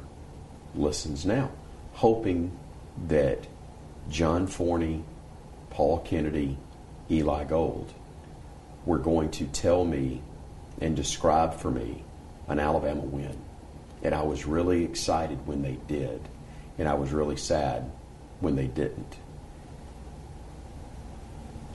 listens 0.75 1.25
now, 1.25 1.49
hoping 1.93 2.51
that 3.07 3.39
John 4.09 4.47
Forney, 4.47 5.03
Paul 5.69 5.99
Kennedy, 5.99 6.57
Eli 7.09 7.43
Gold 7.43 7.93
were 8.85 8.97
going 8.97 9.31
to 9.31 9.45
tell 9.45 9.85
me 9.85 10.21
and 10.81 10.95
describe 10.95 11.55
for 11.55 11.71
me 11.71 12.03
an 12.47 12.59
Alabama 12.59 13.01
win. 13.01 13.37
And 14.03 14.13
I 14.13 14.23
was 14.23 14.45
really 14.45 14.83
excited 14.83 15.47
when 15.47 15.61
they 15.61 15.77
did, 15.87 16.21
and 16.77 16.87
I 16.87 16.93
was 16.93 17.11
really 17.11 17.37
sad 17.37 17.89
when 18.39 18.55
they 18.55 18.67
didn't. 18.67 19.15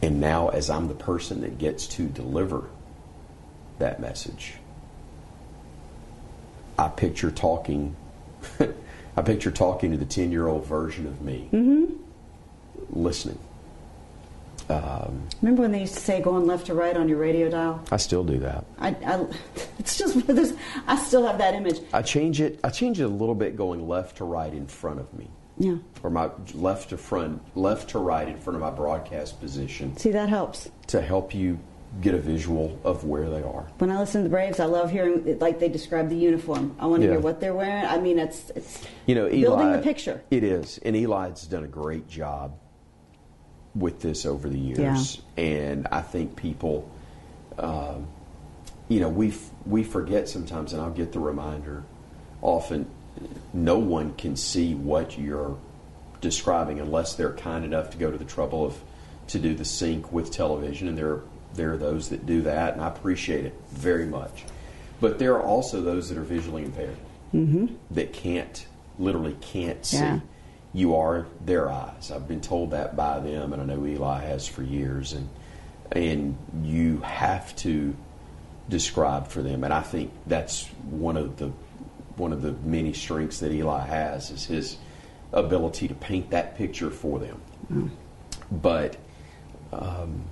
And 0.03 0.20
now, 0.20 0.49
as 0.49 0.70
I'm 0.70 0.89
the 0.89 0.95
person 0.95 1.41
that 1.43 1.59
gets 1.59 1.87
to 1.89 2.07
deliver 2.07 2.64
that 3.78 4.01
message, 4.01 4.55
I 6.78 6.89
picture 6.89 7.31
talking. 7.31 7.97
I 9.16 9.22
picture 9.22 9.51
talking 9.51 9.91
to 9.91 9.99
the 9.99 10.07
ten-year-old 10.07 10.64
version 10.64 11.07
of 11.07 11.20
me, 11.20 11.49
mm-hmm. 11.53 11.95
listening. 12.91 13.39
Um, 14.71 15.27
Remember 15.43 15.62
when 15.62 15.73
they 15.73 15.81
used 15.81 15.95
to 15.95 16.01
say 16.01 16.21
going 16.23 16.47
left 16.47 16.66
to 16.66 16.75
right 16.75 16.97
on 16.97 17.09
your 17.09 17.18
radio 17.18 17.51
dial? 17.51 17.83
I 17.91 17.97
still 17.97 18.23
do 18.25 18.39
that. 18.39 18.64
I, 18.79 18.89
I 19.05 19.27
it's 19.79 19.99
just 19.99 20.16
I 20.87 20.97
still 20.97 21.27
have 21.27 21.39
that 21.39 21.55
image. 21.55 21.81
I 21.93 22.03
change 22.03 22.41
it. 22.41 22.61
I 22.62 22.71
change 22.71 23.01
it 23.01 23.05
a 23.05 23.09
little 23.09 23.35
bit, 23.35 23.57
going 23.57 23.89
left 23.89 24.16
to 24.18 24.25
right 24.25 24.53
in 24.53 24.66
front 24.66 25.01
of 25.01 25.12
me, 25.14 25.29
Yeah. 25.59 25.77
or 26.03 26.11
my 26.11 26.31
left 26.55 26.91
to 26.91 26.97
front, 26.97 27.43
left 27.57 27.91
to 27.91 27.99
right 27.99 28.29
in 28.29 28.37
front 28.39 28.55
of 28.57 28.61
my 28.61 28.71
broadcast 28.71 29.41
position 29.41 29.97
See 29.97 30.11
that 30.12 30.29
helps. 30.29 30.71
to 30.89 31.01
help 31.01 31.35
you 31.35 31.59
get 32.01 32.14
a 32.14 32.18
visual 32.18 32.79
of 32.85 33.03
where 33.05 33.29
they 33.29 33.43
are. 33.43 33.66
When 33.79 33.91
I 33.91 33.99
listen 33.99 34.21
to 34.23 34.29
the 34.29 34.31
Braves, 34.31 34.61
I 34.61 34.66
love 34.66 34.93
hearing 34.93 35.27
it, 35.27 35.41
like 35.41 35.59
they 35.59 35.68
describe 35.68 36.09
the 36.09 36.14
uniform. 36.16 36.77
I 36.79 36.87
want 36.87 37.01
to 37.03 37.07
Yeah. 37.09 37.14
hear 37.14 37.21
what 37.21 37.41
they're 37.41 37.55
wearing. 37.55 37.85
I 37.85 37.99
mean, 37.99 38.21
it's 38.21 38.51
it's 38.55 38.85
You 39.07 39.16
know, 39.16 39.27
Eli, 39.27 39.41
building 39.43 39.73
the 39.73 39.79
picture. 39.79 40.23
It 40.31 40.45
is, 40.45 40.79
and 40.85 40.95
Eli's 40.95 41.43
done 41.49 41.64
a 41.64 41.68
great 41.68 42.07
job 42.07 42.53
with 43.75 44.01
this 44.01 44.27
over 44.27 44.49
the 44.49 44.59
years, 44.59 45.23
and 45.37 45.87
I 45.93 46.01
think 46.01 46.37
people, 46.37 46.91
um, 47.59 48.07
you 48.89 49.01
know, 49.01 49.09
we 49.09 49.33
we 49.66 49.85
forget 49.85 50.29
sometimes, 50.29 50.73
and 50.73 50.83
I'll 50.83 50.91
get 50.91 51.12
the 51.12 51.21
reminder 51.21 51.85
often. 52.43 52.87
No 53.53 53.79
one 53.79 54.14
can 54.14 54.37
see 54.37 54.75
what 54.75 55.18
you're 55.18 55.59
describing 56.21 56.79
unless 56.81 57.14
they're 57.14 57.33
kind 57.35 57.64
enough 57.64 57.91
to 57.91 57.99
go 57.99 58.11
to 58.11 58.16
the 58.18 58.25
trouble 58.25 58.64
of 58.64 58.81
to 59.29 59.39
do 59.39 59.55
the 59.55 59.64
sync 59.64 60.12
with 60.12 60.31
television, 60.31 60.89
and 60.89 60.97
there 60.99 61.21
there 61.55 61.73
are 61.73 61.77
those 61.77 62.09
that 62.11 62.27
do 62.27 62.43
that, 62.43 62.75
and 62.75 62.83
I 62.83 62.89
appreciate 62.89 63.45
it 63.45 63.55
very 63.73 64.07
much. 64.07 64.45
But 65.01 65.18
there 65.18 65.35
are 65.35 65.43
also 65.43 65.81
those 65.81 66.09
that 66.09 66.18
are 66.18 66.23
visually 66.23 66.64
impaired 66.64 66.97
that 67.93 68.12
can't 68.12 68.66
literally 68.99 69.37
can't 69.41 69.85
see. 69.87 69.99
Yeah. 69.99 70.21
You 70.73 70.97
are 70.97 71.27
their 71.45 71.71
eyes. 71.71 72.11
I've 72.11 72.29
been 72.29 72.41
told 72.41 72.71
that 72.71 72.97
by 72.97 73.18
them, 73.18 73.53
and 73.53 73.61
I 73.61 73.64
know 73.64 73.85
Eli 73.87 74.21
has 74.21 74.47
for 74.47 74.62
years. 74.62 75.12
And 75.12 75.29
and 75.93 76.37
you 76.62 76.99
have 76.99 77.55
to 77.57 77.97
describe 78.68 79.27
for 79.27 79.43
them. 79.43 79.64
And 79.64 79.75
I 79.75 79.81
think 79.81 80.12
that's 80.27 80.66
one 80.89 81.16
of 81.16 81.37
the 81.39 81.51
one 82.16 82.33
of 82.33 82.43
the 82.43 82.53
many 82.53 82.93
strengths 82.93 83.41
that 83.41 83.51
Eli 83.51 83.87
has 83.87 84.31
is 84.31 84.45
his 84.45 84.77
ability 85.33 85.89
to 85.89 85.95
paint 85.95 86.31
that 86.31 86.57
picture 86.57 86.91
for 86.91 87.18
them. 87.18 87.41
But 88.51 88.97
um, 89.73 90.25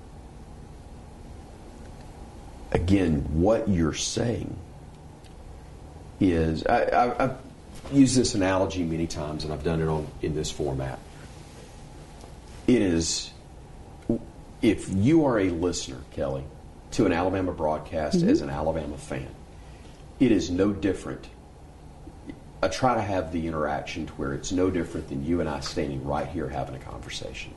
again, 2.73 3.21
what 3.33 3.69
you're 3.69 3.95
saying 3.95 4.57
is 6.21 6.65
I, 6.67 6.83
I, 6.83 7.25
I've 7.25 7.48
used 7.93 8.17
this 8.17 8.35
analogy 8.35 8.85
many 8.85 9.07
times, 9.07 9.45
and 9.45 9.53
I've 9.53 9.65
done 9.65 9.81
it 9.81 9.89
on 9.89 10.07
in 10.23 10.35
this 10.35 10.51
format. 10.51 10.99
It 12.67 12.83
is 12.83 13.31
if 14.61 14.89
you 14.91 15.25
are 15.25 15.39
a 15.39 15.51
listener, 15.51 15.99
Kelly, 16.11 16.45
to 16.93 17.07
an 17.07 17.13
Alabama 17.13 17.53
broadcast 17.53 18.19
mm-hmm. 18.19 18.29
as 18.29 18.41
an 18.41 18.51
Alabama 18.51 18.97
fan, 18.97 19.29
it 20.19 20.33
is 20.33 20.51
no 20.51 20.73
different. 20.73 21.29
I 22.63 22.69
try 22.69 22.95
to 22.95 23.01
have 23.01 23.33
the 23.33 23.47
interaction 23.47 24.07
to 24.07 24.13
where 24.15 24.35
it's 24.35 24.51
no 24.51 24.69
different 24.69 25.09
than 25.09 25.25
you 25.25 25.41
and 25.41 25.49
I 25.49 25.61
standing 25.61 26.05
right 26.05 26.27
here 26.27 26.49
having 26.49 26.75
a 26.75 26.81
conversation. 26.81 27.55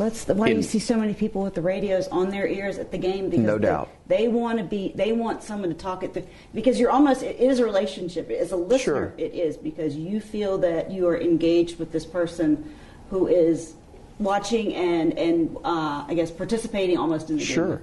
That's 0.00 0.24
the, 0.24 0.34
why 0.34 0.48
you 0.48 0.62
see 0.62 0.78
so 0.78 0.96
many 0.96 1.12
people 1.12 1.42
with 1.42 1.54
the 1.54 1.60
radios 1.60 2.08
on 2.08 2.30
their 2.30 2.46
ears 2.46 2.78
at 2.78 2.90
the 2.90 2.96
game 2.96 3.28
because 3.28 3.44
No 3.44 3.58
they, 3.58 3.66
doubt. 3.66 3.90
they 4.06 4.28
want 4.28 4.56
to 4.58 4.64
be 4.64 4.92
they 4.94 5.12
want 5.12 5.42
someone 5.42 5.68
to 5.68 5.74
talk 5.74 6.02
it 6.02 6.14
through 6.14 6.26
because 6.54 6.80
you're 6.80 6.90
almost 6.90 7.22
it 7.22 7.36
is 7.38 7.58
a 7.58 7.64
relationship 7.66 8.30
as 8.30 8.50
a 8.50 8.56
listener 8.56 8.78
Sure. 9.10 9.14
it 9.18 9.34
is 9.34 9.58
because 9.58 9.96
you 9.96 10.18
feel 10.18 10.56
that 10.58 10.90
you 10.90 11.06
are 11.06 11.20
engaged 11.20 11.78
with 11.78 11.92
this 11.92 12.06
person 12.06 12.74
who 13.10 13.26
is 13.28 13.74
watching 14.18 14.74
and 14.74 15.18
and 15.18 15.54
uh, 15.64 16.06
I 16.08 16.14
guess 16.14 16.30
participating 16.30 16.96
almost 16.96 17.28
in 17.28 17.36
the 17.36 17.44
game 17.44 17.54
Sure. 17.54 17.82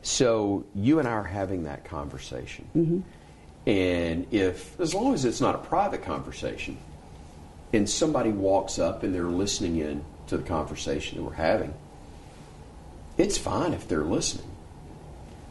So 0.00 0.64
you 0.74 0.98
and 0.98 1.06
I 1.06 1.12
are 1.12 1.24
having 1.24 1.64
that 1.64 1.84
conversation. 1.84 3.04
And 3.66 4.26
if, 4.30 4.80
as 4.80 4.94
long 4.94 5.12
as 5.12 5.26
it's 5.26 5.42
not 5.42 5.54
a 5.54 5.58
private 5.58 6.02
conversation, 6.02 6.78
and 7.74 7.88
somebody 7.88 8.30
walks 8.30 8.78
up 8.78 9.02
and 9.02 9.14
they're 9.14 9.24
listening 9.24 9.76
in 9.76 10.02
to 10.30 10.38
the 10.38 10.42
conversation 10.42 11.18
that 11.18 11.24
we're 11.24 11.34
having, 11.34 11.74
it's 13.18 13.36
fine 13.38 13.72
if 13.74 13.86
they're 13.86 14.04
listening. 14.04 14.46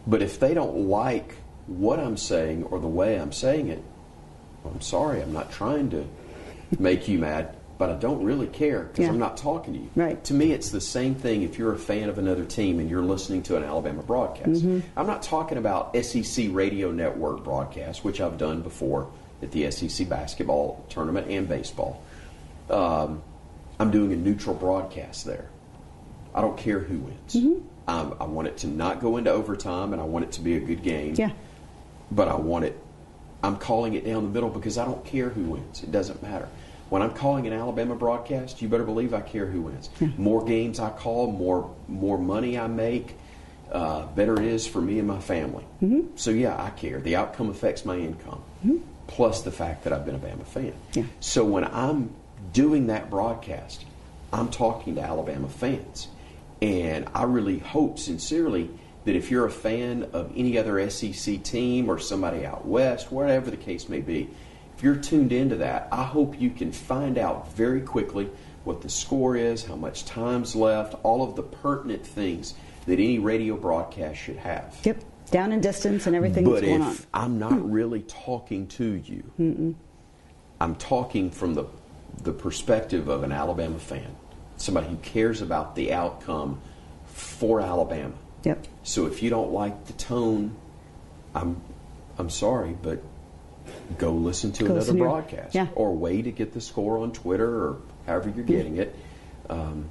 But 0.07 0.21
if 0.21 0.39
they 0.39 0.53
don't 0.53 0.87
like 0.89 1.35
what 1.67 1.99
I'm 1.99 2.17
saying 2.17 2.63
or 2.63 2.79
the 2.79 2.87
way 2.87 3.19
I'm 3.19 3.31
saying 3.31 3.67
it, 3.69 3.83
I'm 4.65 4.81
sorry, 4.81 5.21
I'm 5.21 5.33
not 5.33 5.51
trying 5.51 5.89
to 5.91 6.05
make 6.79 7.07
you 7.07 7.19
mad, 7.19 7.55
but 7.77 7.89
I 7.89 7.95
don't 7.95 8.23
really 8.23 8.47
care 8.47 8.83
because 8.83 9.03
Yeah. 9.05 9.09
I'm 9.09 9.19
not 9.19 9.37
talking 9.37 9.73
to 9.73 9.79
you. 9.79 9.89
Right. 9.95 10.21
To 10.25 10.33
me, 10.33 10.51
it's 10.51 10.71
the 10.71 10.81
same 10.81 11.15
thing 11.15 11.43
if 11.43 11.57
you're 11.57 11.73
a 11.73 11.77
fan 11.79 12.09
of 12.09 12.17
another 12.17 12.43
team 12.45 12.79
and 12.79 12.89
you're 12.89 13.03
listening 13.03 13.43
to 13.43 13.57
an 13.57 13.63
Alabama 13.63 14.01
broadcast. 14.03 14.63
I'm 14.97 15.07
not 15.07 15.21
talking 15.23 15.57
about 15.57 15.95
SEC 15.95 16.47
Radio 16.51 16.91
Network 16.91 17.43
broadcasts, 17.43 18.03
which 18.03 18.19
I've 18.19 18.37
done 18.37 18.61
before 18.61 19.09
at 19.41 19.51
the 19.51 19.69
SEC 19.71 20.09
basketball 20.09 20.83
tournament 20.89 21.27
and 21.29 21.47
baseball. 21.47 22.01
Um, 22.69 23.21
I'm 23.79 23.91
doing 23.91 24.11
a 24.13 24.15
neutral 24.15 24.55
broadcast 24.55 25.25
there. 25.25 25.47
I 26.33 26.41
don't 26.41 26.57
care 26.57 26.79
who 26.79 26.99
wins. 26.99 27.35
Um, 27.87 28.15
I 28.19 28.25
want 28.25 28.47
it 28.47 28.57
to 28.57 28.67
not 28.67 28.99
go 28.99 29.17
into 29.17 29.31
overtime, 29.31 29.93
and 29.93 30.01
I 30.01 30.05
want 30.05 30.25
it 30.25 30.31
to 30.33 30.41
be 30.41 30.55
a 30.57 30.59
good 30.59 30.83
game 30.83 31.15
Yeah. 31.17 31.31
but 32.11 32.27
I 32.27 32.35
want 32.35 32.65
it. 32.65 32.77
I'm 33.41 33.55
calling 33.57 33.93
it 33.93 34.05
down 34.05 34.23
the 34.23 34.29
middle 34.29 34.49
because 34.49 34.77
I 34.77 34.85
don't 34.85 35.03
care 35.05 35.29
who 35.29 35.43
wins. 35.43 35.81
It 35.81 35.91
doesn't 35.91 36.21
matter. 36.21 36.47
When 36.89 37.01
I'm 37.01 37.13
calling 37.13 37.47
an 37.47 37.53
Alabama 37.53 37.95
broadcast, 37.95 38.61
you 38.61 38.67
better 38.67 38.83
believe 38.83 39.13
I 39.13 39.21
care 39.21 39.45
who 39.45 39.61
wins. 39.61 39.89
More 40.17 40.43
games 40.43 40.79
I 40.79 40.89
call, 40.89 41.31
more 41.31 41.73
more 41.87 42.17
money 42.17 42.57
I 42.59 42.67
make, 42.67 43.15
uh, 43.71 44.07
better 44.07 44.33
it 44.41 44.45
is 44.45 44.67
for 44.67 44.81
me 44.81 44.99
and 44.99 45.07
my 45.07 45.19
family. 45.19 45.63
So 46.15 46.31
yeah, 46.31 46.61
I 46.61 46.71
care. 46.71 46.99
The 46.99 47.15
outcome 47.15 47.49
affects 47.49 47.85
my 47.85 47.95
income, 47.97 48.41
plus 49.07 49.41
the 49.43 49.51
fact 49.51 49.83
that 49.85 49.93
I've 49.93 50.05
been 50.05 50.15
a 50.15 50.19
Bama 50.19 50.45
fan. 50.45 50.73
Yeah. 50.93 51.03
So 51.21 51.45
when 51.45 51.63
I'm 51.63 52.13
doing 52.53 52.87
that 52.87 53.09
broadcast, 53.09 53.85
I'm 54.31 54.49
talking 54.49 54.95
to 54.95 55.01
Alabama 55.01 55.49
fans. 55.49 56.07
And 56.61 57.07
I 57.15 57.23
really 57.23 57.59
hope 57.59 57.99
sincerely 57.99 58.69
that 59.05 59.15
if 59.15 59.31
you're 59.31 59.45
a 59.45 59.51
fan 59.51 60.09
of 60.13 60.31
any 60.35 60.57
other 60.57 60.89
SEC 60.89 61.41
team 61.43 61.89
or 61.89 61.99
somebody 61.99 62.45
out 62.45 62.65
west, 62.65 63.11
whatever 63.11 63.49
the 63.49 63.57
case 63.57 63.87
may 63.87 64.01
be, 64.01 64.29
if 64.75 64.83
you're 64.83 64.95
tuned 64.95 65.31
into 65.31 65.55
that, 65.57 65.87
I 65.91 66.03
hope 66.03 66.39
you 66.39 66.49
can 66.49 66.71
find 66.71 67.17
out 67.17 67.51
very 67.53 67.81
quickly 67.81 68.29
what 68.63 68.81
the 68.81 68.89
score 68.89 69.35
is, 69.35 69.63
how 69.63 69.75
much 69.75 70.05
time's 70.05 70.55
left, 70.55 70.95
all 71.03 71.23
of 71.23 71.35
the 71.35 71.43
pertinent 71.43 72.05
things 72.05 72.53
that 72.85 72.93
any 72.93 73.19
radio 73.19 73.55
broadcast 73.55 74.19
should 74.19 74.37
have. 74.37 74.77
Yep. 74.83 75.03
Down 75.31 75.51
in 75.51 75.61
distance 75.61 76.07
and 76.07 76.15
everything 76.15 76.43
But 76.43 76.55
that's 76.55 76.65
going 76.65 76.81
on. 76.81 76.91
if 76.91 77.07
I'm 77.13 77.37
not 77.39 77.53
hmm. 77.53 77.71
really 77.71 78.01
talking 78.01 78.67
to 78.67 78.93
you, 78.93 79.75
I'm 80.59 80.75
talking 80.75 81.29
from 81.29 81.53
the 81.53 81.65
the 82.23 82.31
perspective 82.33 83.07
of 83.07 83.23
an 83.23 83.31
Alabama 83.31 83.79
fan, 83.79 84.15
somebody 84.57 84.87
who 84.87 84.97
cares 84.97 85.41
about 85.41 85.75
the 85.75 85.93
outcome 85.93 86.61
for 87.05 87.61
Alabama. 87.61 88.13
Yep. 88.43 88.67
So 88.83 89.05
if 89.07 89.21
you 89.23 89.29
don't 89.29 89.51
like 89.51 89.85
the 89.85 89.93
tone, 89.93 90.55
I'm 91.35 91.61
I'm 92.17 92.29
sorry, 92.29 92.75
but 92.81 93.01
go 93.97 94.11
listen 94.11 94.51
to 94.53 94.59
Go 94.63 94.65
another 94.67 94.79
listen 94.79 94.97
your- 94.97 95.07
broadcast 95.09 95.55
yeah. 95.55 95.67
or 95.75 95.95
wait 95.95 96.23
to 96.23 96.31
get 96.31 96.53
the 96.53 96.61
score 96.61 96.99
on 96.99 97.11
Twitter 97.11 97.47
or 97.67 97.77
however 98.05 98.29
you're 98.35 98.45
getting 98.45 98.77
it. 98.77 98.95
Um, 99.49 99.89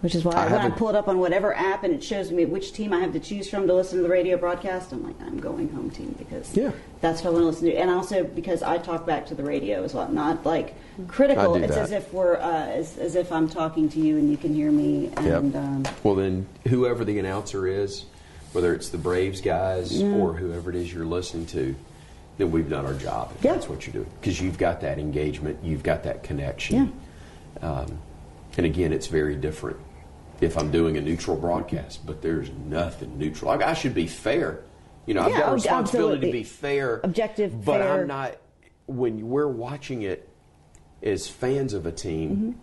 Which 0.00 0.14
is 0.14 0.24
why 0.24 0.32
I 0.32 0.44
when 0.44 0.54
I 0.54 0.56
haven't- 0.62 0.78
pull 0.78 0.88
it 0.88 0.94
up 0.94 1.08
on 1.08 1.18
whatever 1.18 1.54
app 1.54 1.84
and 1.84 1.92
it 1.92 2.02
shows 2.02 2.30
me 2.32 2.46
which 2.46 2.72
team 2.72 2.92
I 2.94 3.00
have 3.00 3.12
to 3.12 3.20
choose 3.20 3.50
from 3.50 3.66
to 3.66 3.74
listen 3.74 3.98
to 3.98 4.02
the 4.02 4.08
radio 4.08 4.38
broadcast, 4.38 4.92
I'm 4.92 5.04
like, 5.04 5.16
I'm 5.20 5.38
going 5.38 5.68
home 5.68 5.90
team 5.90 6.14
because 6.18 6.56
Yeah. 6.56 6.70
that's 7.02 7.22
what 7.22 7.30
I 7.30 7.32
want 7.34 7.42
to 7.42 7.46
listen 7.48 7.66
to. 7.66 7.74
And 7.74 7.90
also 7.90 8.24
because 8.24 8.62
I 8.62 8.78
talk 8.78 9.04
back 9.04 9.26
to 9.26 9.34
the 9.34 9.42
radio 9.44 9.84
as 9.84 9.92
well, 9.92 10.08
not 10.10 10.46
like 10.46 10.74
critical. 11.06 11.54
I 11.54 11.58
do 11.58 11.64
it's 11.64 11.74
that. 11.74 11.82
as 11.82 11.92
if 11.92 12.12
we're 12.14 12.36
uh, 12.36 12.66
as, 12.68 12.96
as 12.96 13.14
if 13.14 13.30
I'm 13.30 13.46
talking 13.46 13.90
to 13.90 14.00
you 14.00 14.16
and 14.16 14.30
you 14.30 14.38
can 14.38 14.54
hear 14.54 14.70
me. 14.72 15.10
And 15.18 15.54
um, 15.54 15.82
Well, 16.02 16.14
then, 16.14 16.46
whoever 16.68 17.04
the 17.04 17.18
announcer 17.18 17.66
is, 17.66 18.06
whether 18.52 18.74
it's 18.74 18.88
the 18.88 18.98
Braves 18.98 19.42
guys 19.42 20.02
or 20.02 20.32
whoever 20.32 20.70
it 20.70 20.76
is 20.76 20.92
you're 20.94 21.04
listening 21.04 21.44
to, 21.46 21.74
then 22.38 22.50
we've 22.50 22.70
done 22.70 22.86
our 22.86 22.94
job. 22.94 23.32
If 23.38 23.44
Yeah. 23.44 23.52
that's 23.52 23.68
what 23.68 23.86
you're 23.86 23.92
doing, 23.92 24.06
because 24.18 24.40
you've 24.40 24.56
got 24.56 24.80
that 24.80 24.98
engagement, 24.98 25.58
you've 25.62 25.82
got 25.82 26.04
that 26.04 26.22
connection. 26.22 26.94
Um, 27.60 27.98
and 28.56 28.64
again, 28.64 28.94
it's 28.94 29.06
very 29.06 29.36
different 29.36 29.76
if 30.40 30.56
I'm 30.56 30.70
doing 30.70 30.96
a 30.96 31.00
neutral 31.00 31.36
broadcast, 31.36 32.06
but 32.06 32.22
there's 32.22 32.50
nothing 32.66 33.18
neutral. 33.18 33.50
I, 33.50 33.56
I 33.56 33.74
should 33.74 33.94
be 33.94 34.06
fair. 34.06 34.60
You 35.06 35.14
know, 35.14 35.22
I've 35.22 35.32
got 35.32 35.42
a 35.42 35.50
oh, 35.50 35.54
responsibility 35.54 36.16
absolutely. 36.16 36.26
to 36.28 36.32
be 36.32 36.44
fair, 36.44 37.00
Objective, 37.02 37.64
but 37.64 37.80
fair. 37.80 38.02
I'm 38.02 38.06
not. 38.06 38.36
When 38.86 39.28
we're 39.28 39.48
watching 39.48 40.02
it 40.02 40.28
as 41.02 41.28
fans 41.28 41.74
of 41.74 41.86
a 41.86 41.92
team, 41.92 42.60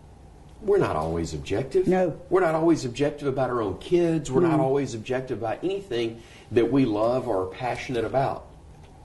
we're 0.60 0.78
not 0.78 0.96
always 0.96 1.34
objective. 1.34 1.82
Mm-hmm. 1.82 1.90
No. 1.90 2.20
We're 2.30 2.40
not 2.40 2.54
always 2.54 2.84
objective 2.84 3.28
about 3.28 3.50
our 3.50 3.62
own 3.62 3.78
kids. 3.78 4.30
We're 4.30 4.42
not 4.42 4.60
always 4.60 4.94
objective 4.94 5.38
about 5.38 5.62
anything 5.62 6.22
that 6.52 6.70
we 6.70 6.84
love 6.84 7.28
or 7.28 7.44
are 7.44 7.46
passionate 7.46 8.04
about. 8.04 8.46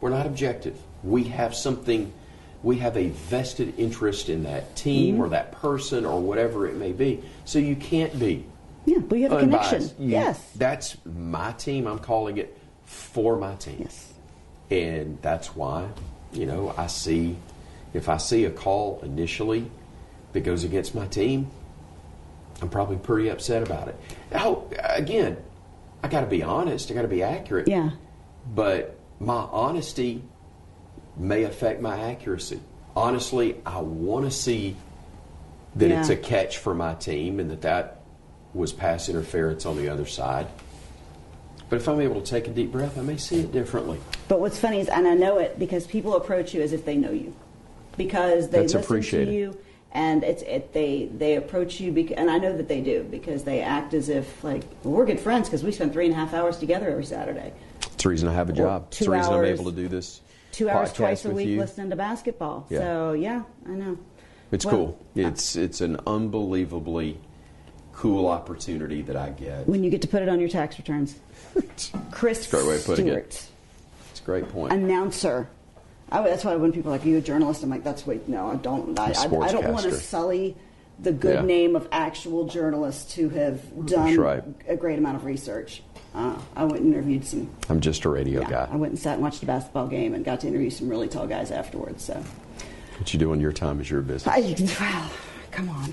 We're 0.02 0.10
not 0.10 0.26
objective. 0.26 0.78
We 1.04 1.26
have 1.26 1.56
something, 1.56 2.12
we 2.62 2.78
have 2.80 2.98
a 2.98 3.10
vested 3.10 3.78
interest 3.78 4.30
in 4.30 4.44
that 4.44 4.76
team 4.76 5.22
or 5.22 5.30
that 5.30 5.52
person 5.54 6.06
or 6.06 6.20
whatever 6.20 6.68
it 6.68 6.76
may 6.76 6.92
be. 6.92 7.24
So 7.46 7.60
you 7.60 7.76
can't 7.76 8.18
be 8.20 8.46
yeah, 8.86 8.98
we 9.00 9.22
have 9.24 9.32
a 9.34 9.40
connection. 9.40 9.82
You- 10.00 10.10
yes. 10.12 10.52
That's 10.56 10.98
my 11.06 11.52
team. 11.54 11.88
I'm 11.88 12.00
calling 12.00 12.38
it 12.38 12.58
for 12.86 13.38
my 13.38 13.56
team. 13.56 13.78
Yes. 13.80 14.14
And 14.70 15.18
that's 15.22 15.56
why, 15.56 15.88
you 16.32 16.46
know, 16.46 16.74
I 16.78 16.88
see, 16.88 17.38
if 17.94 18.10
I 18.10 18.18
see 18.18 18.46
a 18.46 18.52
call 18.52 19.00
initially 19.04 19.70
that 20.34 20.42
goes 20.42 20.64
against 20.64 20.96
my 20.96 21.06
team, 21.08 21.48
I'm 22.62 22.70
probably 22.70 22.98
pretty 22.98 23.30
upset 23.30 23.62
about 23.64 23.88
it. 23.90 23.96
Now, 24.32 24.64
again, 24.84 25.38
I 26.04 26.08
got 26.08 26.22
to 26.22 26.28
be 26.28 26.44
honest. 26.44 26.90
I 26.92 26.94
got 26.94 27.04
to 27.04 27.08
be 27.08 27.24
accurate. 27.24 27.68
Yeah. 27.68 27.92
But 28.54 28.98
my 29.20 29.36
honesty 29.52 30.24
may 31.18 31.44
affect 31.44 31.82
my 31.82 32.00
accuracy. 32.12 32.60
Honestly, 32.96 33.56
I 33.66 33.80
want 33.80 34.26
to 34.26 34.32
see 34.32 34.76
that 35.76 35.92
it's 35.92 36.10
a 36.10 36.16
catch 36.16 36.58
for 36.60 36.74
my 36.76 36.94
team 36.96 37.40
and 37.40 37.50
that 37.52 37.62
that 37.62 38.02
was 38.54 38.72
pass 38.74 39.10
interference 39.10 39.66
on 39.66 39.78
the 39.78 39.90
other 39.90 40.06
side. 40.06 40.48
But 41.70 41.78
if 41.78 41.88
I'm 41.88 42.00
able 42.02 42.22
to 42.22 42.28
take 42.30 42.48
a 42.48 42.52
deep 42.52 42.72
breath, 42.72 42.98
I 42.98 43.02
may 43.02 43.18
see 43.18 43.40
it 43.40 43.52
differently. 43.52 44.00
But 44.28 44.40
what's 44.40 44.60
funny 44.60 44.80
is, 44.80 44.90
and 44.90 45.08
I 45.08 45.16
know 45.16 45.40
it 45.40 45.58
because 45.58 45.88
people 45.88 46.16
approach 46.16 46.54
you 46.54 46.62
as 46.62 46.72
if 46.74 46.86
they 46.86 46.96
know 46.98 47.12
you, 47.12 47.34
because 47.98 48.50
they 48.50 48.60
That's 48.66 48.76
listen 48.90 49.26
to 49.26 49.34
you, 49.34 49.58
and 49.92 50.24
it's 50.24 50.44
it, 50.44 50.72
they 50.74 51.10
they 51.18 51.36
approach 51.36 51.80
you, 51.80 51.92
bec- 51.92 52.12
and 52.16 52.30
I 52.30 52.38
know 52.38 52.56
that 52.56 52.68
they 52.68 52.82
do 52.82 53.04
because 53.10 53.44
they 53.44 53.62
act 53.62 53.94
as 53.96 54.10
if 54.10 54.44
like 54.44 54.64
well, 54.84 54.94
we're 54.94 55.06
good 55.06 55.20
friends 55.20 55.48
because 55.50 55.64
we 55.64 55.72
spend 55.72 55.94
three 55.94 56.06
and 56.06 56.14
a 56.14 56.18
half 56.18 56.34
hours 56.34 56.58
together 56.58 56.90
every 56.90 57.06
Saturday, 57.06 57.54
It's 57.82 58.04
the 58.04 58.10
reason 58.10 58.28
I 58.28 58.34
have 58.34 58.50
a 58.50 58.54
job. 58.54 58.86
It's 58.90 59.00
two 59.00 59.06
the 59.06 59.12
reason 59.12 59.34
I'm 59.34 59.40
hours- 59.40 59.60
able 59.60 59.72
to 59.72 59.76
do 59.76 59.88
this. 59.88 60.22
two 60.52 60.70
hours 60.70 60.94
twice 60.94 61.26
a 61.26 61.32
week 61.32 61.48
you. 61.48 61.60
listening 61.60 61.90
to 61.90 61.96
basketball. 61.96 62.68
Yeah. 62.70 62.80
So 62.80 63.14
yeah, 63.14 63.44
I 63.68 63.72
know. 63.72 63.98
It's 64.52 64.66
Well, 64.66 64.76
cool. 64.76 65.00
It's 65.16 65.56
it's 65.56 65.82
an 65.82 65.98
unbelievably 66.06 67.18
cool 67.94 68.28
opportunity 68.28 69.02
that 69.04 69.16
I 69.16 69.30
get. 69.30 69.68
When 69.68 69.84
you 69.84 69.90
get 69.90 70.02
to 70.04 70.08
put 70.08 70.22
it 70.22 70.30
on 70.30 70.40
your 70.40 70.50
tax 70.50 70.78
returns, 70.78 71.16
Chris 72.12 72.48
a 72.48 72.52
great 72.52 72.66
way 72.68 72.76
of 72.76 72.86
putting 72.86 73.06
Stewart, 73.08 73.26
it. 73.26 73.48
It's 74.12 74.20
a 74.20 74.24
great 74.24 74.50
point. 74.50 74.74
announcer. 74.74 75.48
I, 76.12 76.22
that's 76.22 76.44
why 76.46 76.56
when 76.56 76.72
people 76.72 76.92
are 76.92 76.98
like, 76.98 77.06
"Are 77.06 77.10
you 77.10 77.18
a 77.18 77.22
journalist?" 77.22 77.64
I'm 77.64 77.70
like, 77.70 77.84
"That's 77.84 78.06
wait, 78.06 78.28
no, 78.28 78.48
I 78.52 78.56
don't. 78.56 78.98
I, 79.00 79.06
I, 79.06 79.10
I 79.10 79.52
don't 79.52 79.72
want 79.72 79.84
to 79.86 79.92
sully 79.94 80.56
the 81.00 81.12
good 81.12 81.36
Yeah. 81.36 81.42
name 81.46 81.76
of 81.76 81.88
actual 81.92 82.46
journalists 82.48 83.14
who 83.16 83.30
have 83.30 83.88
done 83.88 84.16
right. 84.18 84.44
a 84.68 84.76
great 84.76 85.00
amount 85.00 85.16
of 85.18 85.26
research." 85.26 85.82
Uh, 86.14 86.38
I 86.56 86.66
went 86.66 86.84
and 86.84 86.94
interviewed 86.94 87.26
some. 87.26 87.50
I'm 87.70 87.80
just 87.82 88.06
a 88.06 88.10
radio 88.10 88.42
Yeah, 88.42 88.50
guy. 88.50 88.70
I 88.72 88.76
went 88.76 88.92
and 88.92 89.00
sat 89.00 89.14
and 89.16 89.24
watched 89.24 89.42
a 89.42 89.48
basketball 89.48 89.88
game 89.88 90.14
and 90.14 90.24
got 90.24 90.42
to 90.42 90.48
interview 90.48 90.70
some 90.70 90.88
really 90.88 91.08
tall 91.08 91.26
guys 91.26 91.50
afterwards. 91.50 92.04
So, 92.04 92.24
What 93.00 93.12
you 93.12 93.20
do 93.20 93.34
in 93.34 93.40
your 93.40 93.52
time 93.52 93.82
is 93.82 93.90
your 93.90 94.02
business. 94.04 94.28
I, 94.32 94.56
well, 94.80 95.12
come 95.50 95.70
on, 95.70 95.92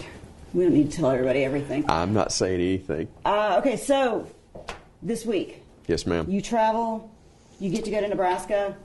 we 0.55 0.65
don't 0.65 0.75
need 0.75 0.91
to 0.91 0.97
tell 0.99 1.11
everybody 1.11 1.45
everything. 1.45 1.85
I'm 1.89 2.13
not 2.13 2.33
saying 2.33 2.61
anything. 2.61 3.09
Uh, 3.25 3.57
okay, 3.61 3.77
so 3.77 4.27
this 5.03 5.25
week 5.25 5.63
Yes, 5.87 6.07
ma'am. 6.07 6.27
you 6.29 6.41
travel, 6.43 7.11
you 7.59 7.71
get 7.71 7.85
to 7.85 7.91
go 7.91 8.01
to 8.01 8.09
Nebraska. 8.09 8.77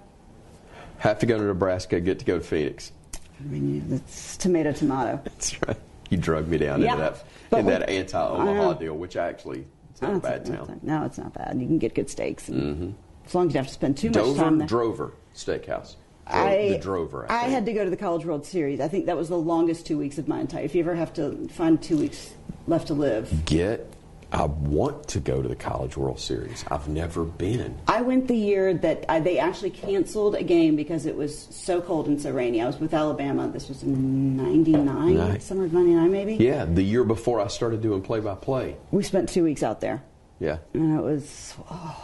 have 0.99 1.19
to 1.19 1.25
go 1.25 1.37
to 1.37 1.43
Nebraska, 1.43 1.99
get 1.99 2.19
to 2.19 2.25
go 2.25 2.39
to 2.39 2.43
Phoenix. 2.43 2.91
I 3.39 3.43
mean, 3.43 3.85
it's 3.91 4.37
tomato, 4.37 4.71
tomato. 4.71 5.19
That's 5.23 5.61
right. 5.67 5.77
You 6.09 6.17
drug 6.17 6.47
me 6.47 6.57
down 6.57 6.81
Yeah, 6.81 6.91
into 6.93 7.03
that 7.03 7.23
but 7.49 7.59
in 7.61 7.65
we- 7.65 7.71
that 7.73 7.89
anti-Omaha 7.89 8.73
deal, 8.73 8.95
which 8.95 9.15
actually 9.17 9.65
it's 9.91 10.01
not 10.01 10.11
Oh, 10.13 10.15
a 10.17 10.19
bad 10.19 10.45
town. 10.45 10.79
No, 10.83 11.03
it's 11.03 11.17
not 11.17 11.33
bad. 11.33 11.59
You 11.59 11.65
can 11.67 11.77
get 11.79 11.95
good 11.95 12.09
steaks. 12.09 12.47
And 12.49 12.95
As 13.25 13.33
long 13.35 13.47
as 13.47 13.53
you 13.53 13.57
have 13.57 13.67
to 13.67 13.73
spend 13.73 13.97
too 13.97 14.09
much 14.09 14.13
Drover, 14.15 14.39
time 14.39 14.57
there. 14.59 14.67
Drover 14.67 15.11
Steakhouse. 15.35 15.95
I, 16.27 16.69
the 16.69 16.77
Drover. 16.79 17.25
I, 17.29 17.45
I 17.45 17.47
had 17.49 17.65
to 17.67 17.73
go 17.73 17.83
to 17.83 17.89
the 17.89 17.97
College 17.97 18.25
World 18.25 18.45
Series. 18.45 18.79
I 18.79 18.87
think 18.87 19.05
that 19.07 19.17
was 19.17 19.29
the 19.29 19.37
longest 19.37 19.85
two 19.85 19.97
weeks 19.97 20.17
of 20.17 20.27
my 20.27 20.39
entire. 20.39 20.63
If 20.63 20.73
you 20.75 20.81
ever 20.81 20.95
have 20.95 21.13
to 21.15 21.47
find 21.49 21.81
two 21.81 21.97
weeks 21.97 22.33
left 22.67 22.87
to 22.87 22.93
live, 22.93 23.45
get. 23.45 23.91
I 24.31 24.45
want 24.45 25.07
to 25.09 25.19
go 25.21 25.41
to 25.41 25.47
the 25.47 25.55
College 25.55 25.95
World 25.95 26.19
Series. 26.19 26.65
I've 26.69 26.89
never 26.89 27.23
been. 27.23 27.77
I 27.87 28.01
went 28.01 28.27
the 28.27 28.35
year 28.35 28.73
that 28.73 29.05
I, 29.07 29.19
they 29.21 29.37
actually 29.37 29.69
canceled 29.69 30.35
a 30.35 30.43
game 30.43 30.75
because 30.75 31.05
it 31.05 31.15
was 31.15 31.47
so 31.51 31.79
cold 31.79 32.07
and 32.07 32.19
so 32.21 32.31
rainy. 32.31 32.59
I 32.59 32.65
was 32.65 32.77
with 32.77 32.93
Alabama. 32.93 33.47
This 33.47 33.69
was 33.69 33.83
in 33.83 34.35
'99, 34.35 35.15
Nice. 35.15 35.43
summer 35.45 35.65
of 35.65 35.73
'99, 35.73 36.11
maybe. 36.11 36.35
Yeah, 36.35 36.65
the 36.65 36.81
year 36.81 37.03
before 37.05 37.39
I 37.39 37.47
started 37.47 37.81
doing 37.81 38.01
play-by-play. 38.01 38.75
We 38.91 39.03
spent 39.03 39.29
two 39.29 39.43
weeks 39.43 39.63
out 39.63 39.79
there, 39.79 40.03
Yeah. 40.39 40.57
and 40.73 40.97
it 40.99 41.03
was 41.03 41.53
oh 41.69 41.95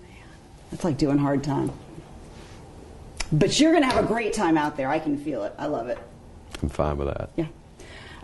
man, 0.00 0.10
it's 0.72 0.84
like 0.84 0.96
doing 0.96 1.18
hard 1.18 1.42
time. 1.44 1.70
But 3.34 3.58
you're 3.58 3.72
going 3.72 3.82
to 3.82 3.88
have 3.88 4.04
a 4.04 4.06
great 4.06 4.32
time 4.32 4.56
out 4.56 4.76
there. 4.76 4.88
I 4.88 5.00
can 5.00 5.18
feel 5.18 5.42
it. 5.42 5.52
I 5.58 5.66
love 5.66 5.88
it. 5.88 5.98
I'm 6.62 6.68
fine 6.68 6.96
with 6.96 7.08
that. 7.08 7.30
Yeah. 7.36 7.46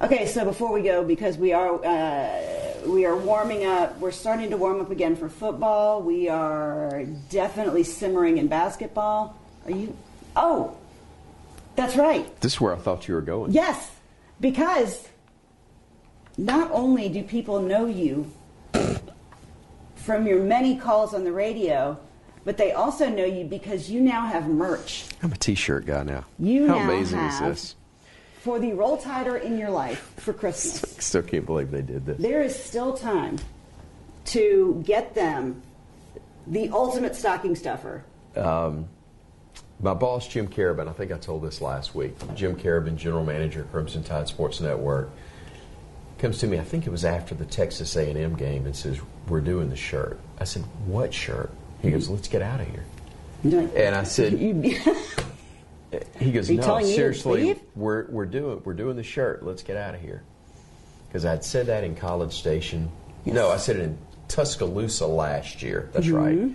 Okay, 0.01 0.27
so 0.27 0.45
before 0.45 0.73
we 0.73 0.83
go, 0.83 1.05
because 1.05 1.37
we 1.37 1.53
are 1.53 1.85
uh, 1.85 2.87
we 2.87 3.05
are 3.05 3.17
warming 3.17 3.67
up, 3.67 3.99
we're 3.99 4.13
starting 4.13 4.51
to 4.51 4.57
warm 4.57 4.81
up 4.81 4.91
again 4.91 5.17
for 5.17 5.29
football. 5.29 6.01
We 6.01 6.29
are 6.29 7.05
definitely 7.29 7.83
simmering 7.83 8.39
in 8.39 8.47
basketball. 8.47 9.37
Are 9.67 9.73
you? 9.73 9.97
Oh, 10.37 10.77
that's 11.75 11.97
right. 11.97 12.41
This 12.41 12.55
is 12.55 12.61
where 12.61 12.73
I 12.73 12.79
thought 12.79 13.09
you 13.09 13.15
were 13.15 13.21
going. 13.21 13.51
Yes, 13.51 13.91
because 14.41 15.09
not 16.39 16.71
only 16.71 17.09
do 17.09 17.23
people 17.23 17.61
know 17.61 17.85
you 17.87 18.31
from 19.97 20.27
your 20.27 20.43
many 20.43 20.77
calls 20.77 21.13
on 21.13 21.25
the 21.25 21.33
radio, 21.33 21.99
but 22.45 22.57
they 22.57 22.73
also 22.73 23.09
know 23.09 23.25
you 23.25 23.45
because 23.45 23.91
you 23.91 24.01
now 24.01 24.27
have 24.27 24.49
merch. 24.49 25.05
I'm 25.23 25.33
a 25.33 25.37
T-shirt 25.37 25.87
guy 25.87 26.03
now. 26.03 26.25
You 26.39 26.67
How 26.69 26.77
now 26.79 26.85
amazing 26.85 27.19
have- 27.19 27.53
is 27.53 27.63
this? 27.63 27.77
For 28.43 28.59
the 28.59 28.73
roll 28.73 28.97
tider 28.97 29.37
in 29.37 29.59
your 29.59 29.69
life 29.69 30.15
for 30.17 30.33
Christmas. 30.33 30.81
Still 31.05 31.21
can't 31.23 31.45
believe 31.45 31.71
they 31.71 31.83
did 31.83 32.07
this. 32.07 32.17
there 32.19 32.41
is 32.41 32.57
still 32.57 32.95
time 32.95 33.37
to 34.27 34.83
get 34.87 35.15
them 35.15 35.61
the 36.47 36.71
ultimate 36.71 37.15
stocking 37.15 37.55
stuffer. 37.55 38.03
Um, 38.37 38.87
my 39.83 39.93
boss, 39.93 40.27
Jim 40.27 40.49
Carabin, 40.49 40.89
I 40.89 40.93
think 40.93 41.13
I 41.13 41.19
told 41.19 41.43
this 41.43 41.61
last 41.61 41.95
week. 41.95 42.15
Jim 42.35 42.57
Carabin, 42.57 42.97
general 42.97 43.25
manager 43.25 43.61
at 43.61 43.71
Crimson 43.73 44.03
Tide 44.03 44.27
Sports 44.29 44.61
Network, 44.61 45.11
comes 46.19 46.39
to 46.39 46.47
me. 46.47 46.59
I 46.59 46.65
think 46.65 46.87
it 46.87 46.91
was 46.91 47.05
after 47.05 47.35
the 47.35 47.45
Texas 47.47 47.95
A&M 47.97 48.35
game, 48.37 48.65
and 48.67 48.75
says, 48.75 48.99
"We're 49.29 49.41
doing 49.41 49.69
the 49.71 49.77
shirt." 49.77 50.19
I 50.39 50.45
said, 50.45 50.65
"What 50.87 51.13
shirt?" 51.13 51.51
He 51.83 51.91
goes, 51.91 52.09
"Let's 52.09 52.29
get 52.29 52.43
out 52.43 52.61
of 52.61 52.69
here." 52.69 52.85
And 53.75 53.95
I 53.95 54.05
said, 54.05 54.33
He 56.19 56.33
goes, 56.33 56.51
"No, 56.51 56.63
telling 56.63 56.85
me 56.85 56.91
to 56.91 56.97
seriously, 56.97 57.61
we're 57.75 58.07
we're 58.11 58.27
doing 58.27 58.63
we're 58.65 58.75
doing 58.75 58.97
the 58.97 59.03
shirt. 59.03 59.45
Let's 59.45 59.63
get 59.63 59.77
out 59.77 59.95
of 59.95 60.01
here." 60.01 60.23
Because 61.09 61.25
I'd 61.25 61.45
said 61.45 61.67
that 61.67 61.83
in 61.83 61.97
College 61.97 62.33
Station. 62.33 62.91
No, 63.25 63.51
I 63.51 63.57
said 63.57 63.77
it 63.77 63.83
in 63.83 63.99
Tuscaloosa 64.29 65.07
last 65.07 65.63
year. 65.63 65.91
That's 65.93 66.09
right, 66.09 66.51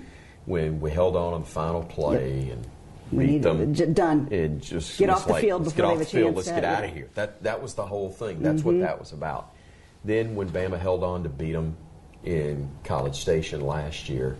when 0.45 0.79
we 0.79 0.91
held 0.91 1.15
on 1.15 1.33
on 1.33 1.41
the 1.41 1.47
final 1.47 1.83
play 1.83 2.49
and 2.49 2.65
Mm-hmm. 3.05 3.17
We 3.17 3.25
beat 3.27 3.41
them. 3.43 3.73
j- 3.73 3.85
done. 3.85 4.27
And 4.31 4.61
just 4.61 4.97
Get 4.97 5.09
off 5.09 5.27
the 5.27 5.33
like, 5.33 5.43
field 5.43 5.61
let's 5.61 5.73
before 5.73 5.91
get 5.91 5.93
off 5.93 5.99
the 5.99 6.17
field. 6.17 6.35
Let's 6.35 6.47
get 6.49 6.63
out 6.63 6.83
yeah. 6.83 6.89
of 6.89 6.95
here. 6.95 7.09
That 7.13 7.43
that 7.43 7.61
was 7.61 7.75
the 7.75 7.85
whole 7.85 8.09
thing. 8.09 8.41
That's 8.41 8.63
what 8.63 8.79
that 8.79 8.99
was 8.99 9.11
about. 9.11 9.53
Then 10.03 10.35
when 10.35 10.49
Bama 10.49 10.79
held 10.79 11.03
on 11.03 11.23
to 11.23 11.29
beat 11.29 11.53
them 11.53 11.75
in 12.23 12.69
College 12.83 13.15
Station 13.15 13.61
last 13.61 14.09
year, 14.09 14.37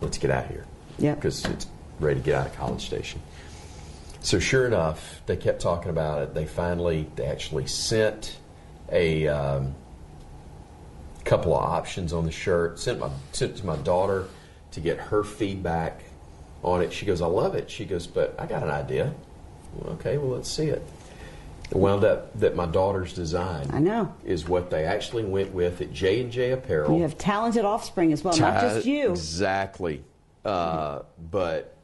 let's 0.00 0.18
get 0.18 0.30
out 0.30 0.44
of 0.44 0.50
here. 0.50 0.66
Yeah. 0.98 1.14
because 1.14 1.44
it's 1.46 1.66
ready 1.98 2.20
to 2.20 2.24
get 2.24 2.34
out 2.34 2.46
of 2.46 2.56
College 2.56 2.84
Station. 2.84 3.20
So 4.22 4.38
sure 4.38 4.66
enough, 4.66 5.22
they 5.26 5.36
kept 5.36 5.62
talking 5.62 5.90
about 5.90 6.22
it. 6.22 6.34
They 6.34 6.44
finally, 6.44 7.08
they 7.16 7.26
actually 7.26 7.66
sent 7.66 8.36
a 8.92 9.26
um, 9.28 9.74
couple 11.24 11.56
of 11.56 11.64
options 11.64 12.12
on 12.12 12.26
the 12.26 12.30
shirt. 12.30 12.78
Sent 12.78 12.98
my 12.98 13.10
sent 13.32 13.56
to 13.56 13.66
my 13.66 13.76
daughter 13.76 14.28
to 14.72 14.80
get 14.80 14.98
her 14.98 15.24
feedback 15.24 16.02
on 16.62 16.82
it. 16.82 16.92
She 16.92 17.06
goes, 17.06 17.22
"I 17.22 17.26
love 17.26 17.54
it." 17.54 17.70
She 17.70 17.84
goes, 17.86 18.06
"But 18.06 18.34
I 18.38 18.46
got 18.46 18.62
an 18.62 18.70
idea." 18.70 19.14
Well, 19.74 19.94
okay, 19.94 20.18
well 20.18 20.30
let's 20.30 20.50
see 20.50 20.66
it. 20.66 20.82
It 21.70 21.76
wound 21.76 22.02
up 22.04 22.38
that 22.40 22.56
my 22.56 22.66
daughter's 22.66 23.12
design 23.12 23.68
I 23.72 23.78
know. 23.78 24.12
is 24.24 24.48
what 24.48 24.70
they 24.70 24.84
actually 24.84 25.24
went 25.24 25.52
with 25.54 25.80
at 25.80 25.92
J 25.92 26.20
and 26.22 26.32
J 26.32 26.50
Apparel. 26.50 26.96
You 26.96 27.02
have 27.02 27.16
talented 27.16 27.64
offspring 27.64 28.12
as 28.12 28.24
well, 28.24 28.36
not 28.36 28.60
just 28.60 28.86
you. 28.86 29.10
Exactly. 29.10 30.02
Uh, 30.44 31.00
but 31.30 31.76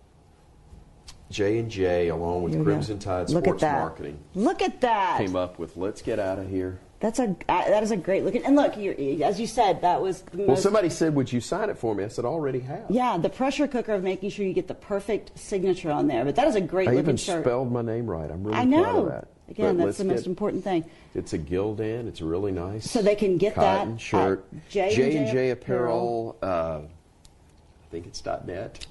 J 1.30 1.58
and 1.58 1.70
J, 1.70 2.08
along 2.08 2.42
with 2.42 2.52
Here 2.54 2.60
we 2.60 2.64
go. 2.66 2.70
Crimson 2.72 2.98
Tide 2.98 3.28
Look 3.30 3.44
Sports 3.44 3.62
at 3.62 3.72
that. 3.72 3.80
Marketing, 3.80 4.18
Look 4.34 4.62
at 4.62 4.80
that. 4.80 5.18
came 5.18 5.36
up 5.36 5.58
with 5.58 5.76
"Let's 5.76 6.02
get 6.02 6.18
out 6.18 6.38
of 6.38 6.48
here." 6.48 6.80
That's 6.98 7.18
a 7.18 7.36
uh, 7.48 7.68
that 7.68 7.82
is 7.82 7.90
a 7.90 7.96
great 7.96 8.24
looking. 8.24 8.44
And 8.46 8.56
look, 8.56 8.76
as 8.78 9.38
you 9.38 9.46
said, 9.46 9.82
that 9.82 10.00
was 10.00 10.24
Well, 10.32 10.56
somebody 10.56 10.88
said, 10.88 11.14
"Would 11.14 11.30
you 11.30 11.40
sign 11.42 11.68
it 11.68 11.76
for 11.76 11.94
me?" 11.94 12.04
I 12.04 12.08
said, 12.08 12.24
"I 12.24 12.28
"Already 12.28 12.60
have." 12.60 12.84
yeah, 12.88 13.18
the 13.18 13.28
pressure 13.28 13.68
cooker 13.68 13.92
of 13.92 14.02
making 14.02 14.30
sure 14.30 14.46
you 14.46 14.54
get 14.54 14.66
the 14.66 14.74
perfect 14.74 15.38
signature 15.38 15.90
on 15.90 16.06
there. 16.06 16.24
But 16.24 16.36
that 16.36 16.48
is 16.48 16.54
a 16.54 16.60
great 16.60 16.88
I 16.88 16.92
looking 16.92 17.04
even 17.04 17.16
shirt. 17.18 17.44
spelled 17.44 17.70
my 17.70 17.82
name 17.82 18.06
right. 18.08 18.30
I'm 18.30 18.42
really 18.44 18.58
I 18.58 18.64
proud 18.66 18.88
of 18.88 18.94
know. 18.94 19.08
that. 19.10 19.28
Again, 19.48 19.76
But 19.76 19.84
that's 19.84 19.98
the 19.98 20.04
most 20.04 20.20
get- 20.22 20.26
important 20.26 20.64
thing. 20.64 20.84
It's 21.14 21.32
a 21.32 21.38
Gildan. 21.38 22.08
It's 22.08 22.20
really 22.20 22.50
nice. 22.50 22.90
So 22.90 23.00
they 23.02 23.14
can 23.14 23.36
get 23.38 23.54
that 23.56 23.78
cotton 23.78 23.98
shirt. 23.98 24.44
J&J 24.70 25.16
and 25.18 25.30
J 25.30 25.50
Apparel. 25.50 26.36
Uh, 26.42 26.80
I 26.80 27.86
think 27.90 28.06
it's 28.06 28.20
dot 28.20 28.46
.net. 28.46 28.86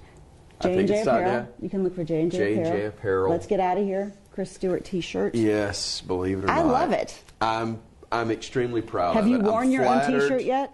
I 0.61 0.63
J 0.63 0.69
and 0.69 0.77
think 0.77 0.87
J 0.89 0.97
it's 0.99 1.07
apparel. 1.07 1.47
You 1.59 1.69
can 1.69 1.83
look 1.83 1.95
for 1.95 2.03
J 2.05 2.21
and 2.21 2.31
J 2.31 2.37
J&J 2.55 2.61
apparel. 2.61 2.87
Apparel. 2.87 3.31
Let's 3.31 3.47
get 3.47 3.59
out 3.59 3.77
of 3.77 3.83
here. 3.83 4.13
Chris 4.31 4.51
Stewart 4.51 4.85
T-shirt. 4.85 5.33
Yes, 5.35 6.01
believe 6.01 6.39
it 6.39 6.45
or 6.45 6.51
I 6.51 6.57
not. 6.61 6.65
I 6.65 6.71
love 6.71 6.91
it. 6.91 7.21
I'm 7.41 7.79
I'm 8.15 8.31
extremely 8.31 8.81
proud 8.81 9.15
Have 9.15 9.25
of 9.25 9.29
you 9.29 9.35
it. 9.35 9.39
I'm 9.39 9.45
worn 9.45 9.71
your 9.71 9.85
own. 9.85 10.05
T-shirt 10.09 10.43
yet? 10.43 10.73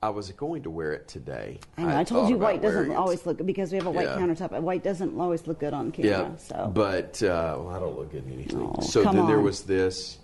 I 0.00 0.10
was 0.10 0.30
going 0.30 0.62
to 0.62 0.70
wear 0.70 0.92
it 0.92 1.08
today. 1.08 1.58
I 1.76 1.82
know. 1.82 1.98
I, 1.98 2.04
told 2.04 2.30
you 2.30 2.38
white 2.38 2.62
doesn't 2.62 2.92
always 2.92 3.26
look 3.26 3.44
because 3.44 3.72
we 3.72 3.78
have 3.78 3.86
a 3.86 3.90
white 3.90 4.06
Yeah. 4.06 4.16
countertop. 4.16 4.58
White 4.60 4.84
doesn't 4.84 5.18
always 5.18 5.46
look 5.46 5.58
good 5.58 5.74
on 5.74 5.90
camera. 5.90 6.10
Yeah, 6.10 6.36
So 6.36 6.70
but 6.72 7.20
uh, 7.22 7.56
well, 7.58 7.70
I 7.70 7.80
don't 7.80 7.98
look 7.98 8.12
good 8.12 8.24
in 8.26 8.32
anything. 8.32 8.72
Oh, 8.78 8.80
so 8.80 9.02
then 9.02 9.26
there 9.26 9.40
was 9.40 9.62
this, 9.64 10.18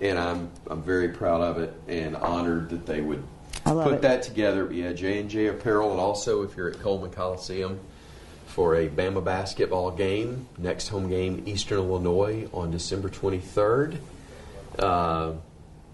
and 0.00 0.16
I'm 0.18 0.50
I'm 0.68 0.82
very 0.82 1.08
proud 1.08 1.40
of 1.40 1.58
it 1.58 1.74
and 1.88 2.14
honored 2.16 2.70
that 2.70 2.86
they 2.86 3.00
would 3.00 3.24
put 3.64 3.94
it. 3.94 4.02
that 4.02 4.22
together. 4.22 4.72
Yeah, 4.72 4.92
J 4.92 5.18
and 5.18 5.28
J 5.28 5.48
Apparel, 5.48 5.90
and 5.90 5.98
also 6.00 6.42
if 6.44 6.56
you're 6.56 6.68
at 6.70 6.78
Coleman 6.78 7.10
Coliseum 7.10 7.80
for 8.46 8.76
a 8.76 8.88
Bama 8.88 9.24
basketball 9.24 9.90
game, 9.90 10.46
next 10.56 10.86
home 10.86 11.08
game 11.10 11.42
Eastern 11.46 11.78
Illinois 11.78 12.48
on 12.54 12.70
December 12.70 13.08
23rd. 13.08 13.98
Uh, 14.78 15.32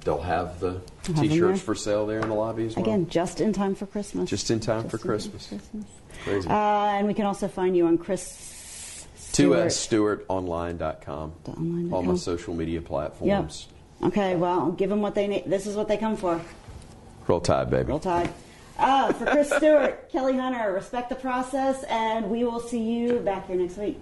they'll 0.04 0.20
have 0.20 0.60
the 0.60 0.80
Have 1.06 1.20
t-shirts 1.20 1.60
for 1.60 1.74
sale 1.74 2.06
there 2.06 2.20
in 2.20 2.28
the 2.28 2.34
lobby 2.34 2.66
as 2.66 2.76
well. 2.76 2.84
again, 2.84 3.08
just 3.08 3.40
in 3.40 3.52
time 3.52 3.74
for 3.74 3.86
Christmas. 3.86 4.28
Just 4.28 4.50
in 4.50 4.60
time 4.60 4.88
for 4.88 4.96
in 4.96 5.02
Christmas. 5.02 5.46
Christmas. 5.48 5.84
Crazy. 6.24 6.48
Uh, 6.48 6.52
and 6.54 7.06
we 7.06 7.14
can 7.14 7.26
also 7.26 7.48
find 7.48 7.76
you 7.76 7.86
on 7.86 7.98
Chris 7.98 9.06
Stewart. 9.16 9.66
S 9.66 9.86
StewartOnline.com. 9.86 11.32
Online.com. 11.48 11.92
All 11.94 12.02
my 12.02 12.16
social 12.16 12.54
media 12.54 12.80
Yep. 12.80 12.84
platforms. 12.88 13.68
Okay, 14.02 14.34
well, 14.36 14.72
give 14.72 14.90
them 14.90 15.00
what 15.00 15.14
they 15.14 15.26
need. 15.28 15.44
This 15.46 15.66
is 15.66 15.76
what 15.76 15.88
they 15.88 15.96
come 15.96 16.16
for. 16.16 16.40
Roll 17.28 17.40
Tide, 17.40 17.70
baby. 17.70 17.84
Roll 17.88 18.00
Tide. 18.00 18.32
Uh, 18.78 19.12
for 19.12 19.26
Chris 19.26 19.48
Stewart, 19.52 20.08
Kelly 20.12 20.36
Hunter, 20.36 20.72
respect 20.72 21.08
the 21.08 21.14
process, 21.14 21.84
and 21.84 22.28
we 22.30 22.42
will 22.42 22.58
see 22.58 22.82
you 22.82 23.20
back 23.20 23.46
here 23.46 23.56
next 23.56 23.76
week. 23.76 23.98